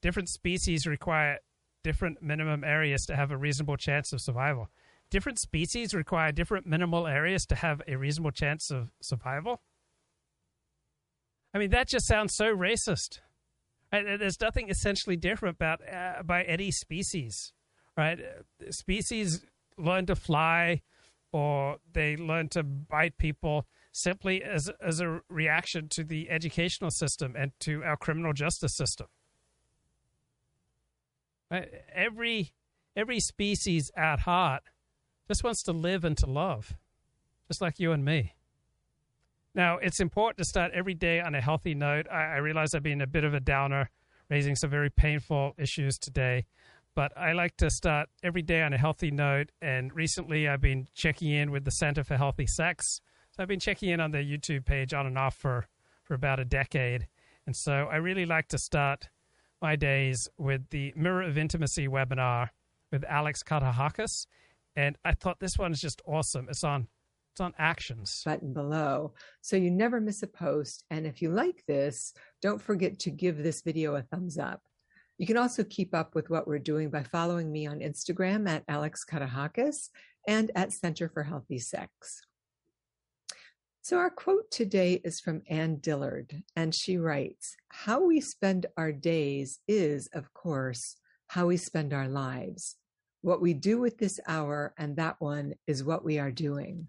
[0.00, 1.38] Different species require
[1.82, 4.68] different minimum areas to have a reasonable chance of survival.
[5.10, 9.60] Different species require different minimal areas to have a reasonable chance of survival.
[11.52, 13.18] I mean, that just sounds so racist.
[13.90, 17.52] There's nothing essentially different about uh, by any species,
[17.96, 18.18] right?
[18.20, 19.44] Uh, species
[19.78, 20.82] learn to fly,
[21.32, 27.34] or they learn to bite people simply as as a reaction to the educational system
[27.36, 29.06] and to our criminal justice system.
[31.50, 31.68] Right?
[31.94, 32.52] Every
[32.96, 34.62] every species at heart
[35.28, 36.76] just wants to live and to love,
[37.48, 38.34] just like you and me.
[39.54, 42.06] Now, it's important to start every day on a healthy note.
[42.10, 43.90] I, I realize I've been a bit of a downer,
[44.30, 46.46] raising some very painful issues today,
[46.94, 49.50] but I like to start every day on a healthy note.
[49.60, 53.00] And recently, I've been checking in with the Center for Healthy Sex.
[53.30, 55.66] So I've been checking in on their YouTube page on and off for,
[56.04, 57.08] for about a decade.
[57.46, 59.08] And so I really like to start
[59.60, 62.50] my days with the Mirror of Intimacy webinar
[62.90, 64.26] with Alex Katehakis.
[64.76, 66.48] And I thought this one is just awesome.
[66.50, 66.88] It's on
[67.32, 68.22] it's on actions.
[68.26, 69.14] Button below.
[69.40, 70.84] So you never miss a post.
[70.90, 72.12] And if you like this,
[72.42, 74.60] don't forget to give this video a thumbs up.
[75.22, 78.64] You can also keep up with what we're doing by following me on Instagram at
[78.66, 79.88] Alex Katehakis
[80.26, 82.22] and at Center for Healthy Sex.
[83.82, 88.90] So, our quote today is from Anne Dillard, and she writes How we spend our
[88.90, 90.96] days is, of course,
[91.28, 92.74] how we spend our lives.
[93.20, 96.88] What we do with this hour and that one is what we are doing.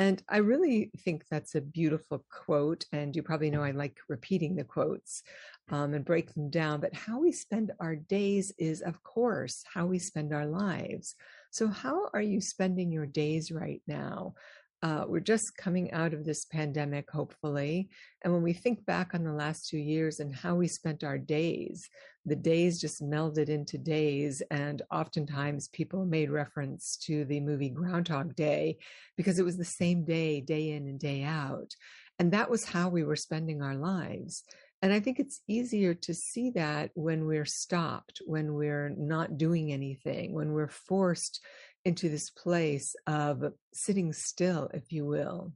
[0.00, 2.86] And I really think that's a beautiful quote.
[2.90, 5.22] And you probably know I like repeating the quotes
[5.70, 6.80] um, and break them down.
[6.80, 11.16] But how we spend our days is, of course, how we spend our lives.
[11.50, 14.36] So, how are you spending your days right now?
[14.82, 17.90] Uh, we're just coming out of this pandemic, hopefully.
[18.22, 21.18] And when we think back on the last two years and how we spent our
[21.18, 21.88] days,
[22.24, 24.42] the days just melded into days.
[24.50, 28.78] And oftentimes people made reference to the movie Groundhog Day
[29.16, 31.74] because it was the same day, day in and day out.
[32.18, 34.44] And that was how we were spending our lives.
[34.82, 39.72] And I think it's easier to see that when we're stopped, when we're not doing
[39.72, 41.44] anything, when we're forced
[41.84, 45.52] into this place of sitting still, if you will.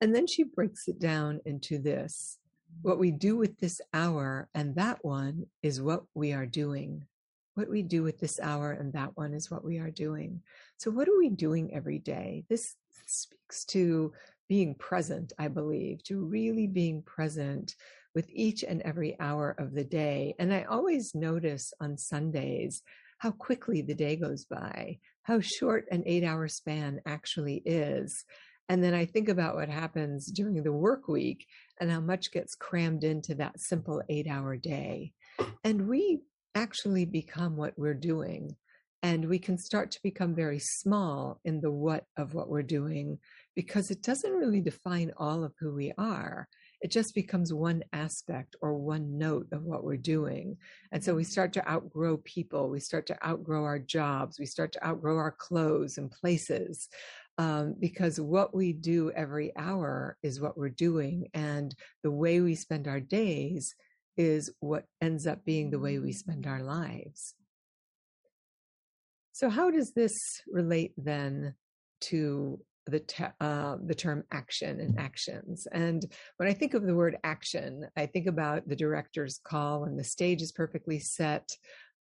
[0.00, 2.38] And then she breaks it down into this
[2.80, 7.04] what we do with this hour and that one is what we are doing.
[7.54, 10.40] What we do with this hour and that one is what we are doing.
[10.78, 12.44] So, what are we doing every day?
[12.48, 12.74] This
[13.06, 14.12] speaks to
[14.48, 17.76] being present, I believe, to really being present
[18.14, 20.34] with each and every hour of the day.
[20.38, 22.82] And I always notice on Sundays
[23.22, 28.24] how quickly the day goes by, how short an eight hour span actually is.
[28.68, 31.46] And then I think about what happens during the work week
[31.80, 35.12] and how much gets crammed into that simple eight hour day.
[35.62, 36.22] And we
[36.56, 38.56] actually become what we're doing.
[39.04, 43.18] And we can start to become very small in the what of what we're doing
[43.54, 46.48] because it doesn't really define all of who we are
[46.82, 50.56] it just becomes one aspect or one note of what we're doing.
[50.90, 54.72] And so we start to outgrow people, we start to outgrow our jobs, we start
[54.72, 56.88] to outgrow our clothes and places.
[57.38, 62.54] Um, because what we do every hour is what we're doing, and the way we
[62.54, 63.74] spend our days
[64.18, 67.34] is what ends up being the way we spend our lives.
[69.32, 70.12] So, how does this
[70.46, 71.54] relate then
[72.02, 75.66] to the te- uh, the term action and actions.
[75.72, 76.04] And
[76.36, 80.04] when I think of the word action, I think about the director's call and the
[80.04, 81.56] stage is perfectly set,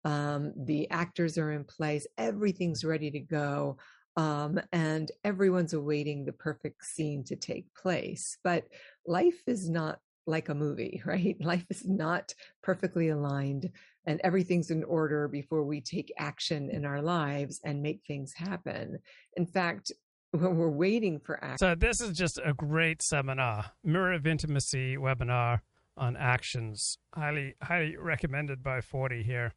[0.05, 3.77] um, the actors are in place, everything's ready to go,
[4.17, 8.37] um, and everyone's awaiting the perfect scene to take place.
[8.43, 8.65] But
[9.05, 11.37] life is not like a movie, right?
[11.39, 12.33] Life is not
[12.63, 13.69] perfectly aligned
[14.05, 18.97] and everything's in order before we take action in our lives and make things happen.
[19.37, 19.91] In fact,
[20.31, 21.57] when we're waiting for action.
[21.57, 25.59] So this is just a great seminar, Mirror of Intimacy webinar
[25.97, 26.97] on actions.
[27.13, 29.53] Highly, highly recommended by 40 here.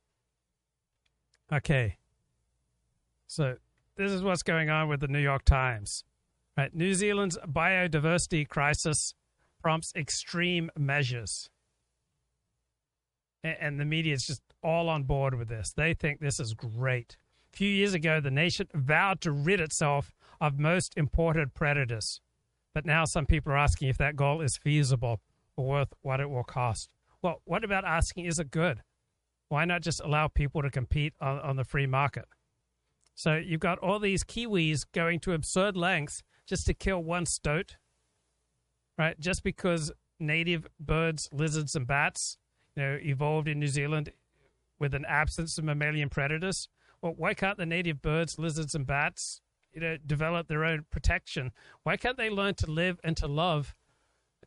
[1.53, 1.99] Okay.
[3.27, 3.57] So
[3.97, 6.05] this is what's going on with the New York Times.
[6.57, 6.75] Right?
[6.75, 9.15] New Zealand's biodiversity crisis
[9.63, 11.49] prompts extreme measures.
[13.43, 15.73] And the media is just all on board with this.
[15.73, 17.17] They think this is great.
[17.53, 22.21] A few years ago, the nation vowed to rid itself of most imported predators.
[22.75, 25.21] But now some people are asking if that goal is feasible
[25.57, 26.91] or worth what it will cost.
[27.23, 28.83] Well, what about asking, is it good?
[29.49, 32.25] Why not just allow people to compete on, on the free market?
[33.15, 37.77] So you've got all these Kiwis going to absurd lengths just to kill one stoat,
[38.99, 39.19] right?
[39.21, 42.39] Just because native birds, lizards, and bats,
[42.77, 44.11] you know, evolved in New Zealand
[44.81, 46.69] with an absence of mammalian predators.
[47.01, 49.41] Well, why can't the native birds, lizards, and bats,
[49.75, 51.53] you know, develop their own protection?
[51.83, 53.75] Why can't they learn to live and to love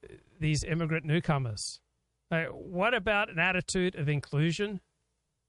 [0.04, 1.82] uh, these immigrant newcomers?
[2.30, 2.54] Right?
[2.54, 4.82] what about an attitude of inclusion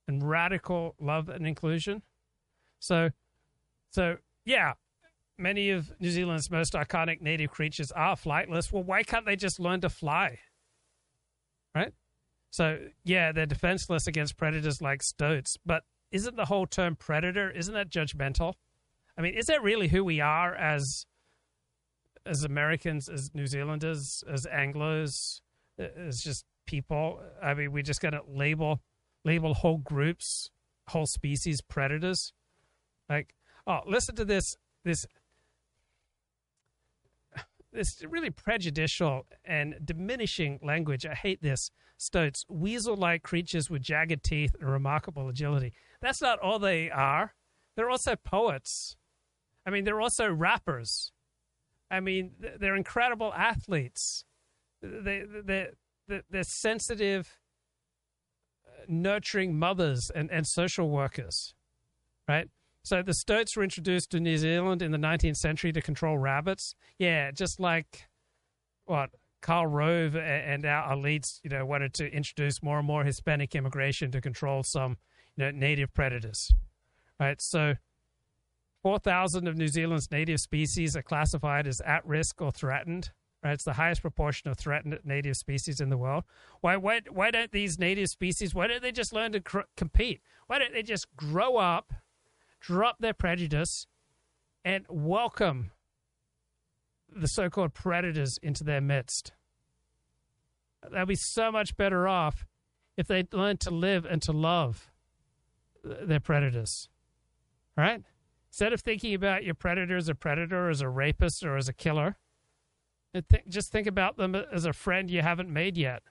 [0.07, 2.03] and radical love and inclusion?
[2.79, 3.11] So,
[3.91, 4.75] so yeah,
[5.39, 8.73] many of New Zealand's most iconic native creatures are flightless.
[8.73, 10.39] Well, why can't they just learn to fly?
[11.75, 11.93] Right?
[12.51, 17.75] So, yeah, they're defenseless against predators like stoats, but isn't the whole term predator, isn't
[17.75, 18.55] that judgmental?
[19.19, 21.05] I mean, is that really who we are as
[22.25, 25.41] as Americans, as New Zealanders, as Anglos,
[25.79, 27.21] as just people?
[27.43, 28.81] I mean, we just got to label
[29.25, 30.51] label whole groups,
[30.87, 32.33] whole species predators.
[33.09, 33.35] Like,
[33.67, 35.05] oh, listen to this this
[37.73, 41.05] this really prejudicial and diminishing language.
[41.05, 41.71] I hate this.
[42.01, 45.73] Stoats, weasel like creatures with jagged teeth and remarkable agility.
[46.01, 47.35] That's not all they are.
[47.75, 48.97] They're also poets.
[49.69, 51.13] I mean, they're also rappers.
[51.91, 54.25] I mean, they're incredible athletes.
[54.81, 55.67] They, they,
[56.09, 57.39] they, they're sensitive,
[58.67, 61.53] uh, nurturing mothers and, and social workers,
[62.27, 62.49] right?
[62.83, 66.75] So the stoats were introduced to New Zealand in the 19th century to control rabbits.
[66.99, 68.09] Yeah, just like
[68.87, 69.11] what
[69.43, 74.11] Karl Rove and our elites, you know, wanted to introduce more and more Hispanic immigration
[74.13, 74.97] to control some,
[75.37, 76.55] you know, native predators.
[77.21, 77.43] Right.
[77.43, 77.75] So
[78.83, 83.11] 4,000 of New Zealand's native species are classified as at risk or threatened.
[83.43, 86.25] Right, it's the highest proportion of threatened native species in the world.
[86.61, 88.53] Why, why, why don't these native species?
[88.53, 90.21] Why don't they just learn to cr- compete?
[90.49, 91.93] Why don't they just grow up
[92.61, 93.87] drop their prejudice,
[94.65, 95.71] and welcome
[97.15, 99.33] the so called predators into their midst.
[100.91, 102.47] They'll be so much better off
[102.97, 104.91] if they learn to live and to love
[105.83, 106.89] their predators.
[107.77, 108.03] Right?
[108.59, 111.73] Instead of thinking about your predator as a predator, as a rapist, or as a
[111.73, 112.17] killer,
[113.15, 116.03] th- just think about them as a friend you haven't made yet.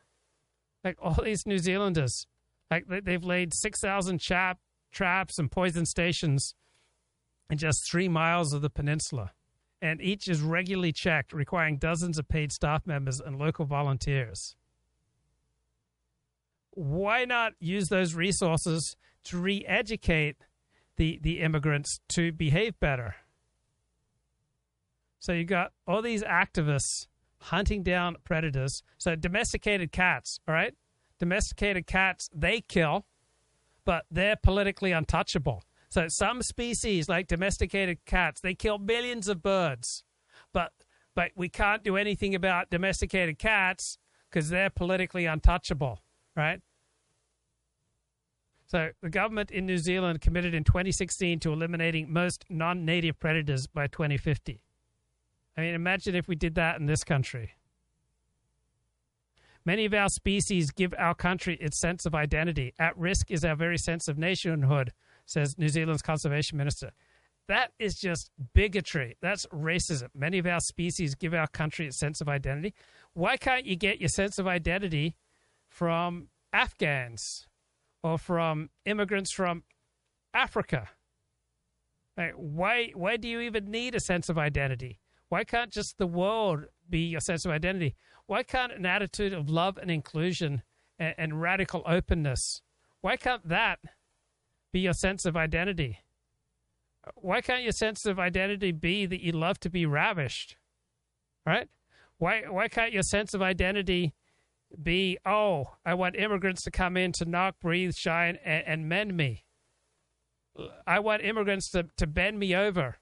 [0.81, 2.25] Like all these New Zealanders,
[2.71, 4.59] like they've laid 6,000 chap
[4.93, 6.55] traps and poison stations
[7.49, 9.33] in just three miles of the peninsula.
[9.81, 14.55] And each is regularly checked, requiring dozens of paid staff members and local volunteers.
[16.71, 18.95] Why not use those resources
[19.25, 20.37] to re educate
[20.97, 23.15] the, the immigrants to behave better?
[25.19, 27.07] So you got all these activists
[27.39, 28.83] hunting down predators.
[28.97, 30.73] So domesticated cats, all right?
[31.19, 33.05] Domesticated cats, they kill
[33.87, 35.63] but they're politically untouchable.
[35.89, 40.03] So some species, like domesticated cats, they kill millions of birds,
[40.53, 40.73] but
[41.15, 43.97] but we can't do anything about domesticated cats
[44.29, 46.01] because they're politically untouchable,
[46.35, 46.59] right?
[48.67, 53.87] So the government in New Zealand committed in 2016 to eliminating most non-native predators by
[53.87, 54.61] 2050.
[55.55, 57.53] I mean, imagine if we did that in this country.
[59.65, 62.73] Many of our species give our country its sense of identity.
[62.77, 64.91] At risk is our very sense of nationhood,
[65.25, 66.91] says New Zealand's conservation minister.
[67.47, 69.15] That is just bigotry.
[69.21, 70.09] That's racism.
[70.13, 72.73] Many of our species give our country its sense of identity.
[73.13, 75.15] Why can't you get your sense of identity
[75.69, 77.46] from Afghans
[78.03, 79.63] or from immigrants from
[80.33, 80.89] Africa?
[82.35, 84.99] why, why do you even need a sense of identity?
[85.29, 87.95] Why can't just the world be your sense of identity?
[88.25, 90.63] Why can't an attitude of love and inclusion
[90.99, 92.61] and, and radical openness,
[93.01, 93.79] why can't that
[94.73, 95.99] be your sense of identity?
[97.15, 100.57] Why can't your sense of identity be that you love to be ravished?
[101.45, 101.69] Right?
[102.17, 104.13] Why why can't your sense of identity
[104.81, 109.15] be, oh, I want immigrants to come in to knock, breathe, shine, and, and mend
[109.15, 109.45] me?
[110.85, 112.97] I want immigrants to, to bend me over.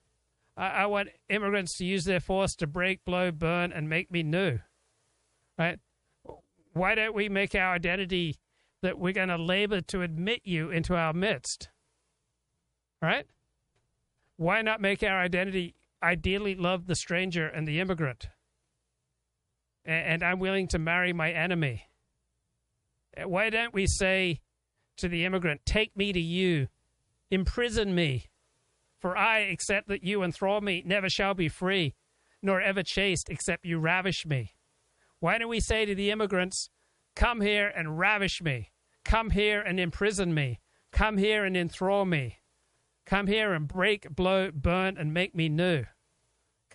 [0.58, 4.24] I, I want immigrants to use their force to break, blow, burn, and make me
[4.24, 4.60] new
[5.58, 5.80] right?
[6.74, 8.38] Why don't we make our identity
[8.82, 11.70] that we're going to labor to admit you into our midst?
[13.02, 13.26] Right?
[14.38, 18.28] Why not make our identity ideally love the stranger and the immigrant.
[19.86, 21.84] And I'm willing to marry my enemy.
[23.24, 24.41] Why don't we say
[24.98, 26.68] to the immigrant, Take me to you,
[27.30, 28.26] imprison me,
[28.99, 31.94] for I, except that you enthrall me, never shall be free,
[32.41, 34.56] nor ever chaste, except you ravish me.
[35.20, 36.70] Why don't we say to the immigrants,
[37.16, 38.72] Come here and ravish me,
[39.06, 40.60] come here and imprison me,
[40.91, 42.40] come here and enthrall me,
[43.06, 45.86] come here and break, blow, burn, and make me new.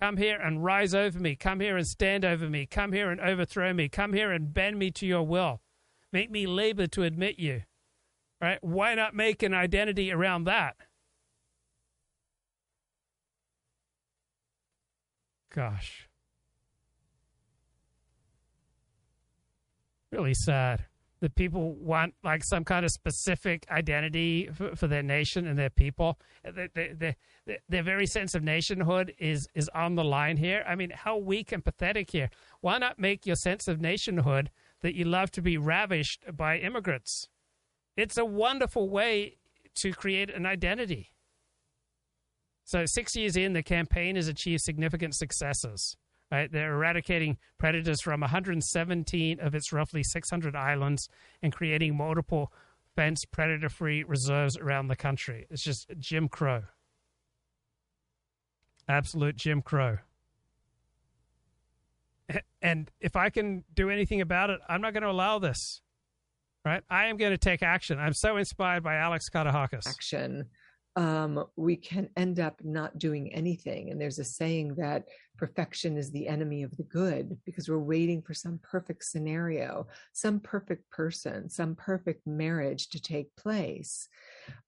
[0.00, 1.36] Come here and rise over me.
[1.36, 2.64] Come here and stand over me.
[2.66, 3.88] Come here and overthrow me.
[3.88, 5.60] Come here and bend me to your will.
[6.12, 7.62] Make me labor to admit you.
[8.40, 8.58] Right?
[8.62, 10.76] Why not make an identity around that?
[15.54, 16.08] Gosh.
[20.10, 20.86] Really sad
[21.20, 25.70] that people want like some kind of specific identity for, for their nation and their
[25.70, 26.18] people.
[26.42, 27.14] The, the,
[27.46, 30.64] the, their very sense of nationhood is is on the line here.
[30.66, 32.30] I mean, how weak and pathetic here.
[32.60, 37.28] Why not make your sense of nationhood that you love to be ravished by immigrants?
[37.96, 39.36] It's a wonderful way
[39.76, 41.10] to create an identity.
[42.64, 45.96] So, six years in, the campaign has achieved significant successes.
[46.30, 46.50] Right?
[46.50, 51.08] They're eradicating predators from 117 of its roughly 600 islands
[51.42, 52.52] and creating multiple
[52.94, 55.46] fence predator free reserves around the country.
[55.50, 56.62] It's just Jim Crow.
[58.88, 59.98] Absolute Jim Crow.
[62.62, 65.80] And if I can do anything about it, I'm not going to allow this.
[66.62, 66.82] Right?
[66.90, 67.98] I am going to take action.
[67.98, 69.86] I'm so inspired by Alex Katehakis.
[69.88, 70.50] Action
[70.96, 73.90] um, we can end up not doing anything.
[73.90, 75.04] And there's a saying that
[75.38, 80.40] perfection is the enemy of the good because we're waiting for some perfect scenario, some
[80.40, 84.08] perfect person, some perfect marriage to take place.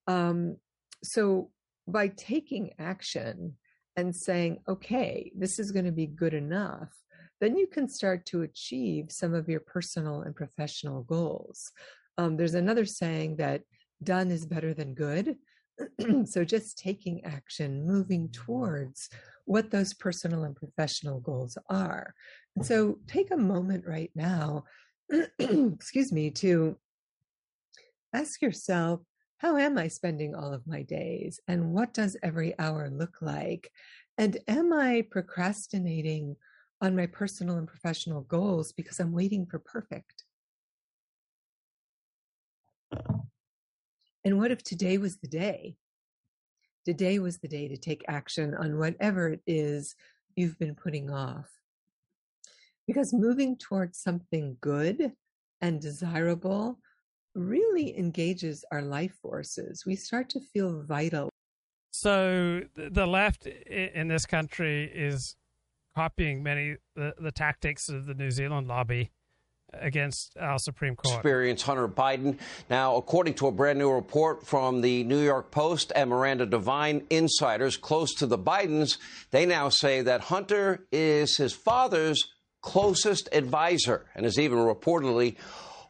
[0.07, 0.57] Um,
[1.03, 1.51] so
[1.87, 3.55] by taking action
[3.95, 6.89] and saying, okay, this is going to be good enough,
[7.41, 11.71] then you can start to achieve some of your personal and professional goals.
[12.17, 13.63] Um, there's another saying that
[14.01, 15.35] done is better than good.
[16.25, 19.09] so just taking action, moving towards
[19.45, 22.13] what those personal and professional goals are.
[22.55, 24.63] And so take a moment right now,
[25.39, 26.77] excuse me, to
[28.13, 29.01] ask yourself,
[29.37, 31.39] how am I spending all of my days?
[31.47, 33.69] And what does every hour look like?
[34.17, 36.35] And am I procrastinating
[36.79, 40.22] on my personal and professional goals because I'm waiting for perfect?
[44.25, 45.75] And what if today was the day?
[46.85, 49.95] Today was the day to take action on whatever it is
[50.35, 51.49] you've been putting off.
[52.87, 55.13] Because moving towards something good
[55.61, 56.79] and desirable
[57.35, 59.85] really engages our life forces.
[59.85, 61.29] We start to feel vital.
[61.91, 65.35] So the left in this country is
[65.95, 69.11] copying many the, the tactics of the New Zealand lobby
[69.79, 71.15] against our Supreme Court.
[71.15, 72.37] Experience Hunter Biden.
[72.69, 77.05] Now, according to a brand new report from the New York Post and Miranda Devine,
[77.09, 78.97] insiders close to the Bidens,
[79.31, 82.23] they now say that Hunter is his father's
[82.61, 85.35] closest advisor and is even reportedly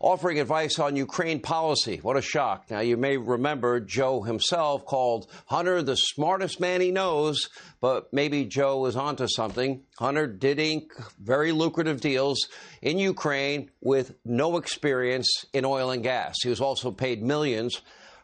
[0.03, 1.99] offering advice on Ukraine policy.
[2.01, 2.69] What a shock.
[2.69, 7.49] Now, you may remember Joe himself called Hunter the smartest man he knows,
[7.79, 9.81] but maybe Joe was onto something.
[9.97, 12.49] Hunter did ink very lucrative deals
[12.81, 16.35] in Ukraine with no experience in oil and gas.
[16.43, 17.81] He was also paid millions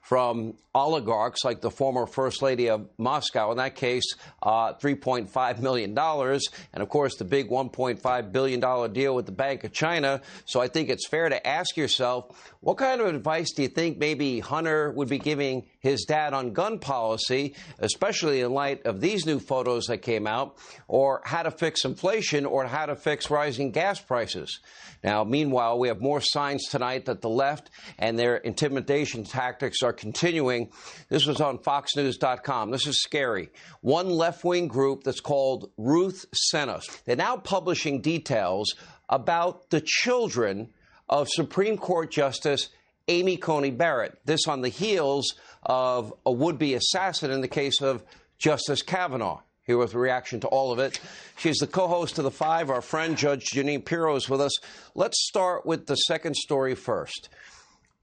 [0.10, 5.95] from oligarchs like the former First Lady of Moscow, in that case, uh, $3.5 million.
[5.95, 10.22] And of course, the big $1.5 billion deal with the Bank of China.
[10.45, 13.99] So I think it's fair to ask yourself what kind of advice do you think
[13.99, 19.26] maybe Hunter would be giving his dad on gun policy, especially in light of these
[19.26, 20.57] new photos that came out,
[20.88, 24.60] or how to fix inflation or how to fix rising gas prices?
[25.03, 29.93] Now, meanwhile, we have more signs tonight that the left and their intimidation tactics are
[29.93, 30.72] continuing.
[31.07, 32.72] This was on FoxNews.com.
[32.72, 33.49] This is scary.
[33.81, 36.85] One left wing group that's called Ruth Sent Us.
[37.06, 38.76] They're now publishing details
[39.07, 40.69] about the children
[41.07, 42.69] of Supreme Court Justice
[43.10, 44.18] Amy Coney Barrett.
[44.26, 45.34] This on the heels
[45.64, 48.03] of a would be assassin in the case of
[48.38, 50.99] Justice Kavanaugh here with a reaction to all of it.
[51.38, 52.69] She's the co host of The Five.
[52.69, 54.57] Our friend Judge Jeanine Pirro is with us.
[54.95, 57.30] Let's start with the second story first.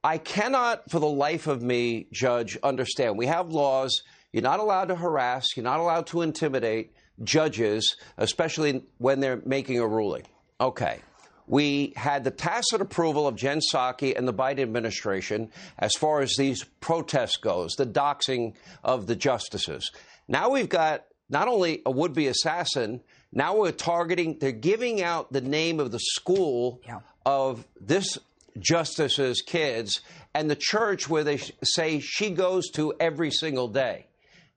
[0.05, 3.17] I cannot, for the life of me, Judge, understand.
[3.17, 4.03] We have laws.
[4.33, 6.93] You're not allowed to harass, you're not allowed to intimidate
[7.23, 10.25] judges, especially when they're making a ruling.
[10.61, 11.01] Okay.
[11.47, 16.35] We had the tacit approval of Jen Psaki and the Biden administration as far as
[16.37, 19.91] these protests goes, the doxing of the justices.
[20.27, 23.01] Now we've got not only a would be assassin,
[23.33, 26.81] now we're targeting, they're giving out the name of the school
[27.25, 28.19] of this
[28.59, 30.01] justice's kids
[30.35, 34.07] and the church where they say she goes to every single day.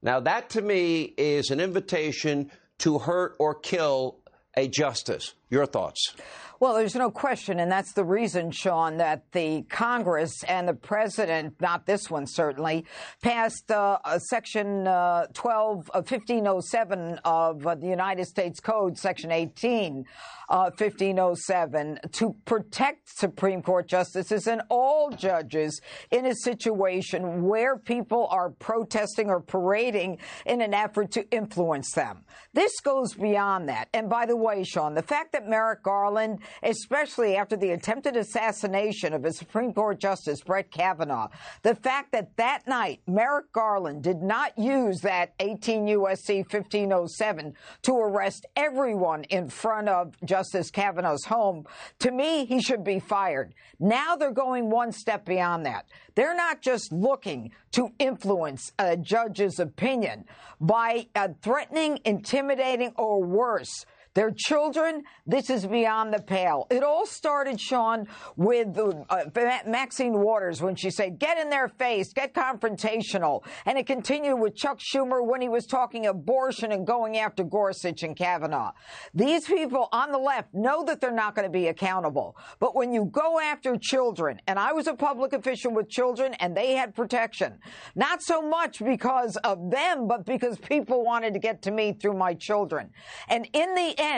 [0.01, 4.17] Now, that to me is an invitation to hurt or kill
[4.55, 5.33] a justice.
[5.49, 6.13] Your thoughts?
[6.59, 11.61] Well, there's no question, and that's the reason, Sean, that the Congress and the president,
[11.61, 12.85] not this one certainly,
[13.21, 19.31] passed uh, uh, Section uh, 12 of 1507 of uh, the United States Code, Section
[19.31, 20.05] 18.
[20.49, 25.79] 1507 to protect Supreme Court justices and all judges
[26.11, 32.23] in a situation where people are protesting or parading in an effort to influence them.
[32.53, 33.89] This goes beyond that.
[33.93, 39.13] And by the way, Sean, the fact that Merrick Garland especially after the attempted assassination
[39.13, 41.29] of a Supreme Court Justice Brett Kavanaugh.
[41.61, 46.37] The fact that that night Merrick Garland did not use that 18 U.S.C.
[46.39, 47.53] 1507
[47.83, 51.65] to arrest everyone in front of Justice Kavanaugh's home,
[51.99, 53.53] to me, he should be fired.
[53.79, 55.85] Now they're going one step beyond that.
[56.15, 60.25] They're not just looking to influence a judge's opinion
[60.59, 63.85] by uh, threatening, intimidating, or worse
[64.19, 66.67] their children, this is beyond the pale.
[66.69, 68.05] It all started, Sean,
[68.35, 69.23] with uh,
[69.65, 73.45] Maxine Waters when she said, get in their face, get confrontational.
[73.65, 78.03] And it continued with Chuck Schumer when he was talking abortion and going after Gorsuch
[78.03, 78.73] and Kavanaugh.
[79.13, 82.35] These people on the left know that they're not going to be accountable.
[82.59, 86.57] But when you go after children, and I was a public official with children and
[86.57, 87.57] they had protection,
[87.95, 92.17] not so much because of them, but because people wanted to get to me through
[92.17, 92.89] my children.
[93.29, 94.08] And in the end,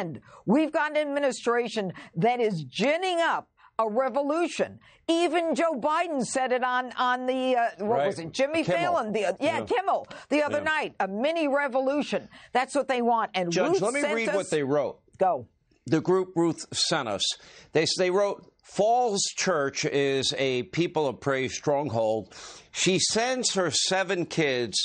[0.46, 3.48] we've got an administration that is ginning up
[3.80, 4.80] a revolution.
[5.08, 8.08] Even Joe Biden said it on on the uh, what right.
[8.08, 8.32] was it?
[8.32, 8.80] Jimmy Kimmel.
[8.80, 9.12] Fallon.
[9.12, 10.64] The, uh, yeah, yeah, Kimmel the other yeah.
[10.64, 10.96] night.
[11.00, 12.30] A mini revolution.
[12.54, 13.32] That's what they want.
[13.34, 15.00] And Judge, Ruth let me read us, what they wrote.
[15.18, 15.48] Go.
[15.88, 17.24] The group Ruth sent us.
[17.74, 18.48] They they wrote.
[18.64, 22.34] Falls Church is a people of praise stronghold.
[22.72, 24.78] She sends her seven kids,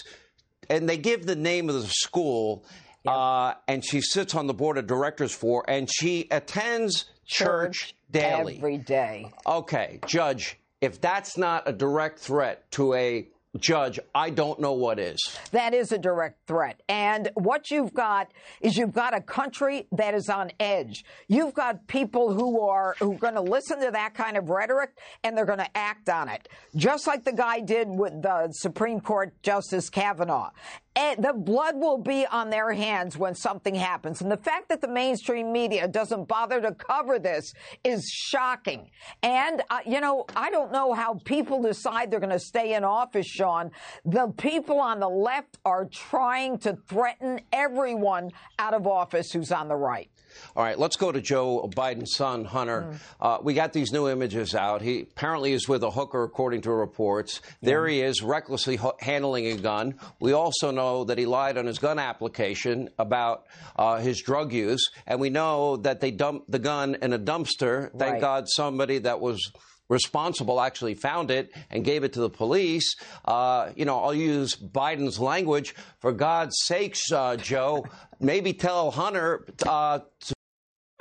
[0.68, 2.64] and they give the name of the school
[3.06, 3.14] Yep.
[3.14, 7.94] Uh, and she sits on the board of directors for, and she attends church, church
[8.10, 8.56] daily.
[8.56, 9.30] Every day.
[9.46, 13.28] Okay, Judge, if that's not a direct threat to a
[13.58, 15.18] Judge, I don't know what is.
[15.52, 16.82] That is a direct threat.
[16.88, 18.30] And what you've got
[18.60, 21.04] is you've got a country that is on edge.
[21.28, 24.98] You've got people who are who are going to listen to that kind of rhetoric
[25.24, 26.48] and they're going to act on it.
[26.74, 30.50] Just like the guy did with the Supreme Court Justice Kavanaugh.
[30.96, 34.22] The blood will be on their hands when something happens.
[34.22, 37.52] And the fact that the mainstream media doesn't bother to cover this
[37.84, 38.90] is shocking.
[39.22, 42.84] And, uh, you know, I don't know how people decide they're going to stay in
[42.84, 43.70] office, Sean.
[44.04, 49.68] The people on the left are trying to threaten everyone out of office who's on
[49.68, 50.10] the right.
[50.54, 52.82] All right, let's go to Joe Biden's son, Hunter.
[52.82, 52.98] Mm.
[53.20, 54.82] Uh, we got these new images out.
[54.82, 57.40] He apparently is with a hooker, according to reports.
[57.62, 59.94] There he is, recklessly ho- handling a gun.
[60.20, 63.46] We also know that he lied on his gun application about
[63.76, 67.90] uh, his drug use, and we know that they dumped the gun in a dumpster.
[67.96, 68.20] Thank right.
[68.20, 69.52] God somebody that was
[69.88, 72.94] responsible actually found it and gave it to the police.
[73.24, 75.74] Uh, you know, I'll use Biden's language.
[76.00, 77.86] For God's sakes, uh, Joe,
[78.20, 79.46] maybe tell Hunter.
[79.66, 80.34] Uh, to-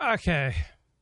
[0.03, 0.55] okay,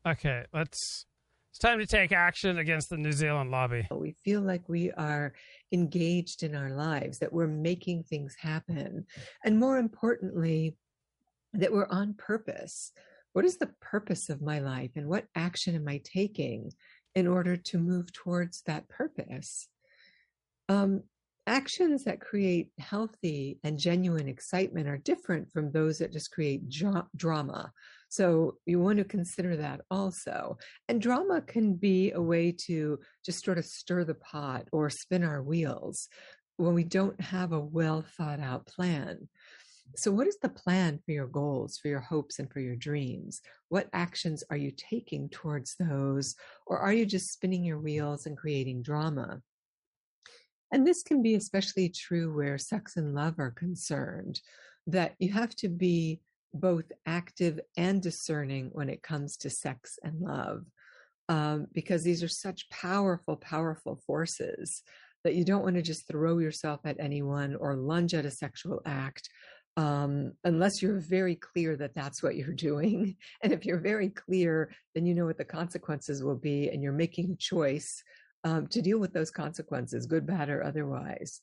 [0.05, 1.05] okay, let's.
[1.51, 3.87] It's time to take action against the New Zealand lobby.
[3.91, 5.33] We feel like we are
[5.71, 9.05] engaged in our lives, that we're making things happen,
[9.45, 10.75] and more importantly,
[11.53, 12.91] that we're on purpose.
[13.33, 16.71] What is the purpose of my life, and what action am I taking
[17.15, 19.67] in order to move towards that purpose.
[20.69, 21.03] Um,
[21.45, 27.07] actions that create healthy and genuine excitement are different from those that just create jo-
[27.15, 27.71] drama.
[28.09, 30.57] So you want to consider that also.
[30.87, 35.23] And drama can be a way to just sort of stir the pot or spin
[35.23, 36.07] our wheels
[36.57, 39.27] when we don't have a well thought out plan.
[39.95, 43.41] So, what is the plan for your goals, for your hopes, and for your dreams?
[43.69, 46.35] What actions are you taking towards those?
[46.65, 49.41] Or are you just spinning your wheels and creating drama?
[50.71, 54.41] And this can be especially true where sex and love are concerned,
[54.87, 56.21] that you have to be
[56.53, 60.65] both active and discerning when it comes to sex and love,
[61.29, 64.81] um, because these are such powerful, powerful forces
[65.23, 68.81] that you don't want to just throw yourself at anyone or lunge at a sexual
[68.85, 69.29] act
[69.75, 73.15] um, unless you're very clear that that's what you're doing.
[73.41, 76.91] And if you're very clear, then you know what the consequences will be, and you're
[76.93, 78.03] making a choice
[78.43, 81.41] um, to deal with those consequences, good, bad, or otherwise.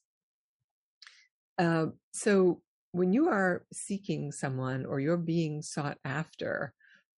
[1.58, 2.62] Uh, so
[2.92, 6.72] when you are seeking someone or you're being sought after,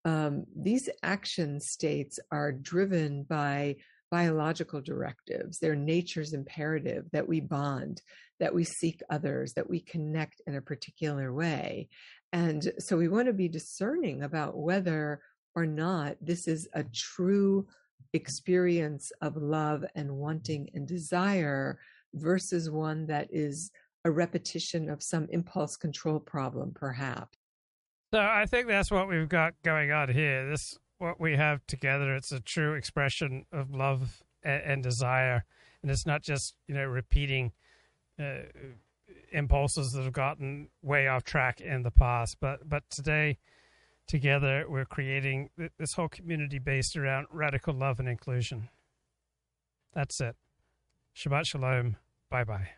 [0.04, 3.76] um, these action states are driven by
[4.12, 5.58] biological directives.
[5.58, 8.02] They're nature's imperative that we bond,
[8.40, 11.88] that we seek others, that we connect in a particular way.
[12.34, 15.22] And so we want to be discerning about whether
[15.56, 17.66] or not this is a true
[18.12, 21.78] experience of love and wanting and desire
[22.12, 23.70] versus one that is
[24.04, 27.38] a repetition of some impulse control problem, perhaps.
[28.12, 30.50] So I think that's what we've got going on here.
[30.50, 32.14] This what we have together.
[32.14, 35.44] It's a true expression of love and, and desire,
[35.82, 37.52] and it's not just you know repeating
[38.18, 38.44] uh,
[39.32, 42.36] impulses that have gotten way off track in the past.
[42.40, 43.38] But but today,
[44.06, 48.68] together, we're creating this whole community based around radical love and inclusion.
[49.92, 50.36] That's it.
[51.16, 51.96] Shabbat shalom.
[52.30, 52.68] Bye bye.